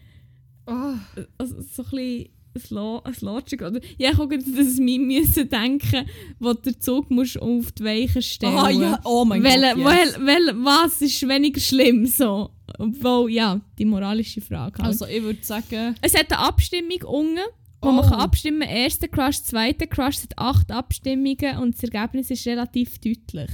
[0.67, 0.95] Oh.
[1.39, 3.63] also so ein bisschen ein Logic.
[3.63, 3.81] Oder?
[3.99, 6.07] Ja, ich habe gerade das Meme müssen denken,
[6.39, 9.01] wo der Zug musst auf die Weiche stellen Ah, ja.
[9.05, 9.63] Oh mein Gott, yes.
[9.63, 12.07] wel- wel- was ist weniger schlimm?
[12.07, 12.51] So.
[12.79, 14.79] Obwohl, ja, die moralische Frage.
[14.79, 14.87] Halt.
[14.87, 15.95] Also ich würde sagen...
[16.01, 17.39] es hat eine Abstimmung unten,
[17.83, 17.93] wo Oh.
[17.93, 18.69] man kann abstimmen kann.
[18.77, 23.51] Erster Crush, zweiter Crush, es hat acht Abstimmungen und das Ergebnis ist relativ deutlich.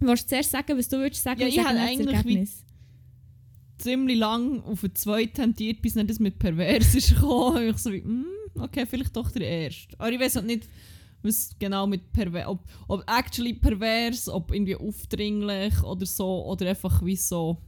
[0.00, 1.40] Willst du zuerst sagen, was du würdest sagen?
[1.40, 2.64] Ja, ich das eigentlich Ergebnis?
[3.82, 7.70] Ziemlich lang auf den zweiten tendiert, bis dann das mit pervers ist gekommen.
[7.70, 8.24] Ich so wie, mm,
[8.58, 9.98] okay, vielleicht doch der erste.
[9.98, 10.68] Aber ich weiß halt nicht,
[11.22, 17.04] was genau mit pervers, ob, ob actually pervers, ob irgendwie aufdringlich oder so, oder einfach
[17.04, 17.58] wie so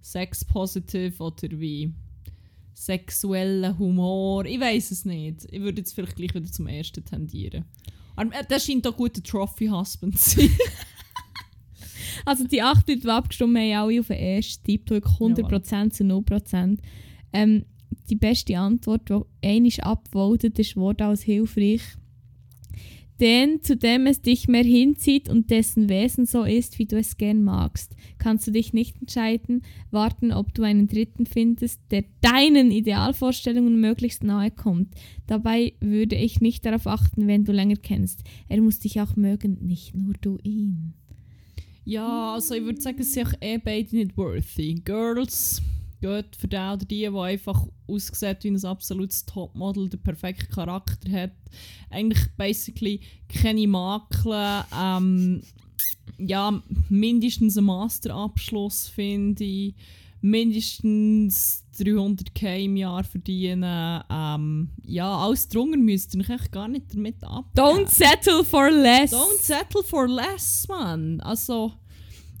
[0.00, 1.92] sexpositive oder wie
[2.74, 4.44] sexueller Humor.
[4.44, 5.46] Ich weiß es nicht.
[5.50, 7.64] Ich würde jetzt vielleicht gleich wieder zum ersten tendieren.
[8.16, 10.50] Aber äh, der scheint auch guter Trophy-Husband zu sein.
[12.24, 15.90] Also die acht Leute, die abgestimmt haben, haben alle auf den ersten Tipp, wirklich 100%
[15.90, 16.78] zu 0%.
[17.32, 17.64] Ähm,
[18.10, 21.82] die beste Antwort, die einmal abgevotet ist, wurde als hilfreich.
[23.20, 27.16] Den, zu dem es dich mehr hinzieht und dessen Wesen so ist, wie du es
[27.16, 32.70] gern magst, kannst du dich nicht entscheiden, warten, ob du einen Dritten findest, der deinen
[32.70, 34.94] Idealvorstellungen möglichst nahe kommt.
[35.26, 38.22] Dabei würde ich nicht darauf achten, wenn du länger kennst.
[38.48, 40.94] Er muss dich auch mögen, nicht nur du ihn.
[41.88, 44.74] Ja, also ich würde sagen, es sind eh beide nicht worthy.
[44.74, 45.62] Girls,
[46.02, 51.10] geht für den oder die, die einfach aussieht wie ein absolutes Topmodel, den perfekten Charakter
[51.10, 51.32] hat.
[51.88, 54.64] Eigentlich basically keine Makel.
[54.78, 55.40] Ähm,
[56.18, 59.74] ja, mindestens einen Masterabschluss finde ich.
[60.20, 64.02] Mindestens 300k im Jahr verdienen.
[64.10, 67.46] Ähm, ja, alles drunter müsst ihr echt gar nicht damit ab.
[67.56, 69.12] Don't settle for less.
[69.12, 71.20] Don't settle for less, man.
[71.20, 71.72] Also,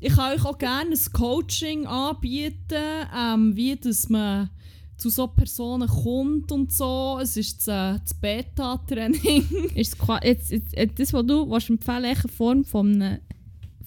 [0.00, 4.50] ich kann euch auch gerne ein Coaching anbieten, ähm, wie dass man
[4.96, 7.18] zu so Personen kommt und so.
[7.22, 9.70] Es ist das, äh, das Beta-Training.
[9.76, 13.20] Ist qua- jetzt, jetzt, das, was du willst empfehlen eine Form von, einer,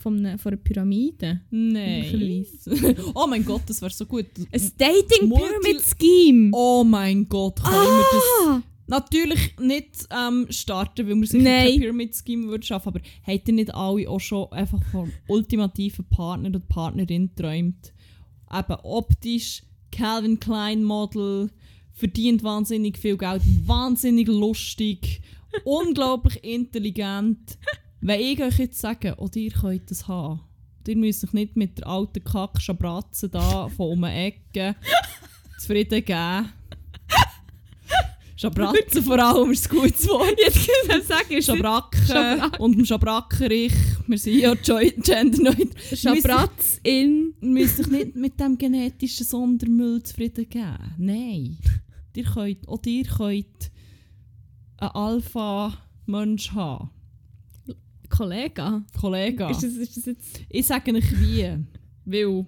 [0.01, 1.41] von, einer, von einer Pyramide?
[1.49, 2.45] Nein.
[3.13, 4.25] Oh mein Gott, das wäre so gut.
[4.51, 6.49] Ein Dating Pyramid Scheme!
[6.53, 8.63] Oh mein Gott, können wir das Ah!
[8.87, 11.67] natürlich nicht ähm, starten, weil wir sicher Nein.
[11.69, 12.89] kein Pyramid-Scheme würden schaffen.
[12.89, 17.93] Aber habt ihr nicht alle auch schon einfach vom ultimativen Partner oder Partnerin geträumt?
[18.53, 21.49] Eben optisch, Calvin Klein Model,
[21.93, 25.21] verdient wahnsinnig viel Geld, wahnsinnig lustig,
[25.63, 27.57] unglaublich intelligent.
[28.01, 30.41] Wenn ich euch jetzt sage, oder ihr könnt das haben,
[30.87, 34.75] ihr müsst euch nicht mit der alten Kack-Schabratze da von um die Ecke
[35.59, 36.49] zufrieden geben.
[38.35, 40.33] Schabratze vor allem ist ein gutes Wort.
[40.35, 43.73] Jetzt kann ich sagen, Schabracken und dem Schabrackerich.
[44.07, 45.67] Wir sind ja genderneutral.
[45.95, 47.35] Schabratz in.
[47.39, 50.95] Ihr müsst euch nicht mit dem genetischen Sondermüll zufrieden geben.
[50.97, 51.59] Nein.
[52.15, 53.71] Ihr könnt, auch ihr könnt
[54.77, 56.89] einen Alpha-Mensch haben.
[58.11, 58.83] Kollega.
[58.99, 59.49] Kollege.
[59.49, 60.41] Ist, das, ist das jetzt.
[60.49, 61.57] Ich sage euch wie.
[62.05, 62.45] Weil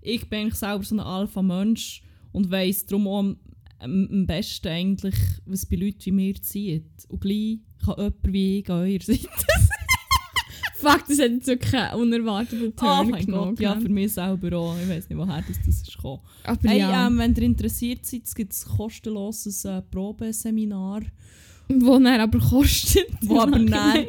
[0.00, 2.02] ich bin eigentlich selber so ein Alpha-Mensch
[2.32, 3.36] und weiss darum auch am,
[3.78, 5.14] am besten eigentlich,
[5.44, 7.04] was bei Leuten wie mir zieht.
[7.08, 9.28] Und gleich kann jemand wie ich an eurer Seite.
[10.74, 13.26] Fuck, das hat jetzt wirklich einen unerwarteten Turn Oh mein.
[13.26, 14.76] Gott, ja, für mich selber auch.
[14.80, 16.22] Ich weiß nicht, woher das, das ist gekommen.
[16.42, 21.02] Aber Hey, ja, ähm, wenn ihr interessiert seid, es gibt ein kostenloses äh, Probeseminar,
[21.80, 23.08] wo er aber kostet.
[23.22, 24.06] wo aber Nein.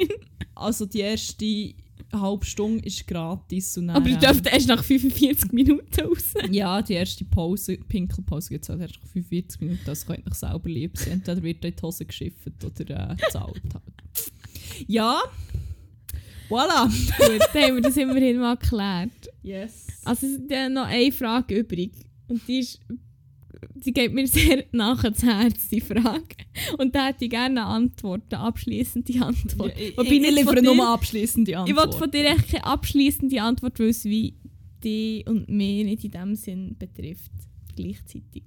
[0.56, 1.74] also die erste
[2.12, 3.78] halbe Stunde ist gratis.
[3.78, 6.34] Und Aber ihr ähm, dürft erst nach 45 Minuten raus.
[6.52, 10.32] Ja, die erste Pause, Pinkelpause gibt es halt erst nach 45 Minuten, das könnt ihr
[10.32, 11.14] euch selber lieb sein.
[11.14, 13.62] Entweder wird in die Hose geschifft oder äh, gezahlt.
[13.74, 14.32] Halt.
[14.88, 15.22] Ja,
[16.50, 16.86] voilà.
[17.18, 19.30] Gut, dann haben wir das immerhin mal geklärt.
[19.42, 19.88] Yes.
[20.04, 21.94] Also es ist noch eine Frage übrig.
[22.28, 22.80] Und die ist,
[23.76, 26.36] die geht mir sehr nach ans Herz, die Frage.
[26.78, 29.74] Und da hätte ich gerne eine Antwort, eine abschließende Antwort.
[29.80, 31.78] ich, Wobei ich, ich liefere nur abschließende Ich Antwort.
[31.78, 34.36] wollte von dir echt keine abschließende Antwort, weil es wie
[34.84, 37.32] dich und mich nicht in dem Sinn betrifft.
[37.76, 38.44] Gleichzeitig.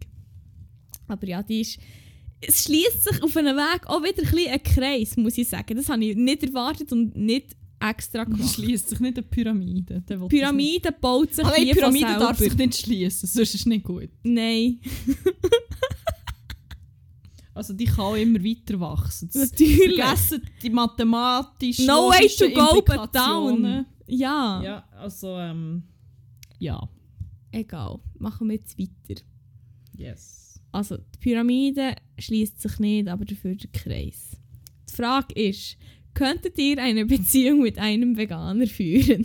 [1.09, 1.78] Aber ja, die ist.
[2.41, 5.74] Es schließt sich auf einem Weg auch wieder ein bisschen ein Kreis, muss ich sagen.
[5.77, 8.55] Das habe ich nicht erwartet und nicht extra gemacht.
[8.55, 10.03] schließt sich nicht eine Pyramide.
[10.28, 13.85] Pyramide baut sich nein, hier von Pyramide darf sich nicht schließen, sonst ist es nicht
[13.85, 14.11] gut.
[14.23, 14.81] Nein,
[17.57, 19.31] Also die kann auch immer weiter wachsen.
[19.32, 19.97] Das natürlich.
[19.97, 23.86] Vergessen die mathematischen No way to go but down.
[24.07, 24.62] Ja.
[24.62, 25.82] Ja, also ähm,
[26.59, 26.86] ja.
[27.51, 29.23] Egal, machen wir jetzt weiter.
[29.94, 30.61] Yes.
[30.70, 34.36] Also, die Pyramide schließt sich nicht, aber dafür der Kreis.
[34.90, 35.78] Die Frage ist,
[36.16, 39.24] könntet ihr eine Beziehung mit einem Veganer führen?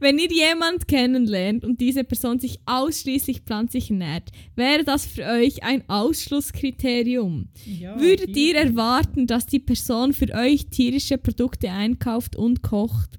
[0.00, 5.62] Wenn ihr jemanden kennenlernt und diese Person sich ausschließlich pflanzlich ernährt, wäre das für euch
[5.64, 7.48] ein Ausschlusskriterium.
[7.66, 13.18] Ja, Würdet ihr erwarten, dass die Person für euch tierische Produkte einkauft und kocht?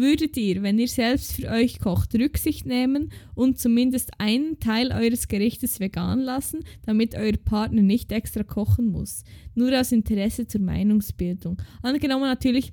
[0.00, 5.28] Würdet ihr, wenn ihr selbst für euch kocht, Rücksicht nehmen und zumindest einen Teil eures
[5.28, 9.24] Gerichtes vegan lassen, damit euer Partner nicht extra kochen muss?
[9.54, 11.60] Nur aus Interesse zur Meinungsbildung.
[11.82, 12.72] Angenommen natürlich,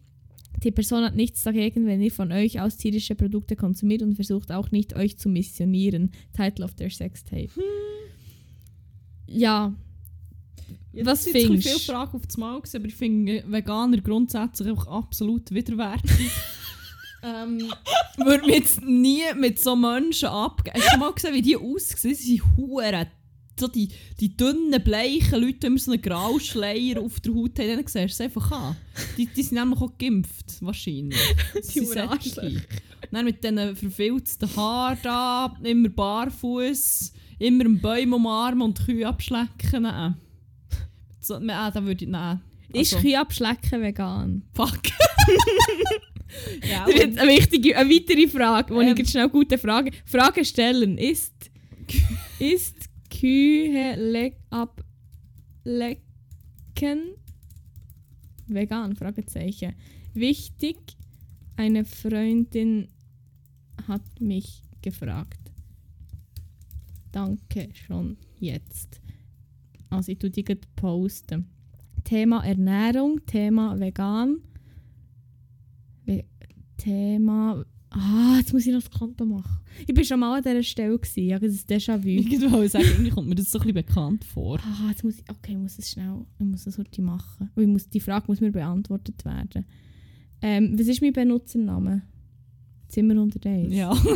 [0.63, 4.49] die Person hat nichts dagegen, wenn ihr von euch aus tierische Produkte konsumiert und versucht
[4.53, 6.11] auch nicht euch zu missionieren.
[6.33, 7.49] Title of their Sextape.
[9.27, 9.75] Ja,
[10.93, 11.79] Jetzt Was sind jetzt ein findest du?
[11.79, 16.31] viele Fragen auf das Mal, aber ich finde Veganer grundsätzlich einfach absolut widerwärtig.
[17.27, 17.73] ähm,
[18.17, 20.81] würde mich jetzt nie mit so Menschen abgeben.
[20.81, 22.15] Hast du mal gesehen, wie die aussehen?
[22.15, 23.07] Sie sind hure
[23.59, 23.89] so die,
[24.19, 27.95] die dünnen, bleichen Leute, die immer so einen Grauschleier auf der Haut haben, dann siehst
[27.95, 28.75] du es einfach an.
[29.17, 31.17] Die, die sind nämlich auch geimpft, wahrscheinlich.
[31.73, 32.67] Die sind.
[33.11, 39.83] Dann mit diesen verfilzten Haaren da, immer barfuß, immer einen Baum umarmen und Kühe abschlecken.
[39.83, 40.15] Nein.
[41.21, 42.41] So, nein, da würde ich, nein.
[42.73, 44.43] ist Also, Kühe abschlecken vegan?
[44.53, 44.81] Fuck.
[46.69, 48.91] ja, Das ist jetzt eine wichtige, eine weitere Frage, wo Ähm.
[48.91, 50.97] ich jetzt schnell gute Frage, Frage stellen.
[50.97, 51.51] Ist,
[52.39, 56.03] ist Kühe le ablecken
[58.47, 58.95] vegan?
[58.95, 59.73] Fragezeichen.
[60.13, 60.77] Wichtig,
[61.55, 62.87] eine Freundin
[63.87, 65.39] hat mich gefragt.
[67.11, 69.01] Danke, schon jetzt.
[69.89, 70.43] Also ich tue die
[70.75, 71.47] posten.
[72.03, 74.37] Thema Ernährung, Thema vegan.
[76.77, 77.65] Thema.
[77.89, 79.59] Ah, jetzt muss ich noch das Konto machen.
[79.87, 80.97] Ich war schon mal an dieser Stelle.
[80.97, 81.23] Gewesen.
[81.23, 82.07] Ja, das ist Déjà-vu.
[82.07, 84.59] ich wollte sagen, irgendwie kommt mir das so ein bisschen bekannt vor.
[84.59, 85.29] Ah, jetzt muss ich.
[85.29, 86.25] Okay, ich muss es schnell.
[86.39, 87.49] Ich muss das heute machen.
[87.55, 89.65] Ich muss, die Frage muss mir beantwortet werden.
[90.41, 92.01] Ähm, was ist mein Benutzername?
[92.89, 93.73] Zimmer 101.
[93.73, 93.95] Ja.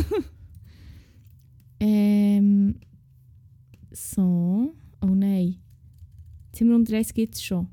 [1.84, 2.76] Ähm.
[3.90, 4.72] So.
[5.00, 5.56] Oh nein.
[6.52, 7.66] Zimmer 101 gibt es schon.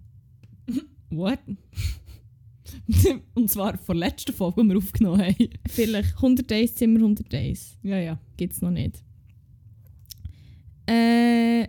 [1.11, 1.37] What?
[3.33, 5.49] Und zwar vor der letzten Folge, die wir aufgenommen haben.
[5.69, 7.77] Vielleicht 101 Zimmer 101.
[7.83, 8.19] Ja, ja.
[8.37, 9.03] Gibt es noch nicht.
[10.85, 11.67] Äh.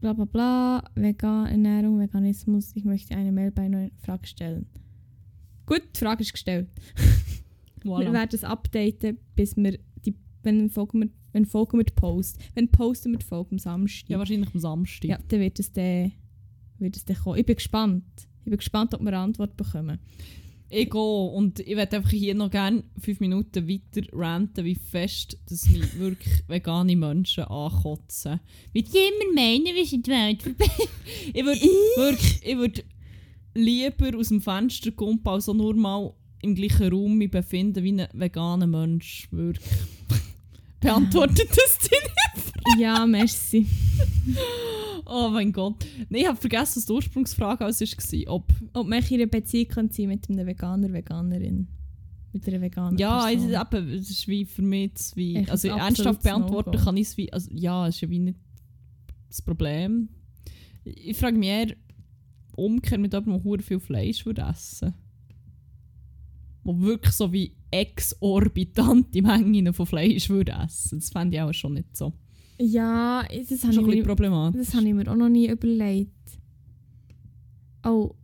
[0.00, 0.84] Bla bla bla.
[0.94, 2.72] Vegan, Ernährung, Veganismus.
[2.74, 4.66] Ich möchte eine Mail bei einer Frage stellen.
[5.66, 6.68] Gut, die Frage ist gestellt.
[7.82, 8.12] Wir Voilà.
[8.12, 10.14] werden es updaten, bis wir die.
[10.42, 12.38] Wenn folgen wir, wenn folgen wir die Post.
[12.54, 14.08] Wenn posten wir die Folge am Samstag.
[14.08, 15.04] Ja, wahrscheinlich am Samstag.
[15.08, 16.12] Ja, dann wird es dann,
[16.78, 17.38] wird es dann kommen.
[17.38, 18.04] Ich bin gespannt.
[18.44, 19.98] Ich bin gespannt, ob wir eine Antwort bekommen.
[20.68, 25.38] Ich gehe und ich werde einfach hier noch gerne fünf Minuten weiter ranten, wie fest,
[25.48, 28.40] dass mich wirklich vegane Menschen ankotzen.
[28.72, 30.66] Wie die immer meinen, wir sind die Welt vorbei.
[31.32, 31.60] Ich würde
[31.96, 32.84] wirklich, ich würde
[33.54, 36.12] lieber aus dem Fenster kumpen, als nur mal
[36.42, 39.28] im gleichen Raum mich befinden wie ein veganer Mensch.
[39.30, 39.64] Wirklich.
[40.80, 43.66] Beantwortet das dir Ja, merci.
[45.06, 45.84] Oh mein Gott.
[46.08, 48.34] Nein, ich habe vergessen, was die Ursprungsfrage als war.
[48.34, 51.68] Ob, Ob man in einer Beziehung sein mit einem Veganer, Veganerin.
[52.34, 55.36] Mit einer veganen ja, es ist, eben, es ist wie für mich wie.
[55.36, 57.32] Echt Also ernsthaft beantworten kann ich es wie.
[57.32, 58.38] Also, ja, es ist ja wie nicht
[59.28, 60.08] das Problem.
[60.84, 61.76] Ich ich frage mich eher
[62.56, 64.94] umgekehrt mit jemandem, der viel Fleisch würde essen
[66.64, 70.98] Wo wirklich so wie exorbitante Mengen von Fleisch würde essen.
[70.98, 72.12] Das fände ich auch schon nicht so.
[72.58, 74.60] Ja, das habe ich, mir- problematisch.
[74.66, 76.10] das habe ich mir auch noch nie überlegt.
[77.84, 78.14] Oh.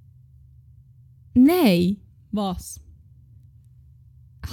[1.34, 1.96] Nein!
[2.32, 2.80] Was?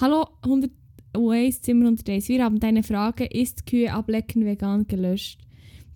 [0.02, 2.28] Hallo 101 Zimmer 101.
[2.30, 5.47] Wir haben deine Frage, ist Kühe ablecken vegan gelöscht?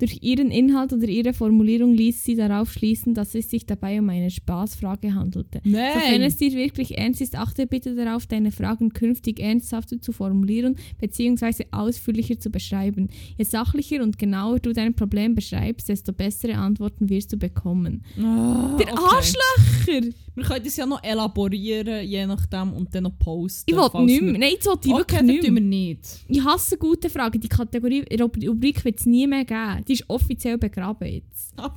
[0.02, 4.10] Durch ihren Inhalt oder ihre Formulierung ließ sie darauf schließen, dass es sich dabei um
[4.10, 5.62] eine Spaßfrage handelte.
[5.64, 6.22] Sofern Nein!
[6.24, 11.66] es dir wirklich ernst ist, achte bitte darauf, deine Fragen künftig ernsthafter zu formulieren bzw.
[11.70, 13.10] ausführlicher zu beschreiben.
[13.38, 18.04] Je sachlicher und genauer du dein Problem beschreibst, desto bessere Antworten wirst du bekommen.
[18.18, 19.04] Ah, Der okay.
[19.16, 20.10] Arschlöcher!
[20.34, 23.70] Wir können das ja noch elaborieren, je nachdem, und dann noch posten.
[23.70, 24.32] Ich will nicht mehr.
[24.40, 25.54] Nein, jetzt will ich Okay, wirklich nicht mehr.
[25.56, 26.20] wir nicht.
[26.28, 27.40] Ich hasse gute Fragen.
[27.40, 29.84] Die Kategorie Rubri- Rubrik wird es nie mehr geben.
[29.88, 31.54] Die ist offiziell begraben jetzt.
[31.58, 31.72] Ah,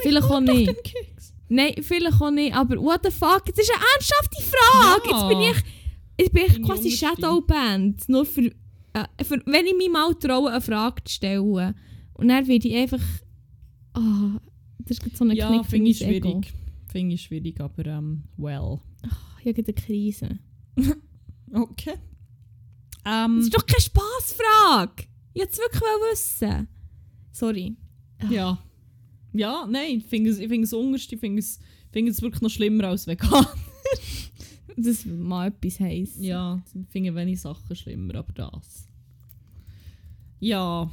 [0.00, 0.72] Vielleicht auch nicht.
[1.48, 2.54] Nein, vielleicht auch nicht.
[2.54, 3.44] Aber what the fuck?
[3.54, 5.10] Das ist eine ernsthafte Frage.
[5.10, 5.18] Ja.
[5.20, 6.90] Jetzt bin ich, jetzt bin ich ich quasi.
[6.92, 8.08] Shadowband.
[8.08, 8.46] Nur für,
[8.94, 9.42] äh, für...
[9.44, 11.74] Wenn ich mich mal traue, eine Frage zu stellen.
[12.14, 13.00] Und dann werde ich einfach...
[13.92, 14.38] Ah,
[14.78, 16.28] das ist so ein Ja, Knick für finde ich mein Ego.
[16.30, 16.52] schwierig.
[16.92, 18.78] Finde ich schwierig, aber ähm, well.
[19.40, 20.38] Ich habe eine Krise.
[21.54, 21.96] Okay.
[23.04, 25.04] Das Ähm, ist doch keine Spassfrage.
[25.34, 26.68] Ich wollte es wirklich mal wissen.
[27.30, 27.76] Sorry.
[28.30, 28.58] ja.
[29.34, 31.58] Ja, nein, ich finde es, ich es unterst, ich finde es,
[32.10, 33.46] es wirklich noch schlimmer als vegan.
[34.76, 36.18] Das mal etwas heisst.
[36.18, 38.88] ja, ich finde wenig Sachen schlimmer, aber das.
[40.40, 40.90] Ja,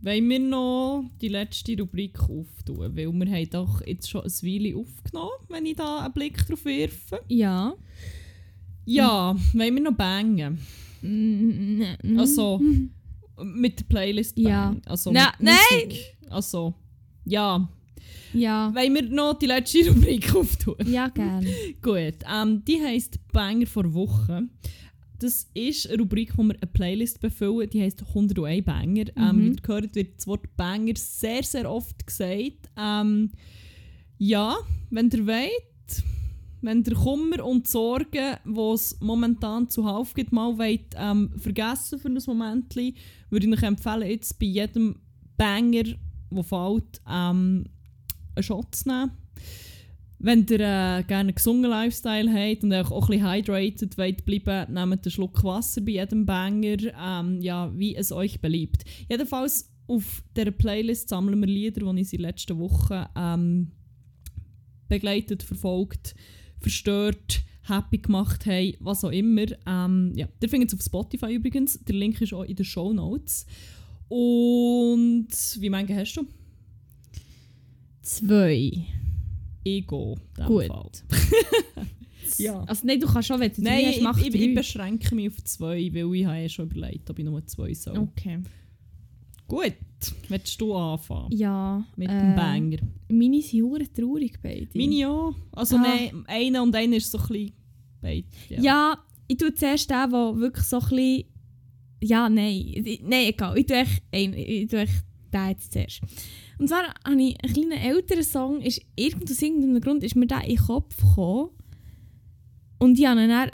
[0.00, 2.78] wollen wir noch die letzte Rubrik auftun?
[2.96, 6.64] Weil wir haben doch jetzt schon ein Weile aufgenommen, wenn ich da einen Blick drauf
[6.64, 7.20] werfe.
[7.28, 7.74] Ja.
[8.84, 10.58] Ja, wollen wir noch bangen?
[11.02, 11.82] Mm,
[12.18, 12.60] Also,
[13.42, 14.68] mit der Playlist Ja.
[14.70, 14.82] bangen.
[14.86, 16.16] Also, Na- Musik.
[16.30, 16.74] Also,
[17.24, 17.68] ja.
[18.32, 18.74] Ja.
[18.74, 20.76] Wollen wir noch die letzte Rubrik auftun?
[20.86, 21.46] Ja, gerne.
[21.82, 24.44] Gut, ähm, die heisst Banger vor Woche.
[25.20, 27.68] Das ist eine Rubrik, wo wir eine Playlist befüllen.
[27.70, 29.04] Die heisst 101 Banger.
[29.16, 29.40] Ähm, Mhm.
[29.40, 32.70] Wie ihr gehört, wird das Wort Banger sehr, sehr oft gesagt.
[32.76, 33.30] Ähm,
[34.18, 34.56] ja,
[34.90, 36.04] wenn ihr wollt,
[36.60, 42.08] wenn ihr Kummer und Sorgen, die es momentan zuhauf gibt, mal wollt, ähm, vergessen für
[42.08, 44.96] ein Moment, würde ich euch empfehlen, jetzt bei jedem
[45.36, 45.84] Banger,
[46.30, 47.64] der fällt, ähm,
[48.34, 49.10] einen Shot zu nehmen.
[50.20, 54.24] Wenn ihr äh, gerne einen gesungen Lifestyle habt und euch auch ein bisschen hydrated wollt
[54.24, 58.84] bleiben, nehmt einen Schluck Wasser bei jedem Banger, ähm, ja, wie es euch beliebt.
[59.08, 63.70] Jedenfalls auf dieser Playlist sammeln wir Lieder, die ich in den letzten Wochen ähm,
[64.88, 66.14] begleitet, verfolgt,
[66.58, 69.46] verstört, happy gemacht haben, was auch immer.
[69.66, 71.78] Ähm, ja, ihr findet es auf Spotify übrigens.
[71.84, 73.46] Der Link ist auch in den Show Notes.
[74.08, 75.28] Und
[75.58, 76.26] wie mange hast du?
[78.02, 78.86] Zwei.
[79.64, 80.16] Ego.
[80.46, 80.66] Gut.
[80.66, 80.90] Fall.
[82.36, 82.62] Ja.
[82.64, 85.28] Also nein, du kannst schon, wenn du Nein, hast, ich, mach ich, ich beschränke mich
[85.28, 87.98] auf zwei, weil ich habe ja schon überlegt, ob ich nur zwei soll.
[87.98, 88.40] Okay.
[89.46, 89.72] Gut,
[90.28, 91.32] willst du anfangen?
[91.32, 91.82] Ja.
[91.96, 92.76] Mit äh, dem Banger.
[93.08, 94.68] Meine sind hure traurig beide.
[94.74, 95.30] Meine ja.
[95.52, 95.80] Also Ah.
[95.82, 97.52] nein, einer und einer ist so ein bisschen
[98.02, 98.26] beide.
[98.50, 98.60] Ja.
[98.60, 101.24] Ja, ich tue zuerst den, der wirklich so ein bisschen...
[102.02, 102.84] Ja, nein.
[103.02, 103.56] Nein, egal.
[103.58, 106.00] Ich tue echt, ich tue echt den jetzt zuerst.
[106.58, 110.26] Und zwar habe ich einen kleinen älteren Song, ist irgend aus irgendeinem Grund ist mir
[110.26, 111.50] der in den Kopf gekommen.
[112.78, 113.50] Und ich habe ihn dann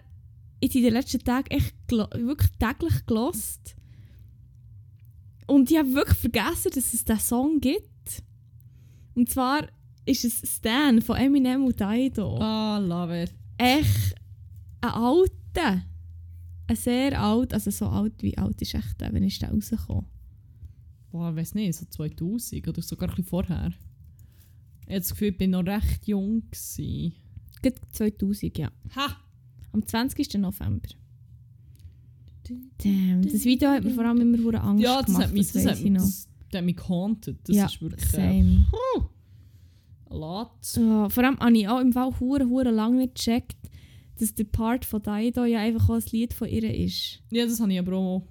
[0.60, 3.76] in den letzten Tagen echt wirklich täglich gelost.
[5.46, 8.22] Und ich habe wirklich vergessen, dass es diesen Song gibt.
[9.14, 9.66] Und zwar
[10.06, 13.34] ist es Stan von Eminem und Dido Ah, love it.
[13.58, 14.14] echt
[14.80, 15.82] ein alter.
[16.66, 20.06] Ein sehr alt, also so alt wie alt ist echt der, wenn ist der rausgekommen?
[21.14, 23.70] Boah, ich weiß nicht, so 2000 oder sogar ein bisschen vorher.
[24.80, 26.42] Ich habe das Gefühl, ich bin noch recht jung.
[26.50, 27.12] Gewesen.
[27.62, 28.72] Gerade 2000, ja.
[28.96, 29.16] Ha!
[29.70, 30.34] Am 20.
[30.38, 30.88] November.
[32.78, 35.52] Damn, das Video hat mir vor allem immer hure Angst Ja, das gemacht, hat mich,
[35.52, 36.00] das weiss hat ich mich, noch.
[36.00, 37.38] das, das hat mich gehauntet.
[37.44, 38.66] Das ja, ist wirklich äh, same.
[40.10, 40.50] ein Lot.
[40.74, 43.56] Ja, vor allem habe ich auch im Fall hure hure lange nicht gecheckt,
[44.18, 47.22] dass der Part von Daido ja einfach auch ein Lied von ihr ist.
[47.30, 48.26] Ja, das habe ich aber auch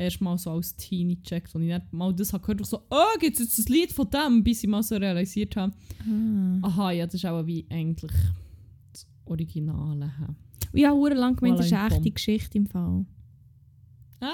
[0.00, 2.78] erst mal so als Teenie gecheckt, als ich nicht mal das habe gehört und so,
[2.90, 5.72] oh, gibt es jetzt ein Lied von dem, bis ich mal so realisiert habe,
[6.08, 6.58] Ah.
[6.62, 8.12] aha, ja, das ist auch wie eigentlich
[8.92, 10.10] das Originale.
[10.72, 12.10] Ja, hure lang gemeint, das ist eine echte.
[12.10, 13.04] Geschichte im Fall.
[14.20, 14.32] Ah,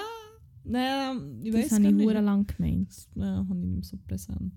[0.64, 2.06] naja, ich Das weiß habe gar ich nicht.
[2.06, 2.88] hure lang gemeint.
[2.90, 4.52] Das ja, habe ich nicht mehr so präsent.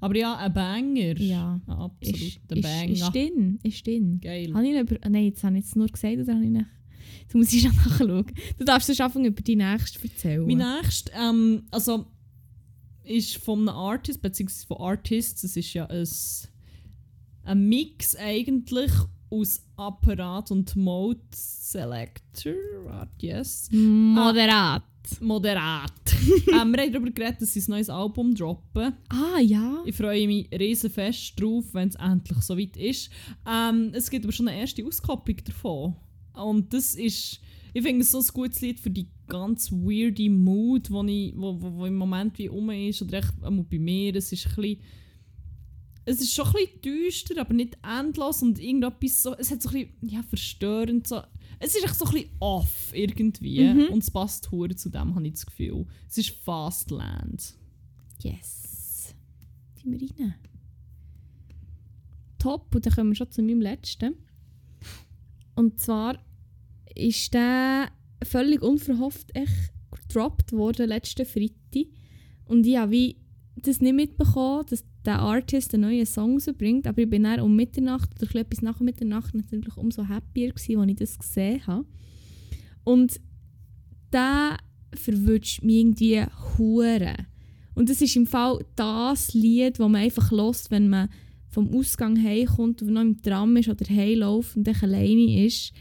[0.00, 1.18] Aber ja, ein Banger.
[1.20, 1.60] Ja.
[1.66, 2.90] Ein absolut Ist, ein ist, Banger.
[2.90, 4.20] ist drin, ist drin.
[4.20, 4.52] Geil.
[4.52, 4.96] Habe ich über...
[5.02, 6.66] ah, Nein, jetzt habe ich es nur gesagt oder habe ich nicht...
[7.28, 8.26] Jetzt muss ich schon nachschauen.
[8.56, 10.46] Du darfst es anfangen über die nächste erzählen.
[10.46, 12.06] Mein nächstes, ähm, also,
[13.04, 16.08] ist von einem Artist, beziehungsweise von Artists, es ist ja ein,
[17.44, 18.92] ein Mix eigentlich
[19.28, 22.54] aus Apparat und Mode Selector.
[22.84, 23.68] Warte, yes.
[23.72, 24.84] Moderat.
[25.20, 25.92] Moderat.
[26.50, 28.94] ähm, wir haben darüber geredet, dass sie ein neues Album droppen.
[29.10, 29.82] Ah, ja.
[29.84, 33.10] Ich freue mich riesen fest drauf, wenn es endlich soweit ist.
[33.46, 35.96] Ähm, es gibt aber schon eine erste Auskopplung davon.
[36.38, 37.40] Und das ist,
[37.74, 41.60] ich finde es so ein gutes Lied für die ganz weirde Mood, wo, ich, wo,
[41.60, 43.02] wo, wo im Moment wie um ist.
[43.02, 44.16] Oder echt bei mir.
[44.16, 44.80] Es ist ein bisschen,
[46.04, 48.42] es ist schon ein bisschen düster, aber nicht endlos.
[48.42, 51.20] Und irgendetwas so, es hat so ein bisschen, ja, verstörend so.
[51.60, 53.64] Es ist echt so ein bisschen off irgendwie.
[53.64, 53.88] Mhm.
[53.88, 55.86] Und es passt hure zu dem, habe ich das Gefühl.
[56.08, 57.54] Es ist Fastland.
[58.22, 59.14] Yes.
[59.78, 60.34] Die wir rein.
[62.38, 64.14] Top, und dann kommen wir schon zu meinem letzten.
[65.56, 66.18] Und zwar
[66.94, 67.88] ist der
[68.24, 69.72] völlig unverhofft echt
[70.08, 71.86] gedroppt worden letzten Freitag.
[72.44, 73.14] Und ich habe
[73.56, 76.86] das nicht mitbekommen, dass der Artist einen neuen Song rausbringt.
[76.86, 80.90] Aber ich bin dann um Mitternacht oder etwas nach Mitternacht natürlich umso happier gewesen, als
[80.90, 81.86] ich das gesehen habe.
[82.84, 83.20] Und
[84.12, 84.56] der
[84.94, 86.24] verwünscht mich irgendwie
[86.56, 87.14] hure.
[87.74, 91.08] Und das ist im Fall das Lied, das man einfach lost, wenn man
[91.48, 95.72] vom Ausgang heimkommt und noch im Tram ist oder heimläuft und dann alleine ist.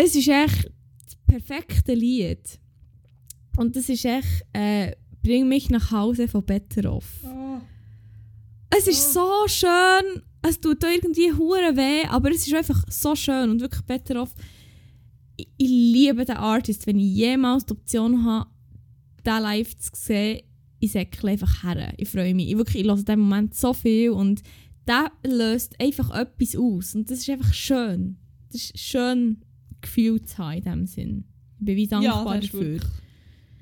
[0.00, 0.70] Es ist echt
[1.04, 2.60] das perfekte Lied.
[3.56, 4.92] Und das ist echt äh,
[5.24, 7.04] «Bring mich nach Hause» von Betteroff.
[8.70, 10.22] Es ist so schön.
[10.40, 14.32] Es tut auch irgendwie hure weh, aber es ist einfach so schön und wirklich Betteroff.
[15.36, 16.86] Ich, ich liebe den Artist.
[16.86, 18.48] Wenn ich jemals die Option habe,
[19.26, 20.42] den live zu sehen,
[20.78, 21.92] ich säckle einfach her.
[21.96, 22.48] Ich freue mich.
[22.48, 24.44] Ich, wirklich, ich höre in diesem Moment so viel und
[24.86, 26.94] der löst einfach etwas aus.
[26.94, 28.16] Und das ist einfach schön.
[28.52, 29.42] Das ist schön
[29.80, 31.24] Gefühl zu haben in diesem Sinn.
[31.60, 32.80] Ich bin wie dankbar das ist dafür.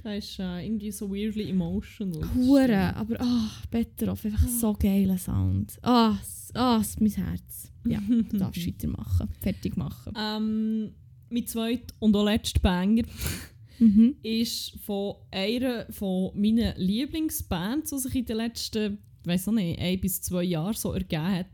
[0.02, 2.28] Das ist äh, irgendwie so weirdly emotional.
[2.34, 5.78] Hure, aber ah, Betteroff, einfach so geiler Sound.
[5.82, 7.72] Ah, s- ah, s- mein Herz.
[7.86, 10.12] Ja, du darfst weitermachen, fertig machen.
[10.16, 10.93] Ähm,
[11.30, 13.02] mein zweiter und auch letzter Banger
[13.78, 14.14] Mhm.
[14.22, 20.01] ist von einer von meinen Lieblingsbands, die sich in den letzten, ich weiß nicht, ein
[20.01, 21.47] bis zwei Jahren so ergeben hat.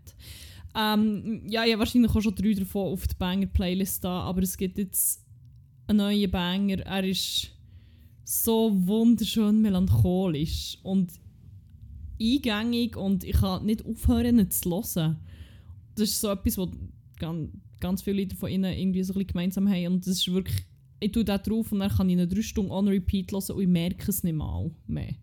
[0.75, 4.57] Ähm, ja, ich habe wahrscheinlich auch schon drei davon auf der Banger-Playlist da, aber es
[4.57, 5.25] gibt jetzt
[5.87, 6.81] einen neuen Banger.
[6.81, 7.51] Er ist
[8.25, 11.13] so wunderschön melancholisch und
[12.21, 15.19] eingängig und ich kann nicht aufhören, ihn zu hören.
[15.95, 16.69] Das ist so etwas, was
[17.19, 17.51] ganz,
[17.81, 20.65] ganz viele Leute von ihnen irgendwie so ein bisschen gemeinsam haben und das ist wirklich
[21.03, 23.63] ich tue da drauf und dann kann ich ihn drei Stunden on repeat hören und
[23.63, 25.15] ich merke es nicht mal mehr.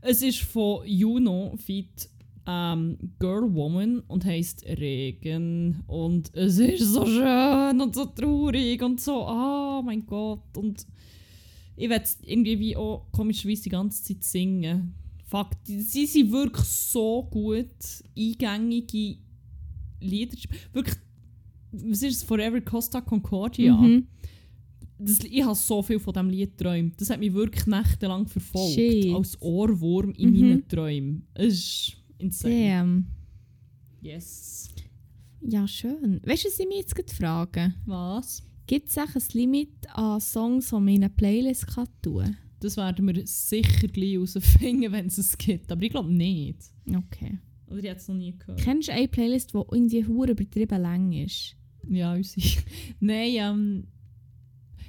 [0.00, 2.08] Es ist von Juno feat
[2.46, 9.00] ähm, Girl Woman und heisst Regen und es ist so schön und so traurig und
[9.00, 10.86] so, oh mein Gott und
[11.76, 14.94] ich werde irgendwie wie auch komischerweise die ganze Zeit singen.
[15.24, 17.68] Fuck, sie sind wirklich so gut,
[18.18, 19.16] eingängige
[20.00, 20.36] Lieder.
[20.72, 20.96] Wirklich,
[21.70, 22.22] was ist es?
[22.22, 24.06] Forever Costa Concordia Mhm.
[24.98, 27.00] das, ich habe so viel von diesem Lied geträumt.
[27.00, 28.74] Das hat mich wirklich nächtelang verfolgt.
[28.74, 29.14] Shit.
[29.14, 30.40] Als Ohrwurm in Mhm.
[30.40, 31.26] meinen Träumen.
[31.34, 32.68] Es ist insane.
[32.68, 33.06] Damn.
[34.00, 34.70] Yes.
[35.40, 36.20] Ja, schön.
[36.24, 37.74] Weißt du, was ich mich jetzt gerade frage?
[37.86, 38.42] Was?
[38.66, 42.36] Gibt es ein Limit an Songs, die man in eine Playlist kann tun kann?
[42.60, 45.70] Das werden wir sicher gleich herausfinden, wenn es es gibt.
[45.72, 46.58] Aber ich glaube nicht.
[46.88, 47.38] Okay.
[47.66, 48.60] Oder ich habe es noch nie gehört.
[48.60, 51.56] Kennst du eine Playlist, die irgendwie hure übertrieben lang ist?
[51.88, 52.62] Ja, unsere.
[53.00, 53.86] Nein, ähm.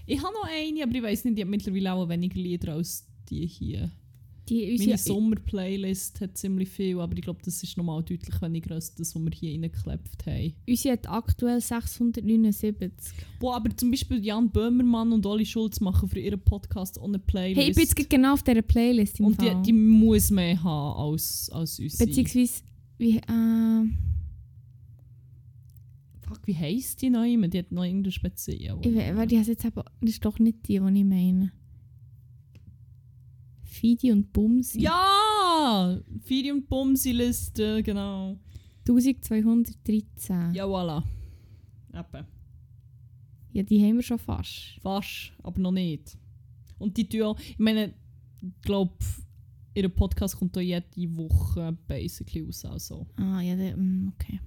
[0.05, 3.07] Ich habe noch eine, aber ich weiß nicht, ich habe mittlerweile auch weniger Lieder als
[3.29, 3.89] die hier.
[4.49, 8.93] Die, Meine Sommer-Playlist hat ziemlich viel, aber ich glaube, das ist nochmal deutlich weniger als
[8.93, 10.53] das, was wir hier reingeklebt haben.
[10.65, 13.13] unsere hat aktuell 679.
[13.39, 17.61] Wo aber zum Beispiel Jan Böhmermann und Oli Schulz machen für ihren Podcast ohne Playlist.
[17.61, 19.61] Hey, ich bin jetzt genau auf dieser Playlist im und die, Fall.
[19.61, 22.05] die muss mehr haben als, als unsere.
[22.05, 22.63] Beziehungsweise,
[22.97, 23.87] wie, äh,
[26.21, 27.47] Fuck, wie heisst die neue?
[27.49, 28.77] Die hat noch irgendeine spezielle.
[28.81, 31.51] ich, we- warte, ich habe jetzt aber, das ist doch nicht die, die ich meine.
[33.83, 34.79] Fidi und Bumsi.
[34.79, 35.99] Ja!
[36.21, 38.39] Firi und Bumsi-Liste, genau.
[38.87, 40.53] 1213.
[40.53, 41.03] Ja, voilà.
[41.93, 42.25] Eben.
[43.51, 44.79] Ja, die haben wir schon fast.
[44.81, 46.17] Fast, aber noch nicht.
[46.79, 47.93] Und die tun auch, ich meine,
[48.41, 48.93] ich glaube,
[49.75, 50.87] ihr Podcast kommt auch jede
[51.17, 52.63] Woche basically raus.
[52.63, 53.05] Also.
[53.17, 54.39] Ah, ja, der, mm, okay.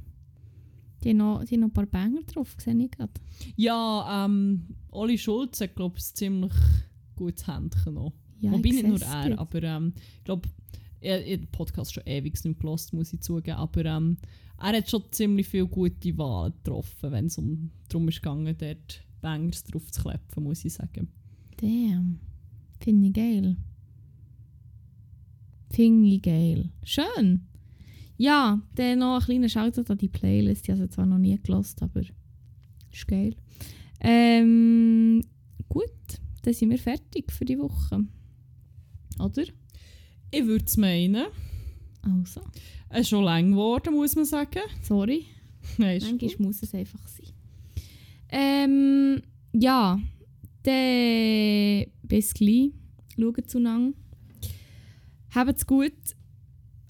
[1.04, 3.12] Die haben noch, die haben noch ein paar Banger drauf, sehe ich gerade.
[3.54, 6.54] Ja, ähm, Oli Schulz hat, glaube ich, ein ziemlich
[7.14, 8.14] gutes Händchen noch.
[8.40, 10.48] Ja, Wobei ich nicht nur er, aber ähm, ich glaube,
[11.00, 13.56] er hat den Podcast schon ewig nicht gelost, muss ich zugeben.
[13.56, 14.16] Aber ähm,
[14.58, 19.02] er hat schon ziemlich viele gute Wahlen getroffen, wenn es um, darum ist gegangen, dort
[19.20, 21.08] Bangers drauf zu klepfen, muss ich sagen.
[21.56, 22.20] Damn.
[22.80, 23.56] Finde ich geil.
[25.70, 26.70] Finde ich geil.
[26.82, 27.46] Schön.
[28.18, 30.64] Ja, dann noch ein kleiner Shoutout an die Playlist.
[30.64, 33.36] Ich habe sie zwar noch nie gelost, aber ist geil.
[34.00, 35.22] Ähm,
[35.68, 35.90] gut,
[36.42, 38.04] dann sind wir fertig für die Woche.
[39.18, 39.44] Oder?
[40.30, 41.26] Ich würde es meinen.
[42.02, 42.40] Also,
[42.90, 44.60] Es ist schon lang geworden, muss man sagen.
[44.82, 45.26] sorry.
[45.78, 46.40] Nein, ist Manchmal gut.
[46.40, 47.26] muss es einfach sein.
[48.28, 49.22] Ähm,
[49.52, 49.98] ja,
[50.62, 52.70] dann bis gleich.
[53.18, 53.96] Schaut zueinander.
[55.34, 55.92] Habt's gut.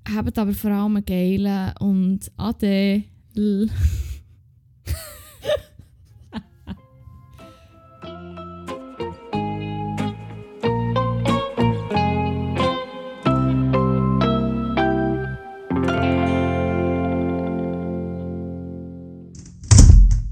[0.08, 3.04] Habt aber vor allem einen geilen und Ade.
[3.34, 3.68] L.